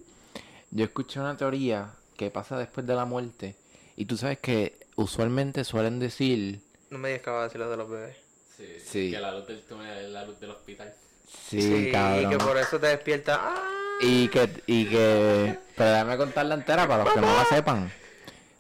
Yo 0.72 0.86
escuché 0.86 1.20
una 1.20 1.38
teoría 1.38 1.92
que 2.18 2.32
pasa 2.32 2.58
después 2.58 2.86
de 2.88 2.96
la 2.96 3.06
muerte. 3.06 3.56
Y 3.96 4.06
tú 4.06 4.18
sabes 4.18 4.40
que 4.40 4.78
usualmente 4.96 5.64
suelen 5.64 6.00
decir... 6.00 6.62
No 6.90 6.98
me 6.98 7.10
digas 7.10 7.24
que 7.24 7.30
va 7.30 7.42
a 7.42 7.44
decir 7.44 7.60
lo 7.60 7.70
de 7.70 7.78
los 7.78 7.90
bebés. 7.90 8.18
Sí, 8.56 8.66
Sí. 8.84 9.12
Que 9.12 9.20
la 9.20 9.32
luz 9.32 9.48
del 9.48 9.62
túnel 9.62 10.06
es 10.06 10.10
la 10.10 10.26
luz 10.26 10.40
del 10.40 10.52
hospital. 10.52 10.94
Sí, 11.28 11.88
y 11.90 11.92
cabrón. 11.92 12.30
que 12.30 12.38
por 12.38 12.58
eso 12.58 12.80
te 12.80 12.88
despierta. 12.88 13.40
¡Ah! 13.42 13.64
Y 14.00 14.28
que, 14.30 14.50
y 14.68 14.86
que, 14.86 15.58
pero 15.76 15.90
déjame 15.92 16.18
contarla 16.18 16.56
entera 16.56 16.88
para 16.88 17.04
los 17.04 17.14
que 17.14 17.22
no 17.22 17.34
la 17.36 17.46
sepan. 17.46 17.92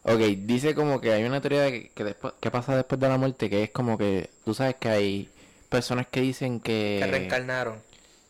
Ok, 0.03 0.19
dice 0.19 0.73
como 0.73 0.99
que 1.01 1.12
hay 1.13 1.23
una 1.25 1.41
teoría 1.41 1.62
de 1.63 1.71
que, 1.71 1.89
que 1.89 2.03
después, 2.03 2.34
que 2.39 2.49
pasa 2.49 2.75
después 2.75 2.99
de 2.99 3.10
la 3.10 3.17
muerte, 3.17 3.49
que 3.49 3.63
es 3.63 3.69
como 3.71 3.97
que, 3.97 4.30
tú 4.45 4.53
sabes 4.53 4.75
que 4.75 4.89
hay 4.89 5.30
personas 5.69 6.08
que 6.08 6.21
dicen 6.21 6.60
que, 6.60 6.99
Que 7.03 7.08
reencarnaron. 7.12 7.82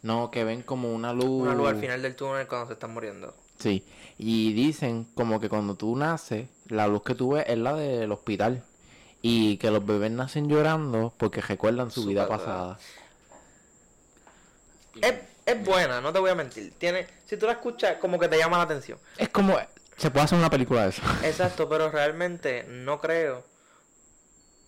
no, 0.01 0.31
que 0.31 0.43
ven 0.43 0.63
como 0.63 0.91
una 0.91 1.13
luz. 1.13 1.25
Una 1.43 1.53
luz 1.53 1.69
al 1.69 1.79
final 1.79 2.01
del 2.01 2.15
túnel 2.15 2.47
cuando 2.47 2.67
se 2.67 2.73
están 2.73 2.93
muriendo. 2.93 3.33
Sí, 3.59 3.83
y 4.17 4.53
dicen 4.53 5.07
como 5.13 5.39
que 5.39 5.49
cuando 5.49 5.75
tú 5.75 5.95
naces, 5.95 6.47
la 6.67 6.87
luz 6.87 7.03
que 7.03 7.15
tú 7.15 7.33
ves 7.33 7.45
es 7.47 7.57
la 7.57 7.73
del 7.75 8.11
hospital. 8.11 8.63
Y 9.21 9.57
que 9.57 9.71
los 9.71 9.83
bebés 9.85 10.11
nacen 10.11 10.47
llorando 10.47 11.11
porque 11.17 11.41
recuerdan 11.41 11.89
su, 11.91 12.03
Su 12.03 12.07
vida 12.09 12.27
pasada. 12.27 12.77
Es, 15.01 15.13
es 15.45 15.63
buena, 15.65 16.01
no 16.01 16.11
te 16.13 16.19
voy 16.19 16.29
a 16.29 16.35
mentir. 16.35 16.73
Tiene, 16.77 17.07
si 17.25 17.37
tú 17.37 17.45
la 17.45 17.53
escuchas, 17.53 17.97
como 17.97 18.19
que 18.19 18.27
te 18.27 18.37
llama 18.37 18.57
la 18.57 18.63
atención. 18.63 18.99
Es 19.17 19.29
como, 19.29 19.57
se 19.95 20.11
puede 20.11 20.25
hacer 20.25 20.37
una 20.37 20.49
película 20.49 20.83
de 20.83 20.89
eso. 20.89 21.01
Exacto, 21.23 21.67
pero 21.69 21.89
realmente 21.89 22.65
no 22.67 22.99
creo. 22.99 23.43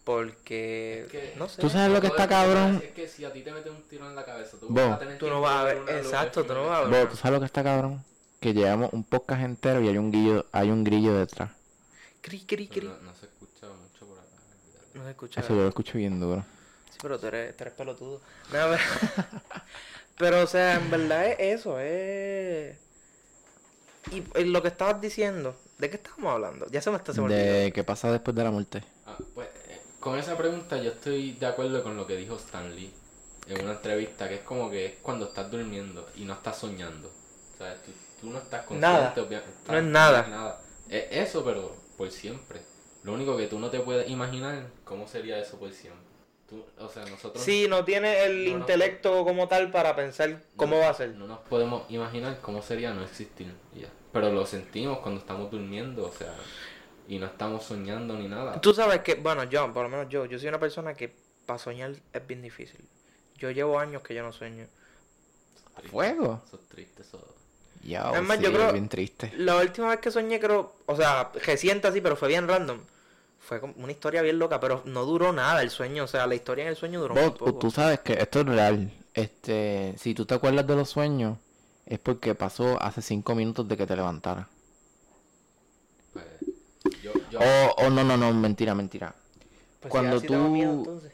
Porque. 0.04 1.02
Es 1.06 1.12
que- 1.12 1.34
no 1.38 1.48
sé. 1.48 1.62
Tú 1.62 1.70
sabes 1.70 1.92
lo 1.92 2.02
que 2.02 2.08
está 2.08 2.28
cabrón. 2.28 2.82
Es 2.84 2.92
que 2.94 3.08
si 3.08 3.26
a 3.26 3.32
ti 3.32 3.42
te 3.44 3.52
meten 3.52 3.74
un 3.74 3.84
tiro 3.84 4.08
en 4.08 4.16
la 4.16 4.26
cabeza, 4.26 4.58
tú 4.60 4.68
vas 4.70 4.94
a 4.94 5.00
tener 5.00 5.18
Tú 5.20 5.30
no 5.30 5.42
vas 5.42 5.58
a 5.58 5.64
ver- 5.66 5.78
exacto, 5.98 6.44
tú 6.46 6.54
no 6.54 6.66
vas 6.68 6.80
a 6.86 6.88
ver. 6.90 7.10
¿tú 7.10 7.16
sabes 7.16 7.34
lo 7.34 7.40
que 7.40 7.46
está 7.46 7.64
cabrón? 7.64 8.04
Que 8.40 8.54
llevamos 8.54 8.92
un 8.94 9.04
podcast 9.04 9.42
entero 9.44 9.82
y 9.82 9.90
hay 9.90 9.98
un 9.98 10.10
grillo, 10.12 10.46
hay 10.52 10.72
un 10.72 10.84
grillo 10.84 11.14
detrás. 11.16 11.52
Cri, 12.22 12.40
cri, 12.46 12.68
cri. 12.68 12.88
No, 12.88 12.98
no 13.02 13.14
se 13.14 13.26
escucha 13.28 13.68
mucho 13.68 14.06
por 14.08 14.18
acá. 14.18 14.28
No 14.94 15.04
se 15.04 15.10
escucha. 15.12 15.42
Eso 15.42 15.50
yo 15.50 15.62
lo 15.62 15.68
escucho 15.68 15.98
bien 15.98 16.20
duro. 16.20 16.44
Sí, 16.90 16.98
pero 17.02 17.20
tú 17.20 17.28
eres, 17.28 17.56
tú 17.56 17.64
eres 17.66 17.74
pelotudo. 17.76 18.22
No, 18.52 18.52
pero, 18.52 18.78
pero, 20.20 20.44
o 20.44 20.48
sea, 20.48 20.76
en 20.76 20.92
verdad 20.92 21.26
es 21.28 21.38
eso, 21.60 21.80
es... 21.80 22.78
Y, 24.12 24.24
y 24.40 24.44
lo 24.46 24.62
que 24.62 24.68
estabas 24.68 25.02
diciendo, 25.02 25.56
¿de 25.78 25.90
qué 25.90 25.96
estábamos 25.98 26.34
hablando? 26.34 26.68
Ya 26.70 26.82
se 26.82 26.92
me 26.92 26.98
está 26.98 27.14
se 27.14 27.20
me 27.22 27.26
olvidó. 27.26 27.40
De 27.42 27.72
qué 27.74 27.84
pasa 27.84 28.12
después 28.12 28.36
de 28.36 28.44
la 28.44 28.52
muerte. 28.52 28.84
Ah, 29.06 29.18
pues, 29.34 29.48
eh, 29.70 29.80
con 30.00 30.18
esa 30.20 30.38
pregunta 30.38 30.78
yo 30.78 30.92
estoy 30.92 31.32
de 31.34 31.46
acuerdo 31.46 31.84
con 31.84 31.98
lo 31.98 32.06
que 32.08 32.16
dijo 32.16 32.36
Stan 32.36 32.76
Lee 32.76 32.94
en 33.48 33.62
una 33.64 33.74
entrevista, 33.74 34.28
que 34.30 34.36
es 34.36 34.42
como 34.42 34.70
que 34.70 34.86
es 34.86 34.94
cuando 35.02 35.26
estás 35.28 35.50
durmiendo 35.50 36.08
y 36.16 36.24
no 36.26 36.34
estás 36.34 36.58
soñando. 36.58 37.08
O 37.08 37.58
sea, 37.58 37.76
tú, 37.76 37.92
tú 38.22 38.30
no 38.30 38.38
estás 38.40 38.66
consciente. 38.66 38.88
Nada. 38.88 39.14
obvia- 39.18 39.44
No 39.68 39.78
es 39.78 39.84
nada. 39.84 40.28
nada. 40.28 40.62
Es 40.90 41.28
eso, 41.30 41.44
pero 41.44 41.76
por 41.98 42.12
siempre. 42.12 42.62
Lo 43.04 43.14
único 43.14 43.38
que 43.38 43.48
tú 43.48 43.60
no 43.60 43.70
te 43.70 43.80
puedes 43.80 44.10
imaginar, 44.10 44.68
¿cómo 44.86 45.08
sería 45.08 45.40
eso 45.40 45.58
por 45.58 45.72
siempre? 45.72 46.09
Tú, 46.50 46.66
o 46.80 46.90
sea, 46.90 47.06
nosotros 47.06 47.44
Sí, 47.44 47.68
no 47.70 47.86
tiene 47.86 48.24
el 48.26 48.46
No, 48.52 48.58
intelecto 48.60 49.24
como 49.24 49.48
tal 49.48 49.70
para 49.72 49.96
pensar 49.96 50.42
cómo 50.56 50.76
no- 50.76 50.82
va 50.82 50.90
a 50.90 50.94
ser. 50.96 51.10
No 51.12 51.28
nos 51.28 51.40
podemos 51.42 51.84
imaginar 51.90 52.40
cómo 52.42 52.62
sería 52.64 52.92
no 52.94 53.04
existir. 53.04 53.54
ya. 53.76 53.88
Pero 54.12 54.32
lo 54.32 54.46
sentimos 54.48 54.98
cuando 55.00 55.20
estamos 55.22 55.52
durmiendo, 55.52 56.08
o 56.08 56.12
sea, 56.12 56.34
y 57.08 57.20
no 57.20 57.28
estamos 57.28 57.64
soñando 57.64 58.16
ni 58.16 58.28
nada. 58.28 58.60
Tú 58.60 58.74
sabes 58.74 59.02
que, 59.02 59.14
bueno, 59.16 59.44
yo, 59.44 59.72
por 59.72 59.84
lo 59.84 59.90
menos 59.90 60.10
yo, 60.10 60.26
yo 60.26 60.40
soy 60.40 60.48
una 60.50 60.60
persona 60.60 60.96
que 60.96 61.14
para 61.46 61.60
soñar 61.60 61.92
es 62.14 62.28
bien 62.28 62.42
difícil. 62.42 62.84
Yo 63.38 63.52
llevo 63.52 63.78
años 63.80 64.02
que 64.02 64.16
yo 64.16 64.24
no 64.24 64.34
sueño. 64.34 64.66
Triste. 65.76 65.92
fuego? 65.92 66.42
Eso 66.48 66.56
es 66.58 66.68
triste, 66.68 67.02
eso. 67.04 67.36
Ya, 67.84 68.12
sí, 68.12 68.44
yo 68.44 68.52
creo- 68.52 68.68
es 68.68 68.74
bien 68.74 68.90
triste. 68.90 69.32
La 69.38 69.56
última 69.58 69.90
vez 69.90 70.00
que 70.00 70.12
soñé, 70.12 70.40
creo, 70.40 70.74
o 70.88 70.96
sea, 70.96 71.32
reciente 71.46 71.88
así, 71.88 72.02
pero 72.02 72.16
fue 72.18 72.28
bien 72.28 72.48
random. 72.48 72.80
Fue 73.40 73.60
como 73.60 73.74
una 73.78 73.92
historia 73.92 74.22
bien 74.22 74.38
loca, 74.38 74.60
pero 74.60 74.84
no 74.86 75.06
duró 75.06 75.34
nada 75.34 75.62
el 75.62 75.70
sueño. 75.72 76.04
O 76.04 76.08
sea, 76.08 76.28
la 76.28 76.36
historia 76.36 76.64
en 76.64 76.70
el 76.70 76.76
sueño 76.76 77.00
duró 77.02 77.16
muy 77.16 77.24
Vos, 77.24 77.34
poco. 77.38 77.60
tú 77.60 77.72
sabes 77.72 78.00
que 78.02 78.14
esto 78.14 78.42
es 78.42 78.46
real. 78.46 78.92
Este, 79.14 79.96
si 79.98 80.14
tú 80.14 80.26
te 80.26 80.36
acuerdas 80.36 80.68
de 80.68 80.76
los 80.76 80.90
sueños, 80.90 81.38
es 81.86 82.00
porque 82.00 82.36
pasó 82.36 82.82
hace 82.82 83.02
cinco 83.02 83.34
minutos 83.36 83.68
de 83.68 83.76
que 83.78 83.88
te 83.88 83.96
levantaras. 83.96 84.48
Pues, 86.14 86.26
yo, 87.04 87.12
yo, 87.32 87.40
O, 87.40 87.86
o 87.86 87.90
no, 87.90 88.04
no, 88.04 88.18
no, 88.18 88.34
mentira, 88.34 88.76
mentira. 88.76 89.16
Pues 89.80 89.92
cuando 89.92 90.20
si 90.20 90.28
miedo, 90.28 90.72
tú- 90.72 90.80
entonces. 90.80 91.12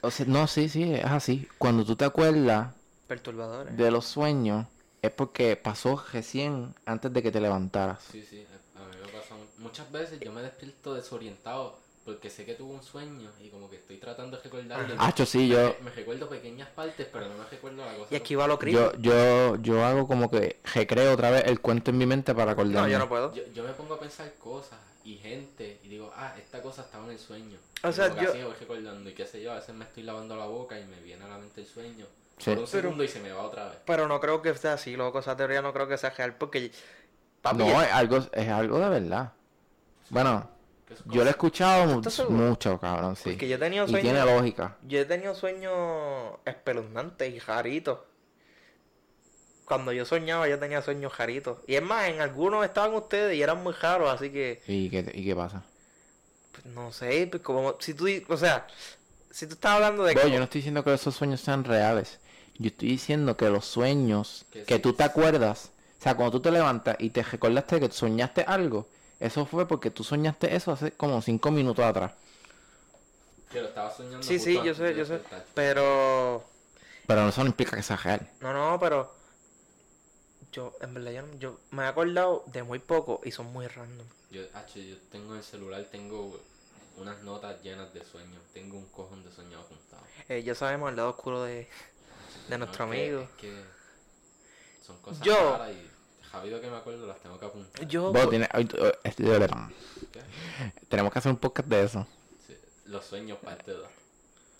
O 0.00 0.10
sea, 0.10 0.26
no, 0.26 0.46
sí, 0.46 0.68
sí, 0.68 0.94
es 0.94 1.04
así. 1.04 1.48
Cuando 1.58 1.84
tú 1.84 1.96
te 1.96 2.04
acuerdas 2.04 2.74
Perturbadores. 3.06 3.76
de 3.76 3.90
los 3.90 4.04
sueños, 4.06 4.66
es 5.02 5.10
porque 5.10 5.56
pasó 5.56 6.02
recién 6.12 6.74
antes 6.86 7.12
de 7.12 7.22
que 7.22 7.30
te 7.32 7.40
levantaras. 7.40 7.98
sí, 8.10 8.22
sí, 8.22 8.46
a 8.76 8.80
mí 8.84 8.96
me 9.04 9.12
pasa 9.12 9.34
mu- 9.34 9.47
muchas 9.58 9.90
veces, 9.92 10.18
yo 10.20 10.32
me 10.32 10.42
despierto 10.42 10.94
desorientado 10.94 11.76
porque 12.04 12.30
sé 12.30 12.46
que 12.46 12.54
tuve 12.54 12.72
un 12.72 12.82
sueño 12.82 13.30
y 13.38 13.50
como 13.50 13.68
que 13.68 13.76
estoy 13.76 13.98
tratando 13.98 14.36
de 14.38 14.42
recordarlo. 14.42 14.94
Hacho, 14.98 15.26
sí, 15.26 15.46
yo, 15.48 15.74
Me, 15.80 15.90
me 15.90 15.90
recuerdo 15.90 16.26
pequeñas 16.28 16.68
partes, 16.70 17.06
pero 17.12 17.28
no 17.28 17.36
me 17.36 17.44
recuerdo 17.44 17.84
la 17.84 17.94
cosa. 17.96 18.08
Y 18.10 18.16
aquí 18.16 18.34
va 18.34 18.46
lo 18.46 18.58
creepy. 18.58 18.76
yo, 18.78 18.92
yo, 18.98 19.56
yo 19.56 19.84
hago 19.84 20.06
como 20.06 20.30
que 20.30 20.58
recreo 20.74 21.12
otra 21.12 21.30
vez 21.30 21.44
el 21.46 21.60
cuento 21.60 21.90
en 21.90 21.98
mi 21.98 22.06
mente 22.06 22.34
para 22.34 22.52
acordarme. 22.52 22.80
No, 22.80 22.88
yo 22.88 22.98
no 22.98 23.08
puedo. 23.10 23.34
Yo, 23.34 23.42
yo 23.52 23.62
me 23.62 23.72
pongo 23.74 23.94
a 23.94 24.00
pensar 24.00 24.32
cosas 24.38 24.78
y 25.04 25.16
gente 25.16 25.80
y 25.84 25.88
digo, 25.88 26.10
ah, 26.16 26.34
esta 26.38 26.62
cosa 26.62 26.80
estaba 26.82 27.04
en 27.04 27.10
el 27.10 27.18
sueño. 27.18 27.58
O 27.82 27.90
Y 27.90 27.92
sea, 27.92 28.08
yo- 28.18 28.30
así 28.30 28.42
voy 28.42 28.54
recordando 28.58 29.10
y 29.10 29.12
qué 29.12 29.26
sé 29.26 29.42
yo, 29.42 29.52
a 29.52 29.56
veces 29.56 29.74
me 29.74 29.84
estoy 29.84 30.02
lavando 30.04 30.34
la 30.34 30.46
boca 30.46 30.78
y 30.80 30.84
me 30.86 31.00
viene 31.02 31.24
a 31.24 31.28
la 31.28 31.36
mente 31.38 31.60
el 31.60 31.66
sueño. 31.66 32.06
Sí. 32.38 32.50
Por 32.52 32.60
un 32.60 32.64
Pero- 32.70 32.82
segundo 32.82 33.04
y 33.04 33.08
se 33.08 33.20
me 33.20 33.32
va 33.32 33.42
otra 33.42 33.66
vez. 33.68 33.78
Pero 33.84 34.08
no 34.08 34.18
creo 34.18 34.40
que 34.40 34.54
sea 34.54 34.72
así, 34.74 34.96
loco. 34.96 35.18
Esa 35.18 35.36
teoría 35.36 35.60
no 35.60 35.74
creo 35.74 35.86
que 35.88 35.98
sea 35.98 36.08
real 36.10 36.36
porque... 36.36 36.72
Papi, 37.42 37.58
No, 37.58 37.82
es 37.82 37.92
algo, 37.92 38.16
es 38.32 38.48
algo 38.48 38.78
de 38.80 38.88
verdad. 38.88 39.32
Bueno, 40.10 40.48
¿Qué 40.86 40.94
es 40.94 41.00
yo 41.06 41.22
lo 41.22 41.26
he 41.26 41.30
escuchado 41.30 42.00
mucho, 42.30 42.78
cabrón, 42.80 43.14
sí. 43.16 43.30
Porque 43.30 43.48
yo 43.48 43.56
he 43.56 43.58
tenido 43.58 43.86
Y 43.86 43.92
tiene 44.00 44.24
lógica. 44.24 44.76
Yo 44.86 44.98
he 45.00 45.04
tenido 45.04 45.34
sueños 45.34 45.72
espeluznantes 46.44 47.34
y 47.34 47.40
jaritos. 47.40 47.98
Cuando 49.64 49.92
yo 49.92 50.06
soñaba, 50.06 50.48
yo 50.48 50.58
tenía 50.58 50.80
sueños 50.80 51.12
jaritos. 51.12 51.58
Y 51.66 51.74
es 51.74 51.82
más, 51.82 52.08
en 52.08 52.20
algunos 52.22 52.64
estaban 52.64 52.94
ustedes 52.94 53.36
y 53.36 53.42
eran 53.42 53.62
muy 53.62 53.74
raros, 53.74 54.10
así 54.10 54.30
que... 54.30 54.62
¿Y 54.66 54.88
qué, 54.88 55.10
y 55.14 55.24
qué 55.24 55.36
pasa? 55.36 55.62
pues, 56.52 56.64
no 56.74 56.90
sé, 56.90 57.26
pues 57.30 57.42
como... 57.42 57.76
Si 57.78 57.92
tú... 57.92 58.06
O 58.28 58.36
sea, 58.38 58.66
si 59.30 59.46
tú 59.46 59.54
estás 59.54 59.72
hablando 59.72 60.04
de... 60.04 60.14
Bueno, 60.14 60.28
que- 60.28 60.32
yo 60.32 60.38
no 60.38 60.44
estoy 60.44 60.60
diciendo 60.60 60.82
que 60.82 60.94
esos 60.94 61.14
sueños 61.14 61.42
sean 61.42 61.64
reales. 61.64 62.18
Yo 62.56 62.68
estoy 62.68 62.88
diciendo 62.88 63.36
que 63.36 63.50
los 63.50 63.66
sueños 63.66 64.46
Que 64.50 64.64
que 64.64 64.76
sí. 64.76 64.80
tú 64.80 64.94
te 64.94 65.04
acuerdas, 65.04 65.70
o 66.00 66.02
sea, 66.02 66.16
cuando 66.16 66.32
tú 66.32 66.40
te 66.40 66.50
levantas 66.50 66.96
y 66.98 67.10
te 67.10 67.22
recordaste 67.22 67.78
que 67.78 67.90
soñaste 67.90 68.44
algo, 68.48 68.88
eso 69.20 69.46
fue 69.46 69.66
porque 69.66 69.90
tú 69.90 70.04
soñaste 70.04 70.54
eso 70.54 70.72
hace 70.72 70.92
como 70.92 71.20
cinco 71.22 71.50
minutos 71.50 71.84
atrás. 71.84 72.12
Que 73.50 73.60
lo 73.62 73.68
estaba 73.68 73.90
soñando. 73.94 74.22
Sí, 74.22 74.38
sí, 74.38 74.60
yo 74.62 74.74
sé, 74.74 74.94
yo 74.94 75.04
sé. 75.04 75.20
Pero... 75.54 76.44
Pero 77.06 77.28
eso 77.28 77.40
no 77.42 77.46
implica 77.48 77.76
que 77.76 77.82
sea 77.82 77.96
real. 77.96 78.28
No, 78.40 78.52
no, 78.52 78.78
pero... 78.78 79.14
Yo, 80.52 80.72
en 80.80 80.94
verdad, 80.94 81.10
yo, 81.12 81.22
no- 81.22 81.38
yo 81.38 81.60
me 81.70 81.84
he 81.84 81.86
acordado 81.86 82.42
de 82.46 82.62
muy 82.62 82.78
poco 82.78 83.20
y 83.24 83.30
son 83.30 83.46
muy 83.52 83.66
random. 83.66 84.06
Yo, 84.30 84.42
H, 84.54 84.86
yo 84.86 84.96
tengo 85.10 85.32
en 85.32 85.38
el 85.38 85.44
celular, 85.44 85.84
tengo 85.90 86.38
unas 86.96 87.22
notas 87.22 87.62
llenas 87.62 87.92
de 87.94 88.04
sueños. 88.04 88.40
Tengo 88.52 88.76
un 88.76 88.86
cojón 88.86 89.22
de 89.24 89.30
sueños 89.32 89.62
apuntados. 89.64 90.06
Eh, 90.28 90.42
ya 90.42 90.54
sabemos 90.54 90.90
el 90.90 90.96
lado 90.96 91.10
oscuro 91.10 91.42
de, 91.44 91.68
de 92.48 92.58
nuestro 92.58 92.88
que- 92.90 92.96
amigo. 93.04 93.20
es 93.22 93.30
que 93.40 93.62
son 94.86 94.98
cosas 95.00 95.20
Yo- 95.24 95.52
raras 95.58 95.70
y 95.72 95.90
rápido 96.38 96.60
que 96.60 96.70
me 96.70 96.76
acuerdo 96.76 97.06
las 97.06 97.18
tengo 97.20 97.38
que 97.38 97.46
apuntar. 97.46 97.86
Yo... 97.86 98.12
Vos 98.12 98.30
tienes- 98.30 98.48
eh, 98.54 99.12
de 99.16 99.38
verdad. 99.38 99.68
¿Qué? 100.12 100.20
Tenemos 100.88 101.12
que 101.12 101.18
hacer 101.18 101.32
un 101.32 101.38
podcast 101.38 101.68
de 101.68 101.82
eso. 101.84 102.06
Sí, 102.46 102.56
los 102.86 103.04
sueños 103.04 103.38
parte 103.38 103.72
2. 103.72 103.86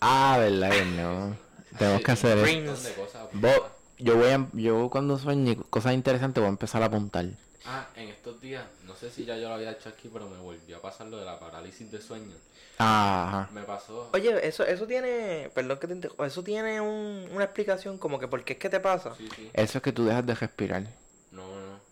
Ah, 0.01 0.37
verdad, 0.39 0.85
no. 0.95 1.37
Tenemos 1.77 2.01
que 2.01 2.11
hacer 2.11 2.37
eso. 2.37 2.91
Vos, 3.33 3.61
yo 3.97 4.15
voy 4.17 4.29
a, 4.29 4.47
yo 4.53 4.89
cuando 4.89 5.17
sueñe 5.17 5.57
cosas 5.69 5.93
interesantes 5.93 6.41
voy 6.41 6.47
a 6.47 6.49
empezar 6.51 6.81
a 6.81 6.85
apuntar. 6.85 7.25
Ah, 7.65 7.87
en 7.95 8.07
estos 8.09 8.39
días, 8.41 8.63
no 8.85 8.95
sé 8.95 9.11
si 9.11 9.25
ya 9.25 9.35
yo 9.37 9.49
lo 9.49 9.55
había 9.55 9.71
hecho 9.71 9.89
aquí, 9.89 10.09
pero 10.11 10.27
me 10.29 10.37
volvió 10.37 10.77
a 10.77 10.81
pasar 10.81 11.07
lo 11.07 11.17
de 11.17 11.25
la 11.25 11.39
parálisis 11.39 11.91
de 11.91 12.01
sueño. 12.01 12.33
Ajá. 12.77 13.49
Me 13.53 13.61
pasó. 13.63 14.09
Oye, 14.13 14.47
eso, 14.47 14.63
eso 14.65 14.87
tiene, 14.87 15.51
perdón 15.53 15.77
que 15.77 15.87
te 15.87 15.93
interrumpa, 15.93 16.25
eso 16.25 16.41
tiene 16.41 16.79
un- 16.79 17.29
una 17.33 17.43
explicación 17.43 17.97
como 17.97 18.17
que 18.17 18.27
por 18.29 18.43
qué 18.45 18.53
es 18.53 18.59
que 18.59 18.69
te 18.69 18.79
pasa. 18.79 19.13
Sí, 19.15 19.27
sí. 19.35 19.49
Eso 19.53 19.77
es 19.79 19.83
que 19.83 19.91
tú 19.91 20.05
dejas 20.05 20.25
de 20.25 20.33
respirar. 20.35 20.83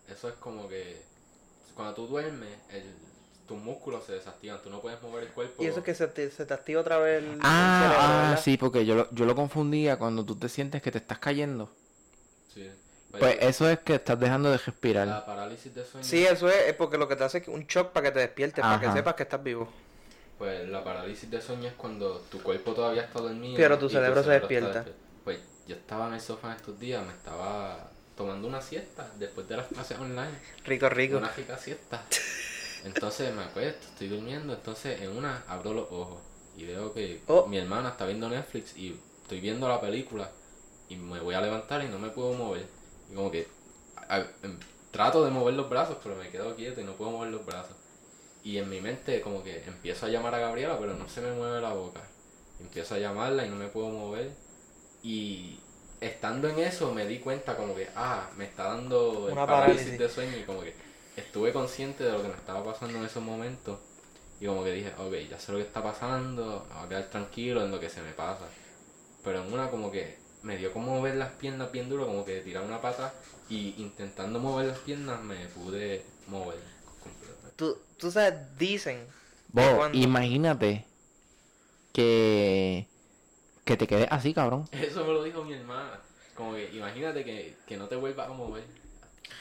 Eso 0.07 0.29
es 0.29 0.35
como 0.35 0.67
que 0.67 1.01
cuando 1.75 1.93
tú 1.93 2.07
duermes, 2.07 2.49
el, 2.71 2.83
tus 3.47 3.57
músculos 3.57 4.05
se 4.05 4.13
desactivan. 4.13 4.61
Tú 4.61 4.69
no 4.69 4.81
puedes 4.81 5.01
mover 5.01 5.23
el 5.23 5.29
cuerpo. 5.29 5.63
Y 5.63 5.67
eso 5.67 5.79
es 5.79 5.85
que 5.85 5.95
se 5.95 6.07
te, 6.07 6.29
se 6.31 6.45
te 6.45 6.53
activa 6.53 6.81
otra 6.81 6.97
vez 6.97 7.23
el, 7.23 7.31
el 7.31 7.39
Ah, 7.41 7.79
cerebro, 7.81 7.97
ah, 8.01 8.37
sí, 8.37 8.57
porque 8.57 8.85
yo 8.85 8.95
lo, 8.95 9.11
yo 9.11 9.25
lo 9.25 9.35
confundía 9.35 9.97
cuando 9.97 10.25
tú 10.25 10.35
te 10.35 10.49
sientes 10.49 10.81
que 10.81 10.91
te 10.91 10.97
estás 10.97 11.19
cayendo. 11.19 11.69
Sí, 12.53 12.69
Sí. 13.09 13.19
Pues 13.19 13.37
eso 13.39 13.67
es 13.69 13.79
que 13.79 13.95
estás 13.95 14.19
dejando 14.19 14.51
de 14.51 14.57
respirar. 14.57 15.07
La 15.07 15.25
parálisis 15.25 15.73
de 15.73 15.83
sueño. 15.85 16.05
Sí, 16.05 16.23
eso 16.25 16.49
es, 16.49 16.67
es 16.67 16.73
porque 16.75 16.97
lo 16.97 17.07
que 17.07 17.15
te 17.15 17.23
hace 17.23 17.37
es 17.39 17.47
un 17.47 17.65
shock 17.65 17.91
para 17.91 18.07
que 18.07 18.11
te 18.11 18.19
despiertes, 18.19 18.61
para 18.61 18.79
que 18.79 18.91
sepas 18.91 19.15
que 19.15 19.23
estás 19.23 19.41
vivo. 19.41 19.69
Pues 20.37 20.67
la 20.69 20.83
parálisis 20.83 21.31
de 21.31 21.41
sueño 21.41 21.67
es 21.69 21.73
cuando 21.73 22.19
tu 22.29 22.43
cuerpo 22.43 22.73
todavía 22.73 23.03
está 23.03 23.19
dormido. 23.21 23.55
Pero 23.55 23.79
tu 23.79 23.87
y 23.87 23.89
cerebro 23.89 24.23
se 24.23 24.29
despierta. 24.31 24.85
Pues 25.23 25.39
yo 25.67 25.75
estaba 25.75 26.07
en 26.09 26.15
el 26.15 26.21
sofá 26.21 26.53
estos 26.55 26.79
días, 26.79 27.03
me 27.03 27.13
estaba 27.13 27.89
tomando 28.17 28.47
una 28.47 28.61
siesta 28.61 29.09
después 29.19 29.47
de 29.47 29.55
las 29.57 29.67
clases 29.67 29.97
online. 29.99 30.31
Rico, 30.65 30.89
rico. 30.89 31.17
Una 31.17 31.29
rica 31.31 31.57
siesta. 31.57 32.03
Entonces 32.83 33.33
me 33.33 33.43
acuesto, 33.43 33.87
estoy 33.87 34.07
durmiendo, 34.09 34.53
entonces 34.53 35.01
en 35.01 35.11
una 35.15 35.43
abro 35.47 35.73
los 35.73 35.91
ojos 35.91 36.19
y 36.57 36.65
veo 36.65 36.93
que 36.93 37.21
Oh. 37.27 37.45
mi 37.47 37.57
hermana 37.57 37.89
está 37.89 38.05
viendo 38.05 38.27
Netflix 38.29 38.75
y 38.77 38.99
estoy 39.21 39.39
viendo 39.39 39.67
la 39.67 39.79
película 39.79 40.29
y 40.89 40.95
me 40.95 41.19
voy 41.19 41.35
a 41.35 41.41
levantar 41.41 41.83
y 41.83 41.87
no 41.87 41.99
me 41.99 42.09
puedo 42.09 42.33
mover. 42.33 42.65
Y 43.11 43.15
como 43.15 43.29
que 43.31 43.47
a- 44.09 44.19
em, 44.43 44.57
trato 44.91 45.23
de 45.25 45.31
mover 45.31 45.53
los 45.55 45.69
brazos, 45.69 45.97
pero 46.01 46.15
me 46.15 46.29
quedo 46.29 46.55
quieto 46.55 46.81
y 46.81 46.83
no 46.83 46.93
puedo 46.93 47.11
mover 47.11 47.29
los 47.31 47.45
brazos. 47.45 47.75
Y 48.43 48.57
en 48.57 48.69
mi 48.69 48.79
mente 48.79 49.21
como 49.21 49.43
que 49.43 49.63
empiezo 49.65 50.05
a 50.05 50.09
llamar 50.09 50.33
a 50.35 50.39
Gabriela, 50.39 50.77
pero 50.79 50.93
no 50.93 51.09
se 51.09 51.21
me 51.21 51.31
mueve 51.33 51.59
la 51.61 51.73
boca. 51.73 52.01
Empiezo 52.59 52.95
a 52.95 52.99
llamarla 52.99 53.45
y 53.45 53.49
no 53.49 53.55
me 53.57 53.67
puedo 53.67 53.89
mover. 53.89 54.31
Y 55.03 55.59
estando 56.01 56.47
en 56.49 56.59
eso 56.59 56.93
me 56.93 57.05
di 57.05 57.19
cuenta 57.19 57.55
como 57.55 57.75
que, 57.75 57.89
ah, 57.95 58.29
me 58.37 58.45
está 58.45 58.63
dando 58.65 59.27
el 59.27 59.33
Una 59.33 59.45
parálisis 59.45 59.95
parálisis. 59.95 59.99
de 59.99 60.09
sueño 60.09 60.37
y 60.37 60.43
como 60.43 60.61
que 60.61 60.73
estuve 61.15 61.51
consciente 61.53 62.03
de 62.03 62.11
lo 62.11 62.21
que 62.21 62.27
me 62.29 62.35
estaba 62.35 62.63
pasando 62.63 62.97
en 62.97 63.05
esos 63.05 63.23
momentos. 63.23 63.79
Y 64.39 64.45
como 64.45 64.63
que 64.63 64.71
dije, 64.71 64.93
ok, 64.97 65.13
ya 65.29 65.39
sé 65.39 65.51
lo 65.51 65.57
que 65.57 65.63
está 65.63 65.81
pasando, 65.81 66.65
me 66.69 66.75
voy 66.75 66.85
a 66.85 66.89
quedar 66.89 67.09
tranquilo 67.09 67.63
en 67.63 67.71
lo 67.71 67.79
que 67.79 67.89
se 67.89 68.01
me 68.01 68.11
pasa. 68.11 68.45
Pero 69.23 69.43
en 69.43 69.51
una 69.51 69.69
como 69.71 69.91
que 69.91 70.17
me 70.43 70.57
dio 70.57 70.71
como 70.71 70.95
mover 70.95 71.15
las 71.15 71.31
piernas 71.33 71.71
bien 71.71 71.89
duro, 71.89 72.05
como 72.05 72.23
que 72.23 72.41
tirar 72.41 72.63
una 72.63 72.79
pata 72.79 73.13
y 73.49 73.73
intentando 73.81 74.39
mover 74.39 74.67
las 74.67 74.77
piernas 74.79 75.21
me 75.23 75.47
pude 75.47 76.03
mover 76.27 76.59
completamente. 77.01 77.55
Tú, 77.55 77.77
tú 77.97 78.11
sabes, 78.11 78.35
dicen. 78.57 79.07
Vos, 79.49 79.89
imagínate 79.93 80.85
que 81.93 82.85
que 83.67 83.77
te 83.77 83.87
quedes 83.87 84.07
así, 84.09 84.33
cabrón. 84.33 84.67
Eso 84.71 85.05
me 85.05 85.13
lo 85.13 85.23
dijo 85.23 85.43
mi 85.43 85.53
hermana. 85.53 85.99
Como 86.35 86.53
que 86.53 86.69
imagínate 86.73 87.23
que, 87.23 87.55
que 87.67 87.77
no 87.77 87.87
te 87.87 87.95
vuelvas 87.95 88.27
a 88.29 88.33
mover. 88.33 88.63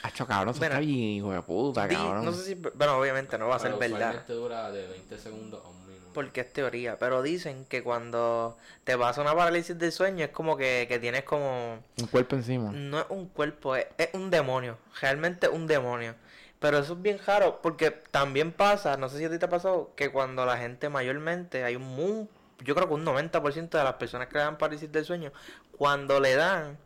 Hacho, 0.02 0.26
cabrón, 0.26 0.54
eso 0.54 0.62
está 0.64 0.78
bien, 0.80 0.90
hijo 0.98 1.32
de 1.32 1.42
puta, 1.42 1.86
di- 1.86 1.94
cabrón. 1.94 2.24
no 2.24 2.32
sé 2.32 2.44
si. 2.44 2.54
Bueno, 2.54 2.98
obviamente 2.98 3.38
no 3.38 3.48
va 3.48 3.56
a 3.56 3.58
ser 3.58 3.74
Pero 3.78 3.92
verdad. 3.98 4.26
dura 4.28 4.70
de 4.70 4.86
20 4.88 5.18
segundos 5.18 5.64
a 5.64 5.68
un 5.68 5.86
minuto. 5.86 6.10
Porque 6.12 6.40
es 6.40 6.52
teoría. 6.52 6.98
Pero 6.98 7.22
dicen 7.22 7.64
que 7.66 7.82
cuando 7.82 8.56
te 8.84 8.96
pasa 8.98 9.20
una 9.20 9.34
parálisis 9.34 9.78
del 9.78 9.92
sueño 9.92 10.24
es 10.24 10.30
como 10.30 10.56
que, 10.56 10.86
que 10.88 10.98
tienes 10.98 11.24
como. 11.24 11.78
Un 12.00 12.06
cuerpo 12.08 12.36
encima. 12.36 12.72
No 12.72 13.00
es 13.00 13.06
un 13.10 13.26
cuerpo, 13.28 13.76
es, 13.76 13.86
es 13.98 14.08
un 14.14 14.30
demonio. 14.30 14.78
Realmente 15.00 15.48
un 15.48 15.66
demonio. 15.66 16.14
Pero 16.58 16.78
eso 16.78 16.94
es 16.94 17.02
bien 17.02 17.18
raro 17.26 17.60
porque 17.62 17.90
también 17.90 18.50
pasa, 18.50 18.96
no 18.96 19.10
sé 19.10 19.18
si 19.18 19.24
a 19.26 19.30
ti 19.30 19.38
te 19.38 19.44
ha 19.44 19.50
pasado, 19.50 19.92
que 19.94 20.10
cuando 20.10 20.46
la 20.46 20.56
gente 20.56 20.88
mayormente, 20.88 21.62
hay 21.64 21.76
un, 21.76 22.28
yo 22.64 22.74
creo 22.74 22.88
que 22.88 22.94
un 22.94 23.04
90% 23.04 23.78
de 23.78 23.84
las 23.84 23.94
personas 23.94 24.28
que 24.28 24.34
le 24.38 24.44
dan 24.44 24.58
parálisis 24.58 24.90
del 24.90 25.04
sueño, 25.04 25.32
cuando 25.76 26.20
le 26.20 26.34
dan, 26.36 26.78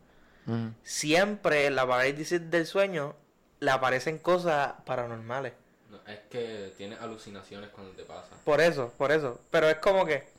Mm. 0.47 0.69
siempre 0.83 1.67
en 1.67 1.75
la 1.75 1.87
parálisis 1.87 2.49
del 2.49 2.65
sueño 2.65 3.15
le 3.59 3.69
aparecen 3.71 4.17
cosas 4.17 4.73
paranormales. 4.85 5.53
No, 5.91 5.97
es 6.11 6.19
que 6.31 6.73
tienes 6.77 6.99
alucinaciones 6.99 7.69
cuando 7.69 7.93
te 7.93 8.03
pasa. 8.03 8.29
Por 8.43 8.59
eso, 8.59 8.91
por 8.97 9.11
eso. 9.11 9.39
Pero 9.51 9.69
es 9.69 9.75
como 9.77 10.05
que, 10.05 10.29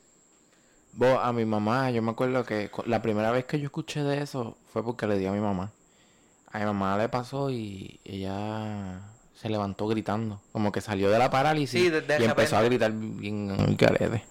Vos, 0.95 1.17
a 1.23 1.31
mi 1.33 1.43
mamá, 1.45 1.89
yo 1.89 2.01
me 2.03 2.11
acuerdo 2.11 2.43
que 2.43 2.69
la 2.85 3.01
primera 3.01 3.31
vez 3.31 3.45
que 3.45 3.59
yo 3.59 3.65
escuché 3.65 4.03
de 4.03 4.21
eso 4.21 4.57
fue 4.71 4.83
porque 4.83 5.07
le 5.07 5.17
di 5.17 5.25
a 5.25 5.31
mi 5.31 5.39
mamá. 5.39 5.71
A 6.51 6.59
mi 6.59 6.65
mamá 6.65 6.95
le 6.99 7.09
pasó 7.09 7.49
y 7.49 7.99
ella 8.03 8.99
se 9.33 9.49
levantó 9.49 9.87
gritando. 9.87 10.39
Como 10.51 10.71
que 10.71 10.81
salió 10.81 11.09
de 11.09 11.17
la 11.17 11.31
parálisis 11.31 11.81
Sí, 11.81 11.89
de- 11.89 12.01
de 12.01 12.19
y 12.19 12.25
empezó 12.25 12.57
a 12.57 12.61
gritar 12.61 12.91
bien 12.91 13.49
al 13.57 13.75
carete. 13.75 14.23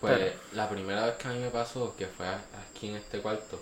Pues 0.00 0.16
Pero- 0.18 0.32
la 0.52 0.68
primera 0.68 1.06
vez 1.06 1.14
que 1.16 1.28
a 1.28 1.32
mí 1.32 1.38
me 1.40 1.50
pasó, 1.50 1.94
que 1.96 2.06
fue 2.06 2.26
aquí 2.28 2.88
en 2.88 2.96
este 2.96 3.20
cuarto, 3.20 3.60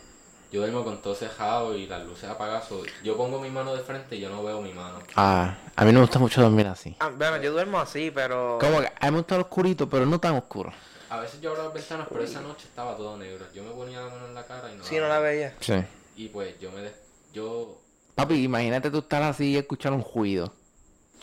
yo 0.52 0.60
duermo 0.60 0.84
con 0.84 1.00
todo 1.02 1.14
cejado 1.14 1.74
y 1.76 1.86
las 1.86 2.04
luces 2.04 2.28
apagadas. 2.28 2.68
Yo 3.02 3.16
pongo 3.16 3.40
mi 3.40 3.50
mano 3.50 3.74
de 3.74 3.82
frente 3.82 4.16
y 4.16 4.20
yo 4.20 4.28
no 4.30 4.42
veo 4.44 4.60
mi 4.60 4.72
mano. 4.72 4.98
Ah, 5.16 5.56
a 5.74 5.84
mí 5.84 5.92
no 5.92 6.00
me 6.00 6.04
gusta 6.06 6.18
mucho 6.18 6.40
dormir 6.42 6.66
así. 6.66 6.94
ah, 7.00 7.08
bueno, 7.16 7.38
yo 7.42 7.52
duermo 7.52 7.78
así, 7.80 8.10
pero... 8.14 8.58
Como 8.60 8.80
que 8.80 8.86
a 8.86 9.06
mí 9.06 9.10
me 9.12 9.18
gusta 9.18 9.36
lo 9.36 9.42
oscurito, 9.42 9.88
pero 9.88 10.04
no 10.06 10.20
tan 10.20 10.34
oscuro. 10.36 10.72
A 11.08 11.20
veces 11.20 11.40
yo 11.40 11.50
abro 11.50 11.64
las 11.64 11.72
ventanas, 11.74 12.06
pero 12.10 12.22
esa 12.24 12.40
noche 12.40 12.66
estaba 12.68 12.96
todo 12.96 13.16
negro. 13.16 13.46
Yo 13.54 13.62
me 13.62 13.70
ponía 13.70 14.00
la 14.02 14.08
mano 14.10 14.26
en 14.26 14.34
la 14.34 14.44
cara 14.44 14.72
y 14.72 14.76
no 14.76 14.84
Sí, 14.84 14.96
no 14.98 15.08
la 15.08 15.20
veía. 15.20 15.54
Sí. 15.60 15.74
Y 16.16 16.28
pues 16.28 16.58
yo 16.60 16.70
me... 16.72 16.82
des- 16.82 16.94
Yo... 17.32 17.78
Papi, 18.14 18.42
imagínate 18.44 18.90
tú 18.90 18.98
estar 18.98 19.22
así 19.22 19.52
y 19.52 19.56
escuchar 19.56 19.92
un 19.92 20.04
ruido. 20.14 20.52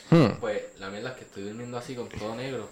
Hmm. 0.10 0.38
Pues 0.40 0.62
la 0.80 0.90
mierda 0.90 1.10
es 1.10 1.16
que 1.16 1.24
estoy 1.24 1.44
durmiendo 1.44 1.78
así 1.78 1.96
con 1.96 2.08
todo 2.10 2.36
negro. 2.36 2.70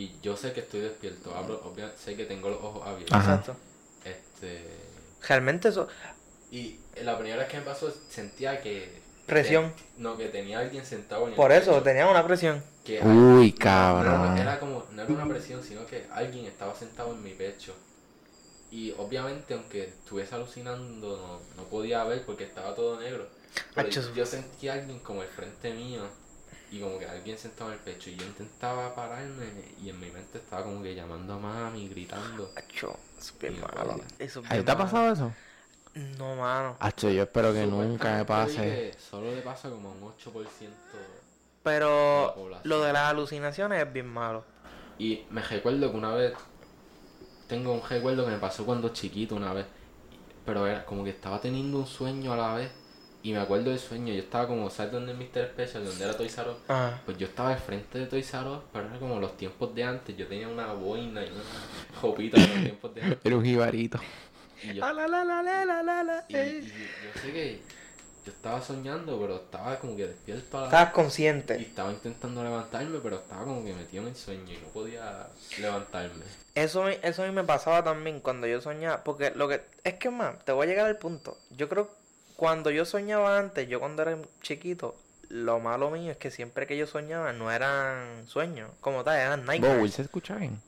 Y 0.00 0.12
yo 0.22 0.34
sé 0.34 0.52
que 0.54 0.60
estoy 0.60 0.80
despierto. 0.80 1.34
Abro, 1.36 1.60
obvia- 1.62 1.92
sé 1.94 2.16
que 2.16 2.24
tengo 2.24 2.48
los 2.48 2.62
ojos 2.62 2.86
abiertos. 2.86 3.14
Ajá. 3.18 3.34
Exacto. 3.34 3.56
Este... 4.04 4.64
Realmente 5.28 5.68
eso... 5.68 5.88
Y 6.50 6.80
la 7.02 7.18
primera 7.18 7.36
vez 7.36 7.48
que 7.48 7.58
me 7.58 7.64
pasó 7.64 7.92
sentía 8.08 8.60
que... 8.62 8.98
Presión. 9.26 9.72
no, 9.98 10.16
que 10.16 10.28
tenía 10.28 10.58
alguien 10.58 10.84
sentado 10.86 11.24
en 11.24 11.30
el 11.30 11.34
Por 11.36 11.52
eso, 11.52 11.72
pecho. 11.72 11.82
tenía 11.82 12.06
una 12.08 12.26
presión. 12.26 12.64
Que 12.84 13.00
Uy, 13.02 13.52
no, 13.52 13.58
cabrón. 13.58 14.34
no, 14.34 14.40
era 14.40 14.58
como, 14.58 14.84
no 14.92 15.02
era 15.02 15.12
una 15.12 15.28
presión, 15.28 15.62
sino 15.62 15.84
que 15.86 16.06
alguien 16.10 16.46
estaba 16.46 16.74
sentado 16.74 17.12
en 17.12 17.22
mi 17.22 17.32
pecho. 17.34 17.74
Y 18.72 18.92
obviamente, 18.98 19.52
aunque 19.54 19.84
estuviese 19.84 20.34
alucinando, 20.34 21.16
no, 21.56 21.62
no 21.62 21.68
podía 21.68 22.02
ver 22.04 22.24
porque 22.24 22.44
estaba 22.44 22.74
todo 22.74 22.98
negro. 22.98 23.28
Pero 23.74 23.88
yo 24.14 24.24
sentí 24.26 24.68
a 24.68 24.72
alguien 24.74 24.98
como 25.00 25.20
al 25.22 25.28
frente 25.28 25.72
mío 25.74 26.02
y 26.70 26.80
como 26.80 26.98
que 26.98 27.06
alguien 27.06 27.36
sentado 27.36 27.70
en 27.72 27.78
el 27.78 27.82
pecho. 27.84 28.10
Y 28.10 28.16
yo 28.16 28.24
intentaba 28.24 28.94
pararme 28.94 29.46
y 29.82 29.90
en 29.90 29.98
mi 29.98 30.10
mente 30.10 30.38
estaba 30.38 30.64
como 30.64 30.82
que 30.82 30.94
llamando 30.94 31.34
a 31.34 31.38
mami, 31.38 31.88
gritando. 31.88 32.50
Acho, 32.56 32.96
eso 33.18 33.32
es 33.34 33.38
bien 33.38 33.54
Y 33.54 33.58
no 33.58 33.68
malo. 33.68 34.00
Eso 34.18 34.40
es 34.40 34.46
¿A 34.46 34.48
ti 34.48 34.54
bien 34.54 34.64
te 34.64 34.72
ha 34.72 34.78
pasado 34.78 35.12
eso? 35.12 35.32
No, 35.94 36.36
mano. 36.36 36.76
Hacho, 36.78 37.10
yo 37.10 37.24
espero 37.24 37.52
que 37.52 37.66
nunca 37.66 38.16
me 38.16 38.24
pase. 38.24 38.92
Solo 38.98 39.34
le 39.34 39.42
pasa 39.42 39.68
como 39.68 39.90
un 39.90 40.00
8%. 40.00 40.68
Pero 41.62 42.48
La 42.48 42.60
lo 42.62 42.80
de 42.82 42.92
las 42.92 43.10
alucinaciones 43.10 43.84
es 43.84 43.92
bien 43.92 44.06
malo. 44.06 44.44
Y 44.98 45.24
me 45.30 45.42
recuerdo 45.42 45.90
que 45.90 45.96
una 45.96 46.14
vez, 46.14 46.34
tengo 47.48 47.72
un 47.72 47.82
recuerdo 47.86 48.24
que 48.24 48.30
me 48.30 48.38
pasó 48.38 48.64
cuando 48.64 48.90
chiquito 48.90 49.34
una 49.34 49.52
vez, 49.52 49.66
pero 50.46 50.66
era 50.66 50.84
como 50.86 51.04
que 51.04 51.10
estaba 51.10 51.40
teniendo 51.40 51.78
un 51.78 51.86
sueño 51.86 52.32
a 52.32 52.36
la 52.36 52.54
vez 52.54 52.70
y 53.22 53.32
me 53.32 53.38
acuerdo 53.40 53.70
del 53.70 53.78
sueño, 53.78 54.12
yo 54.14 54.20
estaba 54.20 54.46
como, 54.46 54.70
¿sabes 54.70 54.92
dónde 54.92 55.12
es 55.12 55.18
Mr. 55.18 55.48
Special? 55.52 55.84
Donde 55.84 56.04
era 56.04 56.16
Toys 56.16 56.38
R 56.38 56.50
Us? 56.50 56.56
Ah. 56.68 56.98
Pues 57.04 57.18
yo 57.18 57.26
estaba 57.26 57.50
al 57.50 57.58
frente 57.58 57.98
de 57.98 58.06
Toys 58.06 58.32
R 58.32 58.48
Us, 58.48 58.60
pero 58.72 58.86
era 58.86 58.98
como 58.98 59.20
los 59.20 59.36
tiempos 59.36 59.74
de 59.74 59.84
antes, 59.84 60.16
yo 60.16 60.26
tenía 60.26 60.48
una 60.48 60.72
boina 60.72 61.22
y 61.24 61.28
una 61.30 61.42
jopita 62.00 62.40
de 62.40 62.46
los 62.48 62.56
tiempos 62.62 62.94
de 62.94 63.02
antes. 63.02 63.18
Era 63.24 63.36
un 63.36 63.44
jibarito. 63.44 63.98
Y 64.62 64.74
yo, 64.74 64.80
la, 64.80 64.92
la, 64.92 65.06
la, 65.08 65.24
la, 65.42 65.64
la, 65.64 65.82
la, 65.82 66.02
la, 66.02 66.24
y, 66.28 66.36
y 66.36 66.62
yo 66.68 67.20
sé 67.22 67.32
que 67.32 67.60
yo 68.26 68.32
estaba 68.32 68.60
soñando, 68.60 69.18
pero 69.18 69.36
estaba 69.36 69.78
como 69.78 69.96
que 69.96 70.06
despierto 70.06 70.58
a 70.58 70.60
la 70.60 70.66
Estabas 70.66 70.90
y 70.90 70.92
consciente. 70.92 71.54
estaba 71.60 71.90
intentando 71.90 72.44
levantarme, 72.44 72.98
pero 73.02 73.16
estaba 73.16 73.44
como 73.44 73.64
que 73.64 73.72
metido 73.72 74.02
en 74.02 74.10
el 74.10 74.16
sueño 74.16 74.52
y 74.52 74.58
no 74.58 74.68
podía 74.68 75.28
levantarme. 75.58 76.24
Eso, 76.54 76.82
me- 76.84 76.98
eso 77.02 77.22
a 77.22 77.26
mí 77.26 77.32
me 77.32 77.44
pasaba 77.44 77.82
también 77.82 78.20
cuando 78.20 78.46
yo 78.46 78.60
soñaba. 78.60 79.02
Porque 79.04 79.32
lo 79.34 79.48
que. 79.48 79.62
Es 79.84 79.94
que 79.94 80.10
más, 80.10 80.44
te 80.44 80.52
voy 80.52 80.66
a 80.66 80.68
llegar 80.70 80.86
al 80.86 80.98
punto. 80.98 81.38
Yo 81.56 81.68
creo 81.70 81.88
cuando 82.40 82.70
yo 82.70 82.86
soñaba 82.86 83.38
antes, 83.38 83.68
yo 83.68 83.80
cuando 83.80 84.00
era 84.00 84.16
chiquito, 84.40 84.96
lo 85.28 85.60
malo 85.60 85.90
mío 85.90 86.12
es 86.12 86.16
que 86.16 86.30
siempre 86.30 86.66
que 86.66 86.74
yo 86.74 86.86
soñaba 86.86 87.34
no 87.34 87.52
eran 87.52 88.26
sueños, 88.26 88.70
como 88.80 89.04
tal, 89.04 89.18
eran 89.18 89.44
nightmares. 89.44 89.82
Will, 89.82 89.92
¿se 89.92 90.00
escucha 90.00 90.36
bien? 90.36 90.58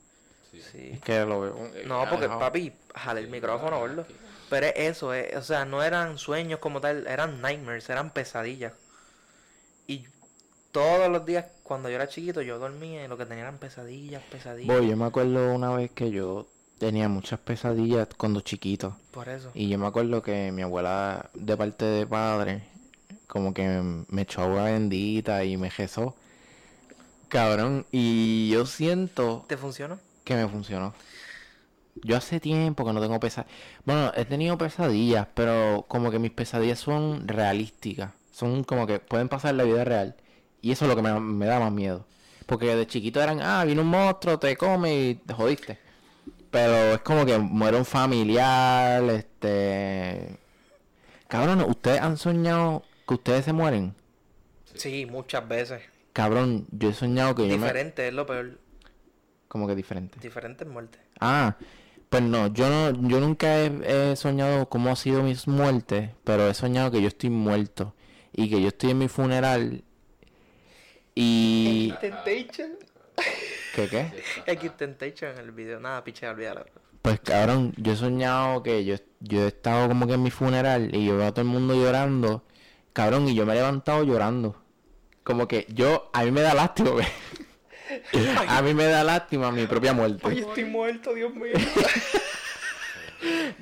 Sí. 0.51 0.61
Sí. 0.71 0.89
Es 0.93 1.01
que 1.01 1.25
lo 1.25 1.41
veo. 1.41 1.71
No, 1.87 2.07
porque 2.11 2.27
papi, 2.29 2.73
jale 2.93 3.21
el 3.21 3.27
micrófono, 3.27 3.79
gordo. 3.79 4.05
Pero 4.51 4.67
es 4.67 4.73
eso, 4.75 5.15
es, 5.15 5.35
o 5.35 5.41
sea, 5.41 5.65
no 5.65 5.81
eran 5.81 6.19
sueños 6.19 6.59
como 6.59 6.79
tal, 6.79 7.07
eran 7.07 7.41
nightmares, 7.41 7.89
eran 7.89 8.11
pesadillas. 8.11 8.73
Y 9.87 10.05
todos 10.71 11.09
los 11.09 11.25
días 11.25 11.45
cuando 11.63 11.89
yo 11.89 11.95
era 11.95 12.07
chiquito 12.07 12.43
yo 12.43 12.59
dormía 12.59 13.03
y 13.03 13.07
lo 13.07 13.17
que 13.17 13.25
tenía 13.25 13.45
eran 13.45 13.57
pesadillas, 13.57 14.21
pesadillas. 14.29 14.77
Voy, 14.77 14.89
yo 14.89 14.95
me 14.95 15.05
acuerdo 15.05 15.51
una 15.55 15.75
vez 15.75 15.89
que 15.89 16.11
yo 16.11 16.45
tenía 16.77 17.07
muchas 17.09 17.39
pesadillas 17.39 18.07
cuando 18.17 18.41
chiquito. 18.41 18.97
Por 19.11 19.29
eso. 19.29 19.51
Y 19.53 19.69
yo 19.69 19.77
me 19.77 19.87
acuerdo 19.87 20.21
que 20.21 20.51
mi 20.51 20.61
abuela, 20.61 21.29
de 21.33 21.55
parte 21.57 21.85
de 21.85 22.05
padre, 22.07 22.63
como 23.27 23.53
que 23.53 23.81
me 24.07 24.21
echó 24.23 24.41
agua 24.41 24.65
bendita 24.65 25.43
y 25.43 25.57
me 25.57 25.69
rezó. 25.69 26.15
Cabrón, 27.29 27.85
y 27.91 28.49
yo 28.49 28.65
siento 28.65 29.45
¿Te 29.47 29.57
funcionó? 29.57 29.99
que 30.23 30.35
me 30.35 30.47
funcionó. 30.47 30.93
Yo 32.03 32.17
hace 32.17 32.39
tiempo 32.39 32.85
que 32.85 32.93
no 32.93 33.01
tengo 33.01 33.19
pesadillas. 33.19 33.55
Bueno, 33.85 34.11
he 34.15 34.25
tenido 34.25 34.57
pesadillas, 34.57 35.27
pero 35.33 35.85
como 35.87 36.11
que 36.11 36.19
mis 36.19 36.31
pesadillas 36.31 36.79
son 36.79 37.27
realísticas. 37.27 38.11
Son 38.31 38.63
como 38.63 38.87
que 38.87 38.99
pueden 38.99 39.29
pasar 39.29 39.51
en 39.51 39.57
la 39.57 39.63
vida 39.63 39.83
real. 39.83 40.15
Y 40.61 40.71
eso 40.71 40.85
es 40.85 40.89
lo 40.89 40.95
que 40.95 41.01
me, 41.01 41.19
me 41.19 41.45
da 41.45 41.59
más 41.59 41.71
miedo. 41.71 42.05
Porque 42.45 42.75
de 42.75 42.87
chiquito 42.87 43.21
eran, 43.21 43.41
ah, 43.41 43.63
vino 43.63 43.81
un 43.81 43.87
monstruo, 43.89 44.39
te 44.39 44.55
come 44.57 44.95
y 44.95 45.15
te 45.15 45.33
jodiste. 45.33 45.79
Pero 46.53 46.93
es 46.93 46.99
como 46.99 47.25
que 47.25 47.35
muere 47.39 47.77
un 47.77 47.83
familiar, 47.83 49.03
este... 49.05 50.37
Cabrón, 51.27 51.61
¿ustedes 51.61 51.99
han 51.99 52.15
soñado 52.15 52.83
que 53.07 53.15
ustedes 53.15 53.45
se 53.45 53.53
mueren? 53.53 53.95
Sí, 54.75 55.07
muchas 55.07 55.47
veces. 55.47 55.81
Cabrón, 56.13 56.67
yo 56.69 56.89
he 56.89 56.93
soñado 56.93 57.33
que 57.33 57.47
yo 57.47 57.57
me... 57.57 57.65
Diferente 57.65 58.07
es 58.07 58.13
lo 58.13 58.27
peor. 58.27 58.59
Como 59.47 59.65
que 59.67 59.73
diferente. 59.75 60.19
Diferentes 60.21 60.67
muertes. 60.67 61.01
Ah, 61.19 61.57
pues 62.09 62.21
no, 62.21 62.53
yo 62.53 62.69
no, 62.69 63.09
yo 63.09 63.19
nunca 63.19 63.57
he, 63.59 64.11
he 64.11 64.15
soñado 64.15 64.69
cómo 64.69 64.91
ha 64.91 64.95
sido 64.95 65.23
mis 65.23 65.47
muertes, 65.47 66.11
pero 66.23 66.47
he 66.47 66.53
soñado 66.53 66.91
que 66.91 67.01
yo 67.01 67.07
estoy 67.07 67.31
muerto 67.31 67.95
y 68.31 68.47
que 68.51 68.61
yo 68.61 68.67
estoy 68.67 68.91
en 68.91 68.99
mi 68.99 69.07
funeral 69.07 69.83
y... 71.15 71.95
¿Qué 73.73 73.87
qué? 73.87 74.11
X 74.45 74.77
Temptation 74.77 75.31
en 75.31 75.39
el 75.39 75.51
video. 75.51 75.79
Nada, 75.79 76.03
piche, 76.03 76.27
olvídalo. 76.27 76.65
Pues 77.01 77.19
cabrón, 77.19 77.73
yo 77.77 77.93
he 77.93 77.95
soñado 77.95 78.61
que 78.63 78.85
yo, 78.85 78.95
yo 79.19 79.43
he 79.43 79.47
estado 79.47 79.87
como 79.87 80.07
que 80.07 80.13
en 80.13 80.23
mi 80.23 80.31
funeral 80.31 80.95
y 80.95 81.05
yo 81.05 81.17
veo 81.17 81.27
a 81.27 81.31
todo 81.31 81.41
el 81.41 81.47
mundo 81.47 81.73
llorando, 81.73 82.45
cabrón, 82.93 83.27
y 83.27 83.35
yo 83.35 83.45
me 83.45 83.53
he 83.53 83.55
levantado 83.55 84.03
llorando. 84.03 84.61
Como 85.23 85.47
que 85.47 85.65
yo, 85.69 86.09
a 86.13 86.23
mí 86.23 86.31
me 86.31 86.41
da 86.41 86.53
lástima, 86.53 86.91
güey. 86.91 87.07
A 88.47 88.61
mí 88.61 88.73
me 88.73 88.85
da 88.85 89.03
lástima 89.03 89.51
mi 89.51 89.67
propia 89.67 89.93
muerte. 89.93 90.39
estoy 90.39 90.65
muerto, 90.65 91.13
Dios 91.13 91.33
mío. 91.35 91.53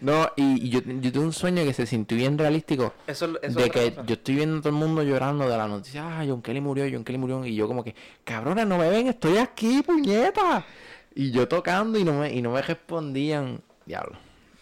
No, 0.01 0.29
y, 0.35 0.69
yo, 0.69 0.79
yo 0.85 1.11
tuve 1.11 1.25
un 1.25 1.33
sueño 1.33 1.63
que 1.63 1.73
se 1.73 1.85
sintió 1.85 2.17
bien 2.17 2.37
realístico. 2.37 2.93
Eso, 3.07 3.29
eso 3.41 3.59
de 3.59 3.69
que 3.69 3.91
cosa. 3.91 4.05
yo 4.05 4.13
estoy 4.15 4.35
viendo 4.35 4.57
a 4.57 4.61
todo 4.61 4.69
el 4.69 4.75
mundo 4.75 5.03
llorando 5.03 5.47
de 5.47 5.57
la 5.57 5.67
noticia, 5.67 6.03
ah, 6.19 6.23
John 6.27 6.41
Kelly 6.41 6.61
murió, 6.61 6.85
John 6.91 7.03
Kelly 7.03 7.17
murió, 7.17 7.45
y 7.45 7.55
yo 7.55 7.67
como 7.67 7.83
que, 7.83 7.95
cabrones, 8.23 8.65
no 8.67 8.77
me 8.77 8.89
ven, 8.89 9.07
estoy 9.07 9.37
aquí, 9.37 9.81
puñeta. 9.83 10.65
Y 11.13 11.31
yo 11.31 11.47
tocando 11.47 11.99
y 11.99 12.03
no 12.03 12.13
me, 12.13 12.31
y 12.33 12.41
no 12.41 12.51
me 12.51 12.61
respondían. 12.61 13.61
Diablo, 13.85 14.17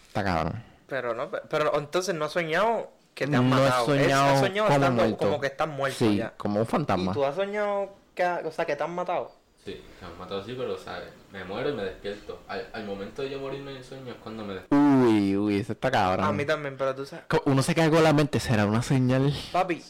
está 0.08 0.24
cabrón. 0.24 0.62
Pero 0.86 1.14
no, 1.14 1.30
pe- 1.30 1.42
pero 1.48 1.78
entonces 1.78 2.14
no 2.14 2.24
has 2.24 2.32
soñado 2.32 2.90
que 3.14 3.26
te 3.26 3.36
han 3.36 3.48
No 3.48 3.56
he 3.58 3.60
matado. 3.60 3.94
Es- 3.94 4.02
soñado 4.02 4.24
has 4.34 4.40
soñado 4.40 4.68
como 4.68 4.84
estando- 4.84 5.16
como 5.16 5.40
que 5.40 5.46
estás 5.46 5.68
muerto 5.68 5.98
Sí, 5.98 6.16
ya. 6.16 6.32
como 6.36 6.58
un 6.60 6.66
fantasma. 6.66 7.12
¿Y 7.12 7.14
tú 7.14 7.24
has 7.24 7.34
soñado 7.36 7.90
que, 8.14 8.24
o 8.24 8.50
sea, 8.50 8.64
que 8.64 8.74
te 8.76 8.82
han 8.82 8.94
matado? 8.94 9.30
Sí, 9.64 9.80
me 10.00 10.06
han 10.08 10.18
matado 10.18 10.40
así, 10.40 10.54
pero 10.58 10.76
sabes, 10.78 11.08
me 11.32 11.44
muero 11.44 11.70
y 11.70 11.72
me 11.74 11.84
despierto. 11.84 12.42
Al, 12.48 12.68
al 12.72 12.84
momento 12.84 13.22
de 13.22 13.30
yo 13.30 13.38
morirme 13.38 13.70
en 13.72 13.78
el 13.78 13.84
sueño 13.84 14.12
es 14.12 14.18
cuando 14.18 14.44
me 14.44 14.54
despierto. 14.54 14.76
Uy, 14.76 15.36
uy, 15.36 15.58
eso 15.58 15.72
está 15.72 15.90
cabrón. 15.90 16.26
A 16.26 16.32
mí 16.32 16.44
también, 16.44 16.76
pero 16.76 16.94
tú 16.94 17.06
sabes. 17.06 17.24
Uno 17.44 17.62
se 17.62 17.74
cae 17.74 17.90
con 17.90 18.02
la 18.02 18.12
mente, 18.12 18.40
será 18.40 18.66
una 18.66 18.82
señal. 18.82 19.32
Papi, 19.52 19.82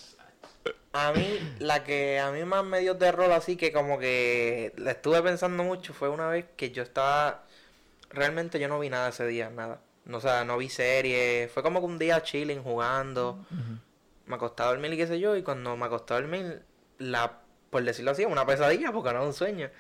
a 0.92 1.12
mí, 1.12 1.38
la 1.60 1.84
que 1.84 2.18
a 2.18 2.32
mí 2.32 2.44
más 2.44 2.64
me 2.64 2.80
dio 2.80 2.96
terror 2.96 3.30
así 3.30 3.56
que 3.56 3.72
como 3.72 3.98
que 3.98 4.72
la 4.76 4.90
estuve 4.90 5.22
pensando 5.22 5.62
mucho 5.62 5.94
fue 5.94 6.08
una 6.08 6.28
vez 6.28 6.46
que 6.56 6.72
yo 6.72 6.82
estaba, 6.82 7.44
realmente 8.10 8.58
yo 8.58 8.68
no 8.68 8.80
vi 8.80 8.90
nada 8.90 9.10
ese 9.10 9.26
día, 9.26 9.50
nada. 9.50 9.80
No, 10.04 10.16
o 10.16 10.20
sea, 10.20 10.44
no 10.44 10.58
vi 10.58 10.68
series, 10.68 11.50
fue 11.52 11.62
como 11.62 11.78
que 11.78 11.86
un 11.86 11.98
día 11.98 12.22
chilling, 12.22 12.62
jugando, 12.62 13.44
me 14.26 14.34
acosté 14.34 14.64
a 14.64 14.66
dormir 14.66 14.92
y 14.94 14.96
qué 14.96 15.06
sé 15.06 15.20
yo, 15.20 15.36
y 15.36 15.42
cuando 15.42 15.76
me 15.76 15.86
acosté 15.86 16.14
a 16.14 16.20
dormir, 16.20 16.62
la, 16.98 17.38
por 17.70 17.84
decirlo 17.84 18.10
así, 18.10 18.24
una 18.24 18.44
pesadilla, 18.44 18.90
porque 18.90 19.12
no 19.12 19.20
es 19.20 19.26
un 19.26 19.34
sueño. 19.34 19.70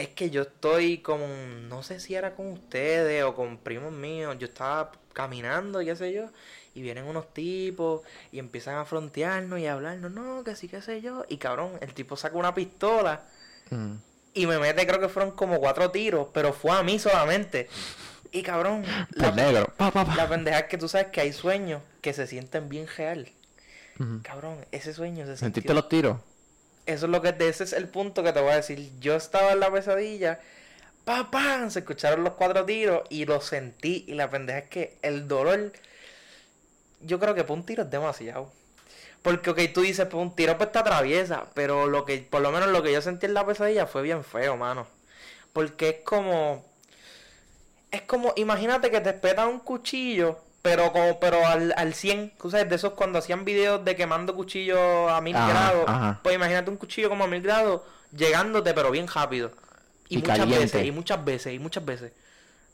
Es 0.00 0.08
que 0.08 0.30
yo 0.30 0.42
estoy 0.42 0.98
como, 0.98 1.26
no 1.68 1.82
sé 1.82 2.00
si 2.00 2.14
era 2.14 2.34
con 2.34 2.46
ustedes 2.52 3.22
o 3.24 3.34
con 3.34 3.58
primos 3.58 3.92
míos, 3.92 4.36
yo 4.38 4.46
estaba 4.46 4.92
caminando 5.12 5.80
qué 5.80 5.94
sé 5.94 6.12
yo, 6.12 6.30
y 6.74 6.80
vienen 6.80 7.04
unos 7.04 7.34
tipos 7.34 8.00
y 8.32 8.38
empiezan 8.38 8.76
a 8.76 8.84
frontearnos 8.86 9.58
y 9.58 9.66
a 9.66 9.74
hablarnos, 9.74 10.10
no, 10.12 10.42
que 10.42 10.56
sí, 10.56 10.68
qué 10.68 10.80
sé 10.80 11.02
yo, 11.02 11.24
y 11.28 11.36
cabrón, 11.36 11.72
el 11.82 11.92
tipo 11.92 12.16
saca 12.16 12.36
una 12.38 12.54
pistola 12.54 13.24
Mm. 13.70 13.96
y 14.34 14.46
me 14.46 14.58
mete, 14.58 14.86
creo 14.86 14.98
que 15.00 15.08
fueron 15.08 15.32
como 15.32 15.60
cuatro 15.60 15.90
tiros, 15.90 16.28
pero 16.32 16.52
fue 16.52 16.72
a 16.72 16.82
mí 16.82 16.98
solamente. 16.98 17.68
Y 18.32 18.42
cabrón, 18.42 18.84
Por 19.18 19.34
negro. 19.36 19.72
Pa, 19.76 19.90
pa, 19.90 20.04
pa. 20.04 20.16
la 20.16 20.28
pendeja 20.28 20.60
es 20.60 20.64
que 20.66 20.78
tú 20.78 20.88
sabes 20.88 21.08
que 21.08 21.20
hay 21.20 21.32
sueños 21.32 21.82
que 22.00 22.12
se 22.14 22.26
sienten 22.26 22.68
bien 22.68 22.86
real. 22.96 23.28
Ujú. 23.98 24.20
Cabrón, 24.22 24.64
ese 24.72 24.94
sueño 24.94 25.26
se 25.26 25.36
¿Sentiste 25.36 25.60
sintió. 25.68 25.74
los 25.74 25.88
tiros? 25.88 26.16
Eso 26.86 27.06
es 27.06 27.12
lo 27.12 27.22
que 27.22 27.34
ese 27.38 27.64
es 27.64 27.72
el 27.72 27.88
punto 27.88 28.22
que 28.22 28.32
te 28.32 28.40
voy 28.40 28.52
a 28.52 28.56
decir. 28.56 28.90
Yo 29.00 29.14
estaba 29.16 29.52
en 29.52 29.60
la 29.60 29.70
pesadilla, 29.70 30.40
pa 31.04 31.30
pam, 31.30 31.70
se 31.70 31.80
escucharon 31.80 32.24
los 32.24 32.34
cuatro 32.34 32.64
tiros 32.64 33.02
y 33.10 33.24
lo 33.26 33.40
sentí 33.40 34.04
y 34.08 34.14
la 34.14 34.30
pendeja 34.30 34.58
es 34.60 34.68
que 34.68 34.98
el 35.02 35.28
dolor 35.28 35.72
yo 37.00 37.18
creo 37.18 37.34
que 37.34 37.44
por 37.44 37.56
un 37.56 37.64
tiro 37.64 37.82
es 37.84 37.90
demasiado. 37.90 38.52
Porque, 39.22 39.50
ok, 39.50 39.60
tú 39.74 39.82
dices, 39.82 40.06
pues 40.06 40.22
un 40.22 40.34
tiro 40.34 40.56
pues 40.56 40.72
te 40.72 40.78
atraviesa, 40.78 41.46
pero 41.54 41.86
lo 41.86 42.04
que, 42.04 42.18
por 42.18 42.40
lo 42.40 42.50
menos 42.52 42.70
lo 42.70 42.82
que 42.82 42.92
yo 42.92 43.02
sentí 43.02 43.26
en 43.26 43.34
la 43.34 43.46
pesadilla 43.46 43.86
fue 43.86 44.02
bien 44.02 44.24
feo, 44.24 44.56
mano. 44.56 44.86
Porque 45.52 45.90
es 45.90 45.96
como, 46.04 46.64
es 47.90 48.02
como, 48.02 48.32
imagínate 48.36 48.90
que 48.90 49.00
te 49.00 49.10
espetan 49.10 49.48
un 49.48 49.60
cuchillo, 49.60 50.40
pero 50.62 50.92
como, 50.92 51.18
pero 51.20 51.46
al, 51.46 51.72
al 51.76 51.94
100, 51.94 52.32
tú 52.40 52.50
sabes, 52.50 52.68
de 52.68 52.76
esos 52.76 52.92
cuando 52.94 53.18
hacían 53.18 53.44
videos 53.44 53.84
de 53.84 53.96
quemando 53.96 54.34
cuchillos 54.34 55.10
a 55.10 55.20
mil 55.20 55.36
Ajá, 55.36 55.48
grados, 55.48 55.84
ajá. 55.86 56.20
pues 56.22 56.34
imagínate 56.34 56.70
un 56.70 56.76
cuchillo 56.76 57.08
como 57.08 57.24
a 57.24 57.28
mil 57.28 57.42
grados, 57.42 57.82
llegándote 58.14 58.74
pero 58.74 58.90
bien 58.90 59.08
rápido. 59.08 59.52
Y, 60.08 60.16
Y 60.16 60.22
muchas 60.22 60.38
caliente. 60.38 60.58
veces, 60.58 60.84
y 60.84 60.90
muchas 60.92 61.24
veces, 61.24 61.54
y 61.54 61.58
muchas 61.58 61.84
veces. 61.84 62.12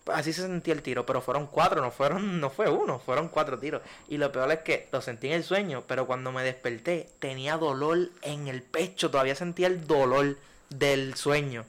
Así 0.07 0.32
se 0.32 0.43
sentía 0.43 0.72
el 0.74 0.82
tiro, 0.82 1.05
pero 1.05 1.20
fueron 1.20 1.49
cuatro, 1.49 1.80
no 1.82 1.91
fueron, 1.91 2.41
no 2.41 2.49
fue 2.51 2.68
uno, 2.70 3.01
fueron 3.01 3.28
cuatro 3.28 3.59
tiros. 3.59 3.82
Y 4.09 4.18
lo 4.18 4.30
peor 4.32 4.53
es 4.53 4.61
que 4.61 4.89
lo 4.93 5.01
sentí 5.03 5.26
en 5.28 5.32
el 5.34 5.45
sueño, 5.45 5.82
pero 5.89 6.07
cuando 6.07 6.30
me 6.32 6.45
desperté 6.45 7.09
tenía 7.18 7.57
dolor 7.59 8.11
en 8.22 8.47
el 8.49 8.62
pecho, 8.62 9.11
todavía 9.11 9.34
sentía 9.34 9.66
el 9.66 9.87
dolor 9.87 10.37
del 10.70 11.14
sueño. 11.16 11.64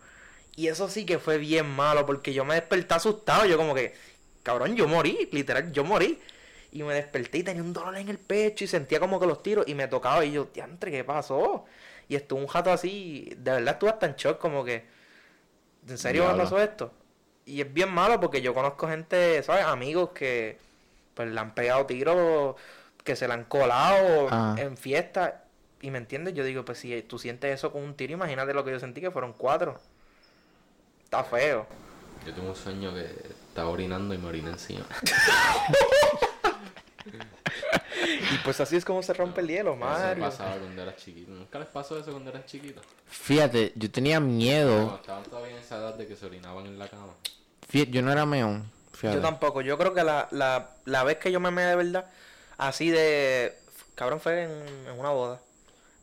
Y 0.56 0.68
eso 0.68 0.88
sí 0.90 1.06
que 1.06 1.20
fue 1.20 1.38
bien 1.40 1.68
malo, 1.70 2.06
porque 2.06 2.34
yo 2.34 2.46
me 2.46 2.56
desperté 2.56 2.94
asustado, 2.96 3.46
yo 3.46 3.58
como 3.58 3.74
que, 3.76 3.96
cabrón, 4.48 4.76
yo 4.78 4.88
morí, 4.88 5.28
literal, 5.32 5.72
yo 5.74 5.84
morí. 5.84 6.20
Y 6.72 6.84
me 6.84 6.94
desperté 6.94 7.40
y 7.40 7.44
tenía 7.44 7.62
un 7.62 7.74
dolor 7.74 7.98
en 7.98 8.08
el 8.10 8.18
pecho 8.18 8.64
y 8.64 8.68
sentía 8.68 9.00
como 9.00 9.20
que 9.20 9.26
los 9.28 9.44
tiros 9.44 9.68
y 9.68 9.76
me 9.76 9.88
tocaba 9.88 10.24
y 10.26 10.32
yo, 10.32 10.46
diantre, 10.54 10.90
¿qué 10.92 11.04
pasó? 11.04 11.66
Y 12.08 12.16
estuve 12.16 12.40
un 12.42 12.48
jato 12.48 12.72
así, 12.72 13.34
de 13.38 13.52
verdad 13.52 13.74
estuve 13.76 13.90
hasta 13.90 14.06
en 14.06 14.16
shock, 14.16 14.38
como 14.40 14.64
que, 14.64 14.86
¿en 15.88 15.98
serio 15.98 16.28
me 16.32 16.38
pasó 16.38 16.60
esto? 16.62 16.92
Y 17.46 17.62
es 17.62 17.74
bien 17.74 17.90
malo 17.92 18.20
porque 18.20 18.42
yo 18.42 18.54
conozco 18.54 18.88
gente, 18.88 19.42
¿sabes? 19.44 19.66
Amigos 19.66 20.10
que 20.14 20.58
pues 21.14 21.30
le 21.30 21.40
han 21.40 21.54
pegado 21.56 21.86
tiros, 21.86 22.56
que 23.04 23.16
se 23.16 23.28
le 23.28 23.34
han 23.34 23.46
colado 23.46 24.28
Ah. 24.32 24.56
en 24.60 24.78
fiestas. 24.78 25.34
Y 25.82 25.92
me 25.92 25.98
entiendes, 26.00 26.34
yo 26.34 26.44
digo, 26.44 26.64
pues 26.66 26.80
si 26.80 27.02
tú 27.04 27.18
sientes 27.20 27.54
eso 27.54 27.72
con 27.72 27.82
un 27.84 27.96
tiro, 27.96 28.14
imagínate 28.14 28.54
lo 28.54 28.64
que 28.64 28.72
yo 28.72 28.80
sentí 28.80 29.00
que 29.02 29.12
fueron 29.12 29.34
cuatro. 29.34 29.80
Está 31.04 31.24
feo. 31.24 31.66
Yo 32.26 32.34
tuve 32.34 32.50
un 32.50 32.56
sueño 32.56 32.94
que 32.94 33.08
estaba 33.58 33.70
orinando 33.72 34.14
y 34.14 34.20
me 34.20 34.28
oriné 34.28 34.52
encima. 34.52 34.86
Y 38.32 38.38
pues 38.44 38.60
así 38.60 38.76
es 38.76 38.86
como 38.86 39.02
se 39.02 39.14
rompe 39.14 39.42
el 39.42 39.48
hielo, 39.48 39.72
Eso 39.74 39.80
Mario. 39.80 40.24
pasaba 40.24 40.56
cuando 40.58 40.82
eras 40.82 40.96
chiquito. 40.98 41.32
¿Nunca 41.32 41.60
les 41.60 41.68
pasó 41.68 41.98
eso 42.00 42.12
cuando 42.12 42.30
eras 42.30 42.46
chiquito? 42.46 42.82
Fíjate, 43.08 43.74
yo 43.76 43.90
tenía 43.90 44.20
miedo. 44.20 44.96
estaban 45.02 45.24
todavía 45.24 45.52
en 45.52 45.58
esa 45.58 45.78
edad 45.78 45.96
de 45.96 46.08
que 46.08 46.16
se 46.16 46.26
orinaban 46.26 46.66
en 46.66 46.78
la 46.78 46.88
cama. 46.88 47.14
Fí- 47.72 47.90
yo 47.90 48.02
no 48.02 48.12
era 48.12 48.26
meón. 48.26 48.70
Fíjate. 48.94 49.16
Yo 49.16 49.22
tampoco. 49.22 49.62
Yo 49.62 49.78
creo 49.78 49.94
que 49.94 50.04
la, 50.04 50.28
la, 50.32 50.70
la 50.86 51.04
vez 51.04 51.18
que 51.18 51.32
yo 51.32 51.40
me 51.40 51.52
meé 51.52 51.66
de 51.66 51.76
verdad, 51.76 52.06
así 52.58 52.90
de. 52.90 53.58
Cabrón, 53.96 54.20
fue 54.20 54.44
en, 54.44 54.52
en 54.88 55.00
una 55.00 55.10
boda. 55.10 55.40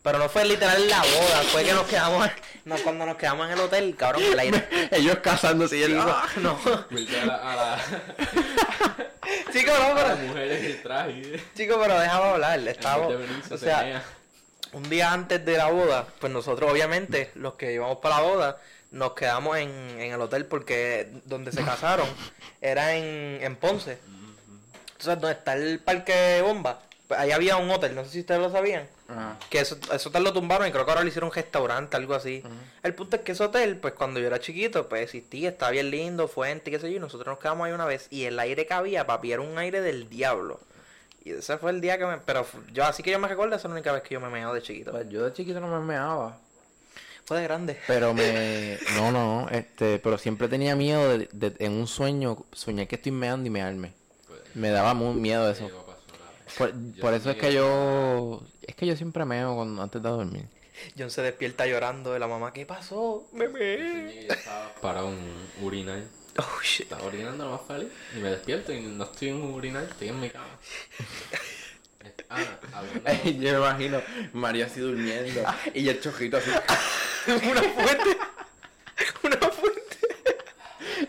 Pero 0.05 0.19
no 0.19 0.29
fue 0.29 0.45
literal 0.45 0.83
en 0.83 0.91
la 0.91 0.99
boda, 0.99 1.43
fue 1.51 1.65
que 1.65 1.73
nos 1.73 1.87
quedamos. 1.87 2.29
No, 2.67 2.77
cuando 2.77 3.07
nos 3.07 3.17
quedamos 3.17 3.47
en 3.47 3.53
el 3.55 3.61
hotel, 3.61 3.97
cabrón, 3.97 4.23
el 4.23 4.39
aire. 4.39 4.69
Ellos 4.91 5.17
casándose 5.23 5.79
y 5.79 5.83
él. 5.83 5.93
Chico, 5.93 6.41
no. 6.43 6.59
A 6.63 7.25
la, 7.25 7.35
a 7.37 7.57
la, 7.57 7.79
Chico, 9.51 9.73
no, 9.79 9.85
a 9.85 9.95
pero. 9.95 10.09
las 10.09 10.19
mujeres 10.19 10.63
del 10.63 10.83
traje. 10.83 11.43
Chico, 11.57 11.79
pero 11.81 11.99
déjame 11.99 12.25
hablar. 12.27 12.69
Estábamos. 12.69 13.15
O 13.51 13.57
se 13.57 13.65
sea, 13.65 14.05
un 14.73 14.83
día 14.91 15.11
antes 15.11 15.43
de 15.43 15.57
la 15.57 15.71
boda, 15.71 16.07
pues 16.19 16.31
nosotros 16.31 16.71
obviamente, 16.71 17.31
los 17.37 17.55
que 17.55 17.73
íbamos 17.73 17.97
para 18.01 18.17
la 18.17 18.23
boda, 18.23 18.61
nos 18.91 19.15
quedamos 19.15 19.57
en, 19.57 19.71
en 19.71 20.13
el 20.13 20.21
hotel 20.21 20.45
porque 20.45 21.09
donde 21.25 21.51
se 21.51 21.65
casaron 21.65 22.07
era 22.61 22.95
en, 22.95 23.43
en 23.43 23.57
Ponce. 23.57 23.97
Entonces, 24.99 25.19
donde 25.19 25.33
está 25.33 25.55
el 25.55 25.79
parque 25.81 26.43
bomba, 26.43 26.83
pues 27.09 27.19
ahí 27.19 27.31
había 27.33 27.57
un 27.57 27.71
hotel, 27.71 27.95
no 27.95 28.05
sé 28.05 28.11
si 28.11 28.21
ustedes 28.21 28.43
lo 28.43 28.51
sabían. 28.53 28.87
Ajá. 29.09 29.37
Que 29.51 29.61
eso, 29.61 29.77
eso 29.93 30.09
hotel 30.09 30.25
lo 30.25 30.33
tumbaron 30.33 30.67
y 30.67 30.73
creo 30.73 30.85
que 30.85 30.91
ahora 30.91 31.03
le 31.03 31.09
hicieron 31.09 31.29
un 31.29 31.35
restaurante, 31.35 31.97
algo 31.97 32.15
así. 32.15 32.43
El 32.83 32.95
punto 32.95 33.17
es 33.17 33.23
que 33.23 33.33
ese 33.33 33.45
hotel, 33.45 33.77
pues 33.77 33.95
cuando 33.95 34.19
yo 34.21 34.27
era 34.27 34.41
chiquito, 34.41 34.89
pues 34.89 35.03
existía, 35.03 35.51
estaba 35.51 35.73
bien 35.73 35.91
lindo, 35.91 36.27
fuente, 36.29 36.71
qué 36.71 36.79
sé 36.79 36.91
yo, 36.91 36.97
y 36.97 37.01
nosotros 37.01 37.27
nos 37.27 37.39
quedamos 37.39 37.67
ahí 37.67 37.73
una 37.73 37.85
vez 37.85 38.07
y 38.11 38.25
el 38.25 38.39
aire 38.39 38.67
que 38.67 38.75
había, 38.75 39.07
papi, 39.07 39.33
era 39.33 39.43
un 39.43 39.59
aire 39.59 39.81
del 39.83 40.09
diablo. 40.09 40.61
Y 41.23 41.31
ese 41.33 41.57
fue 41.59 41.71
el 41.71 41.81
día 41.81 41.97
que 41.99 42.05
me... 42.07 42.19
Pero 42.19 42.47
yo, 42.73 42.85
así 42.85 43.03
que 43.03 43.11
yo 43.11 43.19
me 43.19 43.29
recuerdo, 43.29 43.57
esa 43.57 43.67
es 43.67 43.71
la 43.71 43.77
única 43.77 43.93
vez 43.93 44.03
que 44.03 44.15
yo 44.15 44.21
me 44.21 44.29
meado 44.29 44.53
de 44.55 44.63
chiquito. 44.63 44.91
Pues 44.91 45.09
yo 45.09 45.25
de 45.25 45.33
chiquito 45.33 45.59
no 45.61 45.69
me 45.69 45.81
meaba. 45.85 46.39
Fue 47.27 47.39
de 47.39 47.45
grande. 47.45 47.79
Pero 47.87 48.13
me. 48.13 48.77
No, 48.97 49.11
no, 49.11 49.49
este. 49.51 49.99
Pero 49.99 50.19
siempre 50.19 50.47
tenía 50.49 50.77
miedo 50.77 51.09
de, 51.17 51.27
de- 51.33 51.55
en 51.65 51.73
un 51.73 51.87
sueño. 51.87 52.45
Soñé 52.53 52.87
que 52.87 52.97
estoy 52.97 53.13
meando 53.13 53.47
y 53.47 53.51
mearme. 53.51 53.95
Me 54.53 54.69
daba 54.69 54.93
muy 54.93 55.15
miedo 55.19 55.51
eso. 55.51 55.71
Por, 56.59 57.15
eso 57.15 57.31
es 57.31 57.37
que 57.37 57.53
yo. 57.53 58.43
Es 58.63 58.75
que 58.75 58.87
yo 58.87 58.97
siempre 58.97 59.25
meo 59.25 59.55
cuando, 59.57 59.83
antes 59.83 60.03
de 60.03 60.09
dormir. 60.09 60.47
John 60.99 61.11
se 61.11 61.23
despierta 61.23 61.67
llorando 61.67 62.13
de 62.13 62.19
la 62.19 62.27
mamá. 62.27 62.53
¿Qué 62.53 62.67
pasó? 62.67 63.27
Me 63.33 63.49
meé. 63.49 64.29
en 65.01 65.05
un 65.05 65.49
urinal. 65.63 66.07
Oh, 66.39 66.61
shit. 66.63 66.83
Estaba 66.83 67.05
orinando 67.05 67.45
lo 67.45 67.53
más 67.53 67.61
feliz. 67.67 67.89
Y 68.17 68.19
me 68.21 68.31
despierto 68.31 68.73
y 68.73 68.81
no 68.81 69.05
estoy 69.05 69.29
en 69.29 69.37
un 69.37 69.55
urinal, 69.55 69.85
estoy 69.91 70.09
en 70.09 70.21
mi 70.21 70.31
cama. 70.31 70.47
Ah, 72.29 72.59
hablando- 72.73 73.25
Yo 73.25 73.53
me 73.53 73.59
imagino 73.59 74.03
María 74.33 74.67
así 74.67 74.81
durmiendo 74.81 75.43
y 75.73 75.89
el 75.89 76.01
chojito 76.01 76.37
así. 76.37 76.51
Una 77.29 77.63
fuente. 77.63 78.19
Una 79.23 79.37
fuente. 79.51 79.74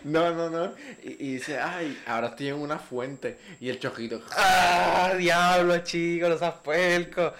No, 0.06 0.32
no, 0.32 0.48
no. 0.48 0.72
Y, 1.02 1.10
y 1.18 1.32
dice, 1.34 1.58
ay, 1.58 2.00
ahora 2.06 2.28
estoy 2.28 2.48
en 2.48 2.54
una 2.54 2.78
fuente. 2.78 3.38
Y 3.60 3.68
el 3.68 3.80
chojito. 3.80 4.20
Ah, 4.36 5.12
diablo, 5.18 5.78
chicos, 5.78 6.40
los 6.40 6.54
puerco. 6.56 7.32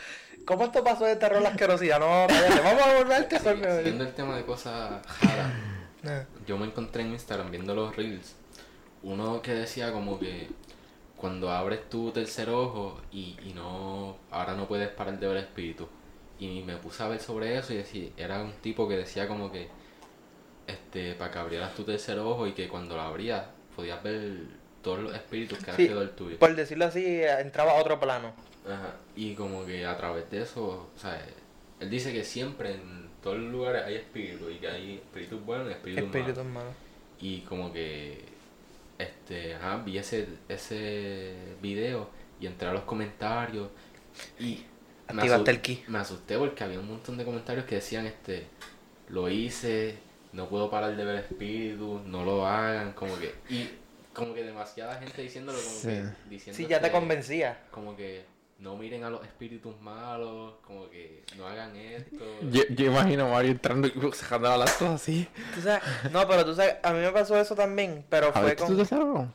¿Cómo 0.44 0.64
esto 0.64 0.82
pasó 0.82 1.04
de 1.04 1.16
terror 1.16 1.42
la 1.42 1.50
asquerosidad? 1.50 2.00
No, 2.00 2.26
cállate, 2.28 2.60
vamos 2.60 2.82
a 2.82 2.94
volver 2.98 3.12
al 3.12 3.28
terror. 3.28 3.56
Sí, 3.56 3.76
siguiendo 3.78 4.04
el 4.04 4.14
tema 4.14 4.36
de 4.36 4.44
cosas 4.44 5.00
raras, 5.22 5.52
Ah. 6.08 6.24
yo 6.46 6.56
me 6.58 6.66
encontré 6.66 7.02
en 7.02 7.12
Instagram 7.12 7.50
viendo 7.50 7.74
los 7.74 7.94
reels. 7.96 8.34
Uno 9.02 9.42
que 9.42 9.54
decía 9.54 9.92
como 9.92 10.18
que 10.18 10.48
cuando 11.16 11.50
abres 11.50 11.88
tu 11.88 12.10
tercer 12.12 12.48
ojo 12.50 13.00
y, 13.12 13.36
y 13.44 13.52
no 13.54 14.16
ahora 14.30 14.54
no 14.54 14.66
puedes 14.68 14.88
parar 14.88 15.18
de 15.18 15.26
ver 15.28 15.36
espíritus. 15.38 15.86
Y 16.38 16.62
me 16.62 16.76
puse 16.76 17.02
a 17.02 17.08
ver 17.08 17.20
sobre 17.20 17.56
eso 17.56 17.72
y 17.72 17.76
decía, 17.78 18.08
era 18.16 18.40
un 18.42 18.52
tipo 18.54 18.86
que 18.88 18.96
decía 18.96 19.26
como 19.26 19.50
que 19.50 19.68
este 20.66 21.14
para 21.14 21.30
que 21.30 21.38
abrieras 21.38 21.74
tu 21.74 21.84
tercer 21.84 22.18
ojo 22.18 22.46
y 22.46 22.52
que 22.52 22.68
cuando 22.68 22.96
lo 22.96 23.02
abrías 23.02 23.44
podías 23.74 24.02
ver 24.02 24.38
todos 24.82 25.00
los 25.00 25.14
espíritus 25.14 25.58
que 25.58 25.64
Sí, 25.72 25.82
alrededor 25.82 26.08
tuyo. 26.10 26.38
por 26.38 26.54
decirlo 26.54 26.86
así, 26.86 27.04
entraba 27.22 27.72
a 27.72 27.74
otro 27.74 27.98
plano. 28.00 28.32
Ajá. 28.66 28.94
Y 29.14 29.34
como 29.34 29.64
que 29.66 29.84
a 29.86 29.96
través 29.96 30.30
de 30.30 30.42
eso, 30.42 30.90
o 30.94 30.98
sea, 30.98 31.20
él 31.80 31.90
dice 31.90 32.12
que 32.12 32.24
siempre 32.24 32.72
en 32.74 33.08
todos 33.22 33.38
los 33.38 33.50
lugares 33.52 33.82
hay 33.84 33.96
espíritus 33.96 34.52
y 34.52 34.56
que 34.56 34.68
hay 34.68 34.94
espíritus 34.96 35.44
buenos 35.44 35.68
y 35.68 35.72
espíritus, 35.72 36.04
Espíritu, 36.04 36.28
malos. 36.30 36.38
hermano. 36.46 36.70
Y 37.20 37.40
como 37.40 37.72
que, 37.72 38.24
este, 38.98 39.54
ajá, 39.54 39.82
vi 39.84 39.98
ese, 39.98 40.26
ese 40.48 41.34
video 41.62 42.08
y 42.40 42.46
entré 42.46 42.68
a 42.68 42.72
los 42.72 42.82
comentarios 42.82 43.68
y 44.38 44.64
me, 45.12 45.26
el 45.26 45.60
key. 45.60 45.84
me 45.88 45.98
asusté 45.98 46.36
porque 46.38 46.64
había 46.64 46.80
un 46.80 46.88
montón 46.88 47.16
de 47.16 47.24
comentarios 47.24 47.64
que 47.66 47.76
decían, 47.76 48.06
este, 48.06 48.46
lo 49.08 49.28
hice, 49.28 49.96
no 50.36 50.48
puedo 50.48 50.70
parar 50.70 50.94
de 50.94 51.04
ver 51.04 51.16
espíritus, 51.16 52.02
no 52.04 52.24
lo 52.24 52.46
hagan, 52.46 52.92
como 52.92 53.18
que, 53.18 53.34
y 53.48 53.70
como 54.12 54.34
que 54.34 54.44
demasiada 54.44 54.96
gente 54.98 55.22
diciéndolo, 55.22 55.58
como 55.58 55.70
Sí. 55.76 55.88
que, 55.88 56.02
diciendo 56.28 56.56
Sí, 56.56 56.66
ya 56.66 56.80
te 56.80 56.90
convencía. 56.92 57.58
como 57.70 57.96
que 57.96 58.24
no 58.58 58.76
miren 58.76 59.04
a 59.04 59.10
los 59.10 59.22
espíritus 59.24 59.78
malos, 59.80 60.54
como 60.66 60.88
que 60.90 61.24
no 61.36 61.46
hagan 61.46 61.74
esto. 61.76 62.24
Yo, 62.50 62.62
yo 62.70 62.86
imagino 62.86 63.26
a 63.26 63.30
Mario 63.30 63.50
entrando 63.52 63.88
y 63.88 63.92
sacando 64.12 64.48
las 64.48 64.58
lactos 64.58 64.88
así. 64.88 65.26
Tú 65.54 65.60
sabes, 65.62 65.82
no, 66.10 66.26
pero 66.28 66.44
tú 66.44 66.54
sabes, 66.54 66.76
a 66.82 66.92
mí 66.92 67.00
me 67.00 67.10
pasó 67.12 67.38
eso 67.38 67.54
también, 67.54 68.04
pero 68.08 68.28
A 68.28 68.32
fue 68.32 68.42
ver, 68.42 68.56
¿tú 68.56 68.64
con... 68.64 68.76
te? 68.76 69.28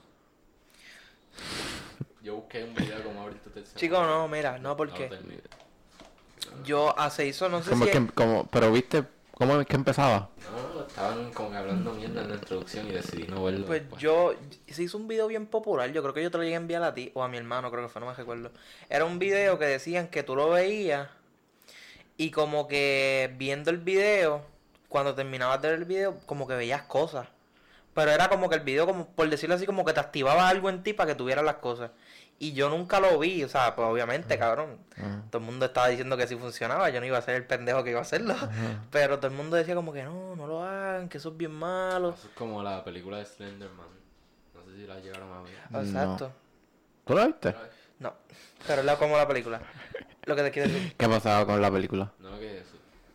Yo 2.24 2.36
busqué 2.36 2.64
un 2.64 2.76
video 2.76 3.04
como 3.04 3.22
abrir 3.22 3.40
tu 3.40 3.50
tercer 3.50 3.76
Chico, 3.76 4.04
no, 4.04 4.28
mira, 4.28 4.60
no, 4.60 4.70
No 4.70 4.78
porque 4.78 5.08
terminé. 5.08 5.42
yo 6.64 6.98
hace 6.98 7.28
eso, 7.30 7.50
no 7.50 7.64
sé 7.64 7.72
Como 7.72 7.86
si... 7.86 7.92
que, 7.92 8.08
como, 8.14 8.46
pero 8.48 8.72
viste, 8.72 9.04
¿cómo 9.34 9.60
es 9.60 9.68
que 9.68 9.76
empezaba? 9.76 10.30
No, 10.52 10.71
estaban 10.92 11.32
como 11.32 11.52
que 11.52 11.58
hablando 11.58 11.94
mierda 11.94 12.22
en 12.22 12.30
la 12.30 12.36
introducción 12.36 12.88
y 12.88 12.92
decidí 12.92 13.24
no 13.24 13.44
verlo. 13.44 13.66
Pues 13.66 13.82
después. 13.82 14.02
yo, 14.02 14.34
se 14.68 14.84
hizo 14.84 14.98
un 14.98 15.08
video 15.08 15.28
bien 15.28 15.48
popular, 15.48 15.92
yo 15.92 16.02
creo 16.02 16.14
que 16.14 16.22
yo 16.22 16.30
te 16.30 16.38
lo 16.38 16.44
llegué 16.44 16.56
a 16.56 16.60
enviar 16.60 16.84
a 16.84 16.94
ti 16.94 17.12
o 17.14 17.24
a 17.24 17.30
mi 17.30 17.38
hermano, 17.38 17.72
creo 17.72 17.84
que 17.84 17.90
fue, 17.90 18.02
no 18.02 18.08
me 18.08 18.14
recuerdo. 18.14 18.52
Era 18.90 19.06
un 19.06 19.18
video 19.18 19.58
que 19.58 19.66
decían 19.66 20.10
que 20.10 20.24
tú 20.24 20.36
lo 20.36 20.50
veías 20.50 21.08
y 22.18 22.32
como 22.32 22.68
que 22.68 23.34
viendo 23.38 23.72
el 23.72 23.78
video, 23.78 24.44
cuando 24.90 25.16
terminabas 25.16 25.62
de 25.62 25.70
ver 25.70 25.80
el 25.80 25.86
video, 25.86 26.20
como 26.26 26.48
que 26.48 26.56
veías 26.56 26.84
cosas. 26.84 27.28
Pero 27.94 28.12
era 28.12 28.30
como 28.30 28.50
que 28.50 28.56
el 28.56 28.62
video, 28.62 28.86
como 28.86 29.08
por 29.08 29.30
decirlo 29.30 29.56
así, 29.56 29.66
como 29.66 29.86
que 29.86 29.94
te 29.94 30.00
activaba 30.02 30.50
algo 30.50 30.70
en 30.70 30.84
ti 30.84 30.94
para 30.94 31.12
que 31.12 31.16
tuvieras 31.16 31.44
las 31.44 31.56
cosas. 31.56 31.92
Y 32.44 32.54
yo 32.54 32.70
nunca 32.70 33.00
lo 33.00 33.20
vi, 33.20 33.44
o 33.44 33.48
sea, 33.48 33.76
pues 33.76 33.88
obviamente, 33.88 34.36
cabrón. 34.40 34.80
Todo 35.30 35.38
el 35.40 35.46
mundo 35.46 35.68
estaba 35.68 35.90
diciendo 35.90 36.18
que 36.18 36.26
sí 36.26 36.36
funcionaba, 36.36 36.90
yo 36.90 37.00
no 37.00 37.06
iba 37.06 37.18
a 37.18 37.22
ser 37.22 37.36
el 37.36 37.46
pendejo 37.46 37.84
que 37.84 37.92
iba 37.92 38.00
a 38.00 38.02
hacerlo. 38.02 38.34
Pero 38.90 39.18
todo 39.20 39.28
el 39.28 39.38
mundo 39.38 39.56
decía 39.58 39.76
como 39.76 39.94
que 39.94 40.02
no, 40.04 40.36
no 40.36 40.48
lo 40.48 40.64
hagan, 40.64 41.08
que 41.08 41.20
eso 41.20 41.30
es 41.30 41.38
bien 41.38 41.52
malo. 41.52 42.10
Eso 42.18 42.28
es 42.28 42.34
como 42.34 42.64
la 42.64 42.84
película 42.84 43.20
de 43.20 43.26
Slenderman. 43.26 43.86
No 44.56 44.64
sé 44.66 44.76
si 44.76 44.88
la 44.88 45.00
llegaron 45.00 45.32
a 45.32 45.42
ver. 45.44 45.52
No. 45.70 45.82
Exacto. 45.82 46.32
¿Tú 47.06 47.14
lo 47.14 47.28
viste? 47.28 47.54
No, 48.00 48.14
pero 48.66 48.80
es 48.82 48.86
la- 48.86 48.98
como 48.98 49.16
la 49.18 49.28
película. 49.28 49.62
Lo 50.24 50.36
que 50.36 50.42
te 50.42 50.50
quiero 50.50 50.70
decir. 50.70 50.94
¿Qué 50.98 51.08
pasaba 51.08 51.46
con 51.46 51.62
la 51.62 51.70
película? 51.70 52.12
No, 52.18 52.40
que 52.40 52.64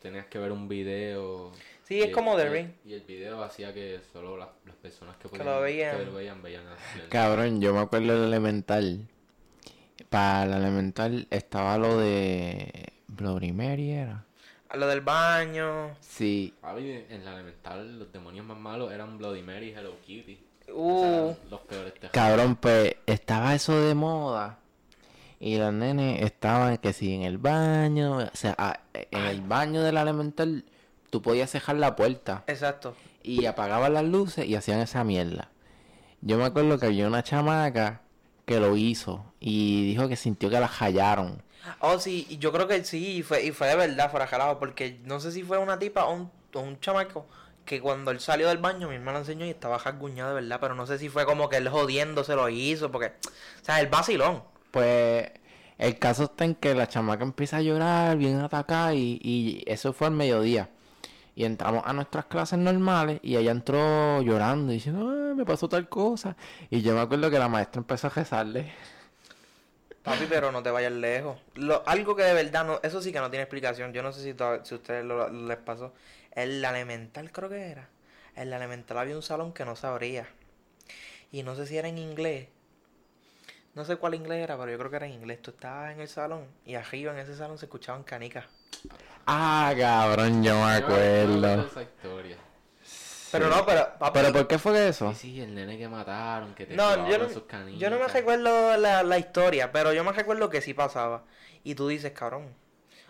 tenías 0.01 0.27
que 0.27 0.39
ver 0.39 0.53
un 0.53 0.68
video. 0.68 1.51
Sí, 1.83 2.01
es 2.01 2.12
como 2.14 2.37
The 2.37 2.47
y- 2.47 2.49
Ring. 2.49 2.70
Y 2.85 2.95
el 2.95 3.01
video 3.03 3.43
hacía 3.43 3.74
que 3.74 4.01
solo 4.12 4.37
las, 4.37 4.49
las 4.64 4.77
personas 4.77 5.16
que, 5.16 5.22
Que 5.24 5.29
podían, 5.31 5.47
lo 5.47 5.61
veían. 5.61 5.97
que 5.99 6.05
lo 6.05 6.14
veían, 6.14 6.43
veían. 6.43 6.62
Cabrón, 7.11 7.61
yo 7.61 7.74
me 7.74 7.81
acuerdo 7.81 8.12
del 8.14 8.24
elemental. 8.29 9.09
Para 10.09 10.44
el 10.44 10.53
elemental 10.53 11.26
estaba 11.30 11.78
lo 11.78 11.99
de 11.99 12.92
Bloody 13.09 13.53
Mary, 13.53 13.90
¿era? 13.90 14.24
A 14.68 14.76
lo 14.76 14.86
del 14.86 15.01
baño. 15.01 15.97
Sí. 16.01 16.53
Papi, 16.61 17.05
en 17.09 17.24
la 17.24 17.34
elemental 17.34 17.99
los 17.99 18.12
demonios 18.12 18.44
más 18.47 18.59
malos 18.59 18.92
eran 18.92 19.16
Bloody 19.18 19.42
Mary 19.42 19.68
y 19.68 19.72
Hello 19.72 19.97
Kitty. 20.07 20.38
Uh. 20.72 21.32
Los 21.51 21.61
peores 21.61 21.94
terrores. 21.94 22.11
Cabrón, 22.12 22.57
pues 22.57 22.97
estaba 23.07 23.55
eso 23.55 23.78
de 23.80 23.94
moda. 23.94 24.59
Y 25.38 25.59
los 25.59 25.72
nenes 25.72 26.22
estaban 26.22 26.78
que 26.78 26.92
si 26.92 27.14
en 27.14 27.22
el 27.22 27.38
baño, 27.38 28.18
o 28.18 28.30
sea, 28.32 28.55
a- 28.59 28.80
en 28.94 29.24
el 29.26 29.40
baño 29.42 29.82
del 29.82 29.97
elemental 29.99 30.64
tú 31.11 31.22
podías 31.22 31.51
cejar 31.51 31.76
la 31.76 31.94
puerta 31.94 32.42
Exacto. 32.47 32.97
y 33.22 33.44
apagaban 33.47 33.94
las 33.94 34.05
luces 34.05 34.47
y 34.47 34.57
hacían 34.57 34.80
esa 34.80 35.05
mierda. 35.05 35.51
Yo 36.22 36.38
me 36.38 36.44
acuerdo 36.44 36.78
que 36.78 36.86
había 36.86 37.07
una 37.07 37.22
chamaca 37.22 38.01
que 38.47 38.59
lo 38.59 38.76
hizo 38.76 39.24
y 39.49 39.86
dijo 39.86 40.09
que 40.09 40.16
sintió 40.16 40.51
que 40.51 40.59
la 40.59 40.66
hallaron. 40.66 41.40
Oh, 41.78 42.01
sí, 42.01 42.26
y 42.28 42.38
yo 42.38 42.51
creo 42.51 42.66
que 42.66 42.82
sí, 42.82 43.18
y 43.18 43.22
fue, 43.22 43.44
y 43.44 43.53
fue 43.53 43.68
de 43.68 43.76
verdad 43.76 44.11
fuera 44.11 44.26
jalado, 44.26 44.59
porque 44.59 44.99
no 45.05 45.20
sé 45.20 45.30
si 45.30 45.44
fue 45.44 45.57
una 45.59 45.78
tipa 45.78 46.05
o 46.05 46.14
un, 46.14 46.30
o 46.53 46.61
un 46.61 46.80
chamaco 46.80 47.26
que 47.64 47.80
cuando 47.80 48.11
él 48.11 48.18
salió 48.18 48.49
del 48.49 48.59
baño, 48.59 48.88
mi 48.88 48.97
hermana 48.97 49.20
enseñó 49.20 49.47
y 49.47 49.51
estaba 49.51 49.78
jasguñado 49.78 50.34
de 50.34 50.42
verdad, 50.42 50.59
pero 50.61 50.74
no 50.74 50.84
sé 50.88 50.99
si 50.99 51.09
fue 51.09 51.24
como 51.24 51.49
que 51.49 51.59
él 51.59 51.68
jodiendo 51.68 52.24
se 52.24 52.34
lo 52.34 52.49
hizo, 52.49 52.90
porque, 52.90 53.07
o 53.07 53.64
sea, 53.64 53.80
el 53.80 53.86
vacilón. 53.86 54.42
Pues 54.72 55.30
el 55.78 55.97
caso 56.01 56.24
está 56.24 56.44
en 56.44 56.57
que 56.57 56.74
la 56.74 56.88
chamaca 56.88 57.22
empieza 57.22 57.59
a 57.59 57.62
llorar, 57.62 58.16
bien 58.16 58.40
atacada, 58.40 58.94
y, 58.94 59.20
y 59.22 59.62
eso 59.66 59.92
fue 59.92 60.09
al 60.09 60.12
mediodía. 60.14 60.70
Y 61.36 61.44
entramos 61.44 61.84
a 61.86 61.92
nuestras 61.92 62.24
clases 62.24 62.59
normales 62.59 63.20
y 63.22 63.36
ella 63.36 63.53
entró 63.53 64.22
llorando, 64.22 64.72
diciendo, 64.72 65.09
"Ay, 65.09 65.34
me 65.36 65.44
pasó 65.44 65.68
tal 65.68 65.88
cosa. 65.88 66.34
Y 66.70 66.82
yo 66.82 66.94
me 66.94 67.01
acuerdo 67.01 67.30
que 67.30 67.38
la 67.38 67.49
maestra 67.49 67.78
empezó 67.80 68.09
a 68.09 68.11
rezarle. 68.11 68.72
Papi, 70.07 70.26
pero 70.28 70.52
no 70.52 70.62
te 70.62 70.70
vayas 70.70 70.92
lejos. 70.92 71.36
Lo, 71.57 71.82
algo 71.86 72.14
que 72.14 72.22
de 72.22 72.32
verdad 72.32 72.64
no, 72.64 72.80
eso 72.84 73.02
sí 73.02 73.12
que 73.12 73.18
no 73.18 73.28
tiene 73.28 73.42
explicación. 73.42 73.92
Yo 73.92 74.02
no 74.04 74.12
sé 74.12 74.22
si, 74.22 74.34
to- 74.34 74.64
si 74.64 74.74
a 74.74 74.78
ustedes 74.78 75.04
lo, 75.04 75.28
les 75.28 75.57
pasó. 75.59 75.92
En 76.30 76.62
la 76.62 76.70
elemental 76.70 77.32
creo 77.32 77.48
que 77.48 77.61
era. 77.70 77.88
En 78.36 78.50
la 78.50 78.57
elemental 78.57 78.98
había 78.98 79.16
un 79.16 79.22
salón 79.22 79.52
que 79.52 79.64
no 79.64 79.74
se 79.74 79.86
abría. 79.88 80.28
Y 81.32 81.42
no 81.42 81.57
sé 81.57 81.66
si 81.66 81.76
era 81.76 81.88
en 81.88 81.98
inglés. 81.98 82.48
No 83.74 83.84
sé 83.84 83.96
cuál 83.96 84.14
inglés 84.14 84.44
era, 84.44 84.57
pero 84.57 84.70
yo 84.70 84.78
creo 84.78 84.90
que 84.90 84.96
era 84.96 85.07
en 85.07 85.12
inglés. 85.12 85.42
Tú 85.42 85.50
estabas 85.50 85.92
en 85.92 86.00
el 86.00 86.09
salón 86.09 86.46
y 86.64 86.76
arriba 86.76 87.12
en 87.12 87.18
ese 87.18 87.36
salón 87.36 87.59
se 87.59 87.66
escuchaban 87.66 88.04
canicas. 88.04 88.44
Ah, 89.26 89.74
cabrón, 89.76 90.44
yo 90.44 90.54
me 90.54 90.61
Yo 90.61 90.86
me 90.88 90.94
acuerdo. 90.94 91.66
esa 91.66 91.82
historia. 91.82 92.36
Pero 93.33 93.49
no, 93.49 93.64
pero 93.66 93.99
papi, 93.99 94.20
¿Pero 94.20 94.33
por 94.33 94.47
qué 94.47 94.59
fue 94.59 94.89
eso? 94.89 95.12
Sí, 95.12 95.33
sí, 95.33 95.41
el 95.41 95.55
nene 95.55 95.77
que 95.79 95.89
mataron, 95.89 96.55
que 96.55 96.66
te 96.66 96.74
No, 96.77 97.09
yo 97.09 97.18
no, 97.18 97.29
sus 97.29 97.43
canicas. 97.45 97.81
yo 97.81 97.91
no 97.91 97.99
me 97.99 98.07
recuerdo 98.09 98.77
la, 98.77 99.03
la 99.03 99.18
historia, 99.18 99.72
pero 99.72 99.93
yo 99.93 100.05
me 100.05 100.12
recuerdo 100.12 100.49
que 100.51 100.61
sí 100.61 100.74
pasaba. 100.74 101.24
Y 101.64 101.74
tú 101.74 101.89
dices, 101.89 102.12
cabrón. 102.12 102.55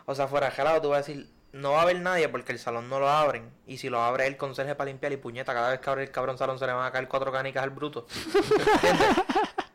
O 0.07 0.15
sea, 0.15 0.29
fuera 0.29 0.51
gelado, 0.51 0.81
tú 0.81 0.89
vas 0.91 0.99
a 0.99 1.07
decir, 1.07 1.29
no 1.53 1.73
va 1.73 1.81
a 1.81 1.83
haber 1.83 2.01
nadie 2.01 2.29
porque 2.29 2.53
el 2.53 2.59
salón 2.59 2.89
no 2.89 3.01
lo 3.01 3.09
abren. 3.09 3.51
Y 3.67 3.79
si 3.79 3.89
lo 3.89 4.01
abre 4.03 4.27
el 4.27 4.37
conserje 4.37 4.75
para 4.75 4.89
limpiar 4.89 5.13
y 5.13 5.17
puñeta, 5.17 5.53
cada 5.55 5.71
vez 5.71 5.81
que 5.81 5.91
abre 5.91 6.03
el 6.05 6.11
cabrón 6.11 6.39
salón 6.39 6.59
se 6.59 6.67
le 6.67 6.73
van 6.73 6.87
a 6.87 6.93
caer 6.93 7.09
cuatro 7.09 7.33
canicas 7.33 7.63
al 7.63 7.71
bruto. 7.71 8.07
Capaz 8.87 9.66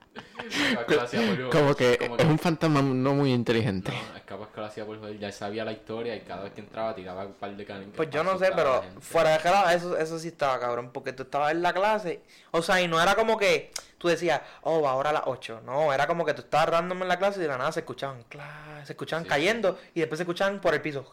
que 0.87 0.95
lo 0.95 1.01
hacía 1.01 1.21
por- 1.27 1.49
Como 1.49 1.75
que 1.75 1.97
como 1.97 2.17
es 2.17 2.25
un 2.25 2.39
fantasma 2.39 2.81
no 2.81 3.13
muy 3.13 3.31
inteligente. 3.33 3.91
No, 3.91 4.17
es 4.17 4.23
capaz 4.23 4.49
que 4.53 4.59
lo 4.61 4.65
hacía 4.65 4.85
por 4.85 4.99
joder, 4.99 5.17
ya 5.19 5.31
sabía 5.31 5.63
la 5.65 5.71
historia 5.71 6.15
y 6.15 6.21
cada 6.21 6.43
vez 6.43 6.53
que 6.53 6.61
entraba 6.61 6.93
tiraba 6.95 7.25
un 7.25 7.33
par 7.33 7.55
de 7.55 7.65
canicas. 7.65 7.93
Pues 7.95 8.09
yo 8.09 8.23
no 8.23 8.37
sé, 8.37 8.51
pero 8.55 8.83
fuera 8.99 9.31
de 9.31 9.39
gelado, 9.39 9.69
eso, 9.69 9.97
eso 9.97 10.19
sí 10.19 10.29
estaba 10.29 10.59
cabrón. 10.59 10.91
Porque 10.93 11.13
tú 11.13 11.23
estabas 11.23 11.51
en 11.51 11.61
la 11.61 11.73
clase. 11.73 12.21
O 12.51 12.61
sea, 12.61 12.81
y 12.81 12.87
no 12.87 13.01
era 13.01 13.15
como 13.15 13.37
que 13.37 13.71
tú 13.97 14.07
decías, 14.07 14.41
oh, 14.63 14.81
va 14.81 14.91
ahora 14.91 15.11
a 15.11 15.13
las 15.13 15.23
8. 15.25 15.61
No, 15.65 15.93
era 15.93 16.07
como 16.07 16.25
que 16.25 16.33
tú 16.33 16.41
estabas 16.41 16.69
random 16.69 17.01
en 17.03 17.07
la 17.07 17.17
clase 17.19 17.39
y 17.39 17.43
de 17.43 17.47
la 17.47 17.57
nada 17.57 17.71
se 17.71 17.81
escuchaban, 17.81 18.23
cla- 18.29 18.83
se 18.85 18.93
escuchaban 18.93 19.23
Sí, 19.25 19.29
cayendo 19.29 19.77
y 19.93 19.99
después 19.99 20.17
se 20.17 20.23
escuchaban 20.23 20.59
por 20.59 20.73
el 20.73 20.81
piso. 20.81 21.05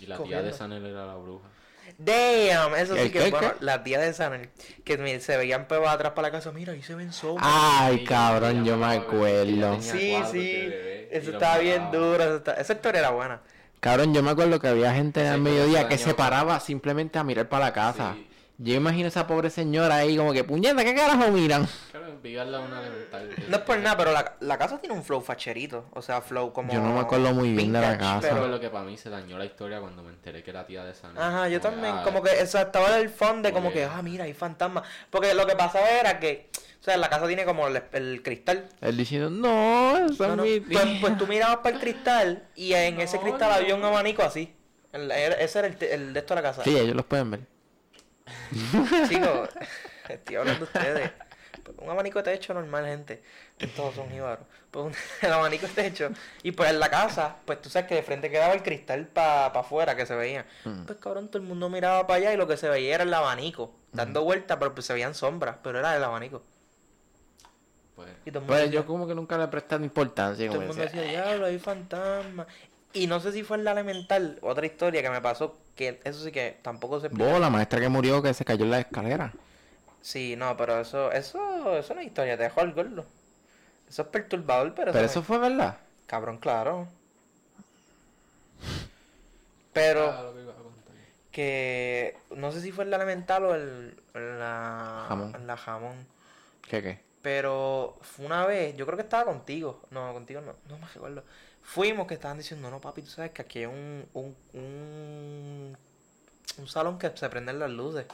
Y 0.00 0.06
la 0.06 0.16
tía 0.18 0.42
de 0.42 0.52
Sanel 0.52 0.86
era 0.86 1.04
la 1.06 1.16
bruja. 1.16 1.48
Damn, 1.98 2.76
eso 2.76 2.94
sí 2.94 3.00
¿El 3.02 3.12
que 3.12 3.24
es 3.24 3.30
bueno. 3.32 3.54
qué? 3.58 3.64
La 3.64 3.82
tía 3.82 3.98
de 3.98 4.12
Sanel, 4.12 4.50
que 4.84 5.20
se 5.20 5.36
veían 5.36 5.66
pebas 5.66 5.92
atrás 5.92 6.12
para 6.12 6.28
la 6.28 6.32
casa. 6.32 6.52
Mira, 6.52 6.72
ahí 6.72 6.82
se 6.82 6.94
ven 6.94 7.12
sombras. 7.12 7.44
Ay, 7.52 7.98
Sí, 7.98 8.04
cabrón, 8.04 8.64
yo 8.64 8.76
me 8.76 8.86
acuerdo. 8.86 9.80
sí, 9.82 10.16
sí. 10.30 10.68
Eso 11.10 11.32
estaba 11.32 11.58
bien 11.58 11.90
duro. 11.90 12.22
eso 12.22 12.36
está- 12.36 12.54
Esa 12.54 12.74
historia 12.74 13.00
era 13.00 13.10
buena. 13.10 13.40
Cabrón, 13.80 14.14
yo 14.14 14.22
me 14.22 14.30
acuerdo 14.30 14.60
que 14.60 14.68
había 14.68 14.92
gente 14.94 15.26
al 15.26 15.40
mediodía 15.40 15.88
que 15.88 15.98
se 15.98 16.14
paraba 16.14 16.60
simplemente 16.60 17.18
a 17.18 17.24
mirar 17.24 17.48
para 17.48 17.66
la 17.66 17.72
casa. 17.72 18.16
Yo 18.60 18.74
imagino 18.74 19.06
esa 19.06 19.24
pobre 19.28 19.50
señora 19.50 19.96
ahí 19.98 20.16
como 20.16 20.32
que, 20.32 20.42
puñeta, 20.42 20.82
¿qué 20.82 20.92
carajo 20.92 21.30
miran? 21.30 21.68
Claro, 21.92 22.08
de 22.20 22.36
una 22.58 22.80
elemental. 22.80 23.30
No 23.48 23.56
es 23.56 23.62
por 23.62 23.78
nada, 23.78 23.96
pero 23.96 24.10
la, 24.12 24.34
la 24.40 24.58
casa 24.58 24.78
tiene 24.78 24.96
un 24.96 25.04
flow 25.04 25.20
facherito. 25.20 25.86
O 25.92 26.02
sea, 26.02 26.20
flow 26.20 26.52
como. 26.52 26.72
Yo 26.72 26.80
no 26.80 26.92
me 26.94 27.00
acuerdo 27.00 27.32
muy 27.32 27.52
bien 27.54 27.72
de 27.72 27.80
la 27.80 27.96
casa. 27.96 28.18
Eso 28.18 28.20
pero- 28.22 28.36
fue 28.38 28.48
lo 28.48 28.58
que 28.58 28.68
para 28.68 28.84
mí 28.84 28.96
se 28.96 29.10
dañó 29.10 29.38
la 29.38 29.44
historia 29.44 29.78
cuando 29.80 30.02
me 30.02 30.10
enteré 30.10 30.42
que 30.42 30.50
era 30.50 30.66
tía 30.66 30.84
de 30.84 30.92
San. 30.94 31.16
Ajá, 31.16 31.48
yo 31.48 31.60
también, 31.60 31.94
como 32.02 32.20
que 32.20 32.32
esa, 32.40 32.62
estaba 32.62 32.96
en 32.96 33.02
el 33.02 33.10
fondo 33.10 33.48
de 33.48 33.52
como 33.54 33.72
que, 33.72 33.84
ah, 33.84 34.02
mira, 34.02 34.24
hay 34.24 34.34
fantasmas. 34.34 34.82
Porque 35.10 35.32
lo 35.34 35.46
que 35.46 35.54
pasaba 35.54 35.88
era 35.88 36.18
que, 36.18 36.50
o 36.80 36.82
sea, 36.82 36.96
la 36.96 37.08
casa 37.08 37.28
tiene 37.28 37.44
como 37.44 37.68
el, 37.68 37.80
el 37.92 38.22
cristal. 38.24 38.68
Él 38.80 38.96
diciendo, 38.96 39.30
no, 39.30 39.96
esa 39.98 40.26
No, 40.28 40.36
no, 40.36 40.44
es 40.44 40.60
mi 40.62 40.74
Pues, 40.74 40.84
tía". 40.84 40.98
pues 41.00 41.16
tú 41.16 41.28
mirabas 41.28 41.58
para 41.58 41.76
el 41.76 41.80
cristal 41.80 42.42
y 42.56 42.72
en 42.72 43.00
ese 43.00 43.20
cristal 43.20 43.50
no. 43.50 43.54
había 43.54 43.76
un 43.76 43.84
abanico 43.84 44.22
así. 44.24 44.52
El- 44.92 45.12
ese 45.12 45.60
era 45.60 45.68
el, 45.68 45.76
el 45.80 46.12
de 46.12 46.18
esto 46.20 46.34
de 46.34 46.42
la 46.42 46.48
casa. 46.48 46.64
Sí, 46.64 46.76
ellos 46.76 46.96
los 46.96 47.04
pueden 47.04 47.30
ver. 47.30 47.40
Chicos, 49.08 49.48
estoy 50.08 50.36
hablando 50.36 50.66
de 50.66 50.72
ustedes. 50.72 51.10
Un 51.78 51.90
abanico 51.90 52.22
de 52.22 52.32
techo 52.32 52.54
normal, 52.54 52.86
gente. 52.86 53.22
Todos 53.76 53.94
son 53.96 54.08
jíbaros. 54.10 54.46
Pues 54.70 54.86
un- 54.86 54.94
el 55.26 55.32
abanico 55.32 55.66
de 55.66 55.72
techo. 55.74 56.08
Y 56.42 56.52
pues 56.52 56.70
en 56.70 56.80
la 56.80 56.88
casa, 56.88 57.36
pues 57.44 57.60
tú 57.60 57.68
sabes 57.68 57.88
que 57.88 57.94
de 57.96 58.02
frente 58.02 58.30
quedaba 58.30 58.54
el 58.54 58.62
cristal 58.62 59.06
para 59.06 59.46
afuera 59.46 59.94
que 59.94 60.06
se 60.06 60.14
veía. 60.14 60.46
Mm. 60.64 60.84
Pues 60.84 60.98
cabrón, 60.98 61.28
todo 61.28 61.42
el 61.42 61.46
mundo 61.48 61.68
miraba 61.68 62.06
para 62.06 62.18
allá 62.18 62.32
y 62.32 62.36
lo 62.36 62.46
que 62.46 62.56
se 62.56 62.68
veía 62.68 62.94
era 62.94 63.04
el 63.04 63.12
abanico. 63.12 63.72
Dando 63.92 64.22
vueltas, 64.24 64.56
pero 64.58 64.74
pues 64.74 64.86
se 64.86 64.92
veían 64.94 65.14
sombras. 65.14 65.56
Pero 65.62 65.78
era 65.78 65.94
el 65.96 66.04
abanico. 66.04 66.42
Pues, 67.96 68.08
Y 68.24 68.30
todo 68.30 68.38
el 68.38 68.40
mundo, 68.42 68.46
Pues 68.46 68.60
decía, 68.62 68.80
yo 68.80 68.86
como 68.86 69.06
que 69.06 69.14
nunca 69.14 69.36
le 69.36 69.48
presté 69.48 69.74
importancia. 69.76 70.48
todo 70.48 70.60
el 70.62 70.68
mundo 70.68 70.82
decía, 70.82 71.00
decía, 71.02 71.22
diablo, 71.24 71.46
hay 71.46 71.58
fantasmas. 71.58 72.46
Y 72.98 73.06
no 73.06 73.20
sé 73.20 73.32
si 73.32 73.44
fue 73.44 73.56
en 73.56 73.64
la 73.64 73.72
elemental, 73.72 74.38
otra 74.42 74.66
historia 74.66 75.02
que 75.02 75.10
me 75.10 75.20
pasó, 75.20 75.56
que 75.76 76.00
eso 76.04 76.24
sí 76.24 76.32
que 76.32 76.58
tampoco 76.62 77.00
se. 77.00 77.08
Vos, 77.08 77.40
la 77.40 77.48
maestra 77.48 77.78
que 77.80 77.88
murió 77.88 78.20
que 78.20 78.34
se 78.34 78.44
cayó 78.44 78.64
en 78.64 78.72
la 78.72 78.80
escalera. 78.80 79.32
Sí, 80.02 80.34
no, 80.36 80.56
pero 80.56 80.80
eso, 80.80 81.12
eso, 81.12 81.76
eso 81.76 81.94
no 81.94 82.00
es 82.00 82.06
historia, 82.06 82.36
te 82.36 82.42
dejo 82.42 82.60
el 82.60 82.72
gordo. 82.72 83.06
Eso 83.88 84.02
es 84.02 84.08
perturbador, 84.08 84.74
pero, 84.74 84.92
Pero 84.92 85.04
eso, 85.04 85.20
eso 85.20 85.22
fue 85.22 85.38
verdad. 85.38 85.78
Cabrón, 86.06 86.38
claro. 86.38 86.88
Pero 89.72 90.10
ah, 90.10 90.32
que 91.30 92.16
no 92.34 92.50
sé 92.50 92.60
si 92.60 92.72
fue 92.72 92.82
en 92.84 92.90
la 92.90 92.96
elemental 92.96 93.44
o 93.44 93.54
el, 93.54 93.96
en 94.14 94.38
la 94.40 95.04
Jamón. 95.06 95.34
en 95.36 95.46
la 95.46 95.56
jamón. 95.56 96.06
¿Qué 96.62 96.82
qué? 96.82 97.00
Pero 97.22 97.96
fue 98.00 98.26
una 98.26 98.44
vez, 98.44 98.76
yo 98.76 98.86
creo 98.86 98.96
que 98.96 99.04
estaba 99.04 99.24
contigo. 99.24 99.82
No, 99.90 100.12
contigo 100.12 100.40
no, 100.40 100.54
no 100.68 100.78
me 100.78 100.86
recuerdo. 100.88 101.22
Fuimos 101.70 102.06
que 102.06 102.14
estaban 102.14 102.38
diciendo, 102.38 102.70
no 102.70 102.80
papi, 102.80 103.02
tú 103.02 103.10
sabes 103.10 103.30
que 103.32 103.42
aquí 103.42 103.58
hay 103.58 103.66
un, 103.66 104.06
un, 104.14 104.34
un, 104.54 105.76
un 106.56 106.66
salón 106.68 106.98
que 106.98 107.10
se 107.14 107.28
prenden 107.28 107.58
las 107.58 107.70
luces. 107.70 108.06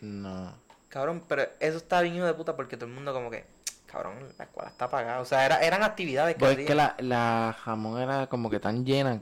No. 0.00 0.52
Cabrón, 0.88 1.22
pero 1.28 1.42
eso 1.60 1.76
está 1.76 2.00
bien 2.00 2.16
hijo 2.16 2.24
de 2.26 2.34
puta 2.34 2.56
porque 2.56 2.76
todo 2.76 2.86
el 2.88 2.94
mundo 2.94 3.12
como 3.12 3.30
que, 3.30 3.44
cabrón, 3.86 4.14
la 4.38 4.44
escuela 4.44 4.70
está 4.70 4.86
apagada. 4.86 5.20
O 5.20 5.24
sea, 5.24 5.46
era, 5.46 5.60
eran 5.62 5.84
actividades 5.84 6.34
que 6.34 6.40
Pues 6.40 6.50
es 6.52 6.56
hacían. 6.56 6.66
que 6.66 6.74
la, 6.74 6.96
la 6.98 7.56
jamón 7.62 8.00
era 8.00 8.26
como 8.26 8.50
que 8.50 8.58
tan 8.58 8.84
llena 8.84 9.20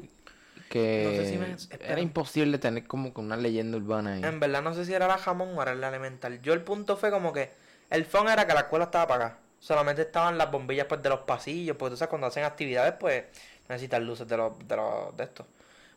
que 0.70 1.04
No 1.04 1.10
sé 1.10 1.30
si 1.30 1.36
me- 1.38 1.52
espera. 1.52 1.92
era 1.92 2.00
imposible 2.00 2.56
tener 2.58 2.86
como 2.86 3.12
que 3.12 3.20
una 3.20 3.36
leyenda 3.36 3.76
urbana 3.76 4.14
ahí. 4.14 4.24
En 4.24 4.40
verdad 4.40 4.62
no 4.62 4.72
sé 4.74 4.86
si 4.86 4.94
era 4.94 5.06
la 5.06 5.18
jamón 5.18 5.56
o 5.58 5.60
era 5.62 5.74
la 5.74 5.88
elemental. 5.88 6.40
Yo 6.40 6.54
el 6.54 6.62
punto 6.62 6.96
fue 6.96 7.10
como 7.10 7.32
que 7.34 7.50
el 7.90 8.06
phone 8.06 8.28
era 8.30 8.46
que 8.46 8.54
la 8.54 8.60
escuela 8.60 8.86
estaba 8.86 9.04
apagada. 9.04 9.38
Solamente 9.60 10.02
estaban 10.02 10.38
las 10.38 10.50
bombillas 10.50 10.86
pues 10.86 11.02
de 11.02 11.08
los 11.08 11.20
pasillos, 11.20 11.76
porque 11.76 11.92
tú 11.92 11.96
sabes 11.96 12.10
cuando 12.10 12.26
hacen 12.28 12.44
actividades 12.44 12.94
pues 12.98 13.24
necesitan 13.68 14.04
luces 14.06 14.28
de 14.28 14.36
los 14.36 14.58
de 14.68 14.76
los 14.76 15.16
de 15.16 15.24
estos. 15.24 15.46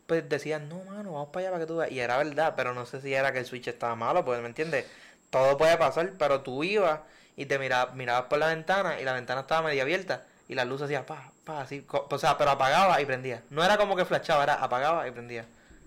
Pues 0.06 0.28
decían, 0.28 0.68
"No, 0.68 0.82
mano, 0.84 1.12
vamos 1.12 1.28
para 1.28 1.40
allá 1.46 1.50
para 1.52 1.64
que 1.64 1.66
tú 1.68 1.76
veas." 1.76 1.92
Y 1.92 2.00
era 2.00 2.16
verdad, 2.18 2.54
pero 2.56 2.74
no 2.74 2.84
sé 2.86 3.00
si 3.00 3.14
era 3.14 3.32
que 3.32 3.38
el 3.40 3.46
switch 3.46 3.68
estaba 3.68 3.94
malo, 3.94 4.24
pues 4.24 4.40
me 4.40 4.48
entiendes. 4.48 4.86
Todo 5.30 5.56
puede 5.56 5.76
pasar, 5.76 6.12
pero 6.18 6.40
tú 6.42 6.64
ibas 6.64 7.00
y 7.36 7.46
te 7.46 7.58
mirabas, 7.58 7.94
mirabas 7.94 8.24
por 8.24 8.38
la 8.38 8.48
ventana 8.48 9.00
y 9.00 9.04
la 9.04 9.12
ventana 9.12 9.42
estaba 9.42 9.62
medio 9.68 9.82
abierta 9.82 10.26
y 10.48 10.54
la 10.56 10.64
luz 10.64 10.82
hacía 10.82 11.06
pa, 11.06 11.30
pa, 11.44 11.60
así, 11.62 11.82
co- 11.82 12.08
o 12.10 12.18
sea, 12.18 12.36
pero 12.36 12.50
apagaba 12.50 13.00
y 13.00 13.06
prendía. 13.06 13.42
No 13.50 13.62
era 13.64 13.76
como 13.78 13.94
que 13.94 14.04
flashaba, 14.04 14.42
era 14.42 14.54
apagaba 14.54 15.06
y 15.06 15.12
prendía. 15.12 15.44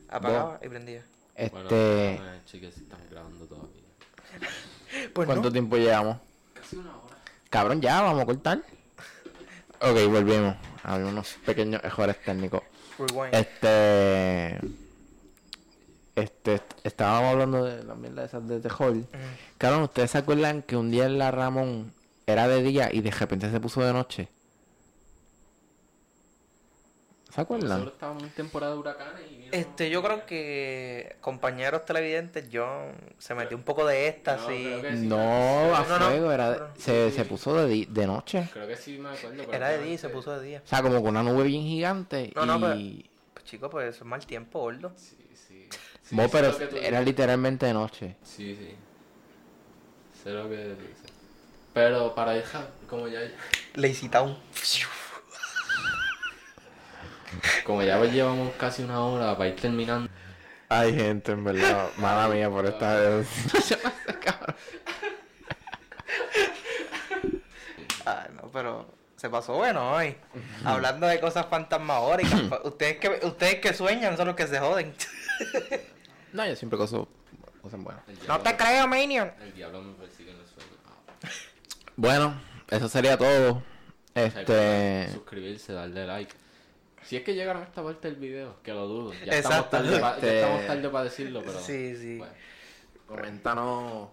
Apagaba 0.10 0.60
y 0.64 0.70
prendía. 0.70 1.04
Bueno, 1.52 1.70
Este, 1.70 1.76
déjame 1.76 2.46
chequear 2.46 2.72
si 2.72 2.80
estamos 2.84 3.10
grabando 3.10 3.46
todavía. 3.46 3.70
Pues 5.14 5.26
¿cuánto 5.26 5.50
no. 5.50 5.52
tiempo 5.52 5.76
llevamos? 5.78 6.18
Casi 6.54 6.78
una 6.78 6.92
hora. 6.92 7.03
Cabrón, 7.54 7.82
ya, 7.82 8.02
vamos 8.02 8.24
a 8.24 8.26
cortar. 8.26 8.64
Ok, 9.80 10.10
volvimos. 10.10 10.56
Había 10.82 11.06
unos 11.06 11.36
pequeños 11.46 11.84
errores 11.84 12.18
técnicos. 12.26 12.64
Rewind. 12.98 13.32
Este. 13.32 14.60
Este. 16.16 16.62
Estábamos 16.84 17.34
hablando 17.34 17.64
de 17.64 17.84
la 17.84 17.94
mierda 17.94 18.26
esas 18.26 18.48
de 18.48 18.60
The 18.60 18.70
Hall. 18.70 18.96
Mm. 18.96 19.06
Cabrón, 19.60 19.84
¿ustedes 19.84 20.10
se 20.10 20.18
acuerdan 20.18 20.64
que 20.64 20.76
un 20.76 20.90
día 20.90 21.06
en 21.06 21.20
la 21.20 21.30
Ramón 21.30 21.94
era 22.26 22.48
de 22.48 22.64
día 22.64 22.90
y 22.92 23.02
de 23.02 23.12
repente 23.12 23.52
se 23.52 23.60
puso 23.60 23.82
de 23.82 23.94
noche? 23.94 24.30
¿Se 27.34 27.42
acuerdan? 27.42 27.70
Nosotros 27.70 27.94
estábamos 27.96 28.24
en 28.24 28.30
temporada 28.30 28.74
de 28.74 28.80
huracanes 28.80 29.22
y 29.32 29.36
vino- 29.38 29.50
Este, 29.54 29.90
yo 29.90 30.04
creo 30.04 30.26
que 30.28 31.16
compañeros 31.20 31.84
televidentes, 31.84 32.48
yo 32.50 32.92
se 33.18 33.34
metió 33.34 33.58
un 33.58 33.64
poco 33.64 33.88
de 33.88 33.96
No, 34.02 34.08
éxtasis. 34.08 34.82
que 34.82 34.92
sí. 34.98 35.08
No, 35.08 35.76
a 35.76 35.84
No, 35.90 35.98
no, 36.00 36.06
fuego, 36.06 36.32
era 36.32 36.52
de- 36.52 36.60
no. 36.60 36.68
se, 36.78 37.10
se 37.12 37.26
puso 37.26 37.56
de, 37.56 37.68
di- 37.68 37.86
de 37.86 38.06
noche. 38.06 38.48
Creo 38.54 38.68
que 38.68 38.76
sí 38.76 39.00
me 39.00 39.10
acuerdo. 39.10 39.38
pero 39.38 39.52
Era 39.54 39.70
de 39.70 39.80
día 39.84 39.94
y 39.94 39.98
se 39.98 40.06
obviamente- 40.08 40.14
puso 40.30 40.40
de 40.40 40.46
día. 40.48 40.62
O 40.64 40.68
sea, 40.68 40.82
como 40.84 41.02
con 41.02 41.18
una 41.18 41.24
nube 41.24 41.44
bien 41.46 41.64
gigante. 41.64 42.32
No, 42.36 42.46
no, 42.46 42.60
pero- 42.60 42.76
y... 42.76 43.10
Pues 43.34 43.46
chico, 43.46 43.68
pues 43.70 43.90
eso 43.96 44.04
es 44.04 44.10
mal 44.10 44.24
tiempo, 44.28 44.60
gordo. 44.60 44.92
Sí, 44.96 45.18
sí. 45.34 45.68
Sí, 46.04 46.16
Vos, 46.16 46.30
pero 46.32 46.56
era 46.80 47.02
literalmente 47.02 47.66
de 47.66 47.74
noche. 47.74 48.16
Sí, 48.22 48.56
sí. 48.56 48.76
Sé 50.24 50.30
lo 50.30 50.48
que 50.50 50.58
dices. 50.58 51.12
Pero 51.74 52.14
para 52.14 52.34
dejar, 52.34 52.70
como 52.88 53.08
ya, 53.08 53.22
Lazy 53.74 54.08
Town. 54.10 54.38
Como 57.66 57.84
ya 57.84 58.04
llevamos 58.06 58.54
casi 58.56 58.84
una 58.84 59.04
hora 59.04 59.38
para 59.38 59.50
ir 59.50 59.56
terminando. 59.56 60.10
Hay 60.70 60.96
gente, 60.96 61.32
en 61.32 61.44
verdad. 61.44 61.90
Mala 61.98 62.28
mía 62.28 62.50
por 62.50 62.66
esta 62.66 62.96
vez. 63.00 63.28
Ah, 68.06 68.28
no, 68.34 68.50
pero 68.52 68.88
se 69.16 69.30
pasó 69.30 69.54
bueno 69.54 69.94
hoy. 69.94 70.16
Hablando 70.66 71.08
de 71.08 71.20
cosas 71.20 71.46
fantasmagóricas. 71.46 72.42
ustedes 72.64 72.98
que 72.98 73.20
ustedes 73.24 73.56
que 73.60 73.74
sueñan 73.74 74.18
son 74.18 74.28
los 74.28 74.36
que 74.36 74.48
se 74.48 74.60
joden. 74.60 74.94
no, 76.34 76.46
yo 76.46 76.56
siempre 76.56 76.78
coso 76.78 77.08
cosas 77.62 77.80
buenas. 77.82 78.04
No 78.28 78.40
te 78.42 78.58
creo, 78.58 78.88
Minion. 78.88 79.32
El 79.42 79.54
diablo 79.54 79.82
me 79.82 79.94
persigue 79.94 80.32
en 80.32 80.40
los 80.40 80.50
sueños. 80.50 80.74
Ah. 80.86 81.30
Bueno, 81.96 82.42
eso 82.70 82.90
sería 82.90 83.18
todo. 83.18 83.64
Este. 84.16 85.10
Suscribirse, 85.14 85.72
darle 85.74 86.06
like. 86.06 86.34
Si 87.06 87.16
es 87.18 87.24
que 87.24 87.34
llegaron 87.36 87.62
a 87.62 87.66
esta 87.66 87.84
parte 87.84 88.08
del 88.10 88.18
video, 88.20 88.56
que 88.64 88.72
lo 88.74 88.88
dudo. 88.88 89.14
Ya 89.26 89.34
estamos 89.34 89.70
tarde 89.70 90.00
para 90.00 90.16
Este- 90.16 90.40
estamos 90.42 90.66
tarde 90.68 90.90
para 90.90 91.04
decirlo, 91.06 91.42
pero. 91.46 91.60
Sí, 91.60 91.96
sí. 91.96 92.18
bueno. 92.18 92.34
Coméntanos 93.08 94.10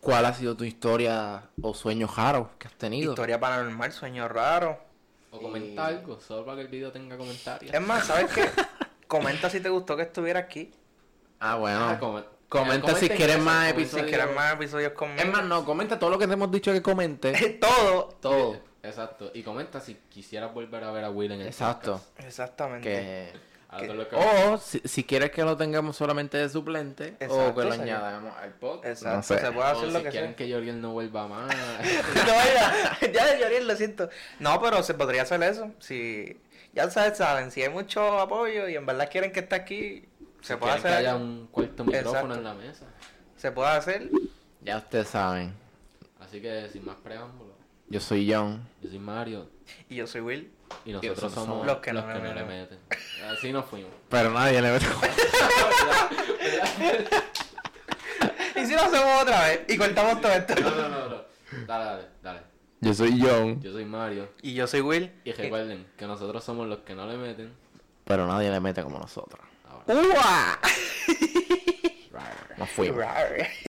cuál 0.00 0.24
ha 0.24 0.34
sido 0.34 0.56
tu 0.56 0.64
historia 0.64 1.42
o 1.62 1.74
sueño 1.74 2.08
raro 2.16 2.50
que 2.58 2.66
has 2.68 2.74
tenido. 2.74 3.12
Historia 3.12 3.38
paranormal, 3.38 3.92
sueño 3.92 4.26
raro. 4.28 4.78
O 5.30 5.40
comenta 5.40 5.86
algo, 5.86 6.18
solo 6.20 6.44
para 6.44 6.56
que 6.56 6.62
el 6.62 6.68
video 6.68 6.90
tenga 6.90 7.16
comentarios. 7.16 7.72
Es 7.72 7.80
más, 7.80 8.04
¿sabes 8.06 8.32
qué? 8.32 8.48
Comenta 9.06 9.48
si 9.50 9.60
te 9.60 9.68
gustó 9.68 9.96
que 9.96 10.02
estuviera 10.02 10.40
aquí. 10.40 10.72
Ah, 11.38 11.56
bueno. 11.56 11.88
Ah, 11.88 11.98
come- 12.00 12.24
comenta 12.48 12.80
comenten 12.80 12.96
si 12.96 13.08
quieres 13.08 13.36
eso, 13.36 13.44
más 13.44 13.64
Si 13.66 13.70
episodios. 13.70 14.06
quieres 14.08 14.34
más 14.34 14.54
episodios 14.54 14.92
conmigo. 14.92 15.22
Es 15.22 15.28
más, 15.32 15.44
no, 15.44 15.64
comenta 15.64 15.98
todo 15.98 16.10
lo 16.10 16.18
que 16.18 16.26
te 16.26 16.32
hemos 16.32 16.50
dicho 16.50 16.72
que 16.72 16.82
comente. 16.82 17.32
Todo. 17.60 18.08
todo. 18.20 18.69
Exacto. 18.82 19.30
Y 19.34 19.42
comenta 19.42 19.80
si 19.80 19.94
quisieras 20.08 20.52
volver 20.54 20.84
a 20.84 20.90
ver 20.90 21.04
a 21.04 21.10
Will 21.10 21.32
en 21.32 21.40
el 21.42 21.46
Exacto. 21.48 21.92
podcast. 21.98 22.20
Exactamente. 22.20 22.88
Que... 22.88 23.50
Que- 23.78 23.88
O 24.16 24.58
si, 24.58 24.80
si 24.84 25.04
quieres 25.04 25.30
que 25.30 25.44
lo 25.44 25.56
tengamos 25.56 25.94
solamente 25.96 26.36
de 26.38 26.48
suplente 26.48 27.14
o 27.20 27.24
Exacto, 27.24 27.54
que 27.60 27.64
lo 27.68 27.72
sería. 27.76 27.98
añadamos 27.98 28.36
al 28.36 28.50
podcast. 28.54 28.86
Exacto. 29.04 29.16
No 29.16 29.22
sé. 29.22 29.38
Se 29.46 29.52
puede 29.52 29.68
hacer 29.68 29.84
o 29.88 29.90
lo 29.92 29.98
si 30.00 30.04
que 30.06 30.10
quieren 30.10 30.30
sea. 30.30 30.36
que 30.36 30.52
Jorgen 30.52 30.80
no 30.80 30.90
vuelva 30.90 31.28
más. 31.28 31.46
no, 32.16 32.32
ya, 32.52 33.12
ya, 33.12 33.38
Yoriel, 33.38 33.68
lo 33.68 33.76
siento. 33.76 34.08
No, 34.40 34.60
pero 34.60 34.82
se 34.82 34.94
podría 34.94 35.22
hacer 35.22 35.40
eso. 35.44 35.70
Si, 35.78 36.40
ya 36.72 36.90
sabes, 36.90 37.16
saben, 37.18 37.52
si 37.52 37.62
hay 37.62 37.68
mucho 37.68 38.18
apoyo 38.18 38.68
y 38.68 38.74
en 38.74 38.86
verdad 38.86 39.08
quieren 39.08 39.30
que 39.30 39.38
esté 39.38 39.54
aquí, 39.54 40.08
se 40.42 40.54
Si 40.54 40.58
puede 40.58 40.72
quieren 40.72 40.82
que 40.82 40.88
hacer. 40.88 40.98
haya 40.98 41.14
un 41.14 41.46
cuarto 41.52 41.84
micrófono 41.84 42.18
Exacto. 42.18 42.34
en 42.34 42.44
la 42.44 42.54
mesa. 42.54 42.86
Se 43.36 43.52
puede 43.52 43.70
hacer. 43.70 44.10
Ya 44.62 44.78
ustedes 44.78 45.06
saben. 45.06 45.54
Así 46.18 46.40
que 46.42 46.68
sin 46.72 46.84
más 46.84 46.96
preámbulos, 46.96 47.49
Yo 47.90 48.00
soy 48.00 48.32
John. 48.32 48.66
yo 48.80 48.88
soy 48.88 48.98
Mario 49.00 49.48
Y 49.88 49.96
yo 49.96 50.06
soy 50.06 50.20
Will. 50.20 50.52
y 50.84 50.92
nosotros 50.92 51.22
nosotros 51.22 51.32
somos 51.34 51.48
somos 51.48 51.66
los 51.66 51.74
los 51.74 51.82
que, 51.84 51.90
que 51.90 51.94
no, 51.94 52.06
no 52.06 52.34
le 52.34 52.44
meten. 52.44 52.78
Así 53.28 53.52
nos 53.52 53.64
fuimos. 53.66 53.90
Pero 54.08 54.30
nadie 54.30 54.62
le 54.62 54.72
mete 54.72 54.86
¿Y 58.56 58.66
si 58.66 58.74
lo 58.74 58.80
hacemos 58.82 59.22
otra 59.22 59.48
vez? 59.48 59.62
Y 59.68 59.76
cortamos 59.76 60.20
todo 60.20 60.32
esto. 60.32 60.54
No, 60.60 60.70
no, 60.70 60.88
no, 60.88 61.08
no. 61.08 61.24
Dale, 61.66 61.84
dale, 61.84 62.04
dale. 62.22 62.40
Yo 62.80 62.94
soy 62.94 63.20
John. 63.20 63.60
Yo 63.60 63.72
soy 63.72 63.84
Mario. 63.84 64.28
Y 64.42 64.54
yo 64.54 64.66
soy 64.66 64.80
Will. 64.82 65.12
Y 65.24 65.32
recuerden 65.32 65.86
que 65.96 66.06
nosotros 66.06 66.42
somos 66.44 66.68
los 66.68 66.78
que 66.80 66.94
no 66.94 67.06
le 67.06 67.16
meten. 67.16 67.52
Pero 68.04 68.26
nadie 68.26 68.50
le 68.50 68.60
mete 68.60 68.82
como 68.82 68.98
nosotros. 68.98 69.40
Ahora. 69.68 69.84
¡Uah! 69.94 70.58
Nos 72.56 72.68
fuimos. 72.70 73.04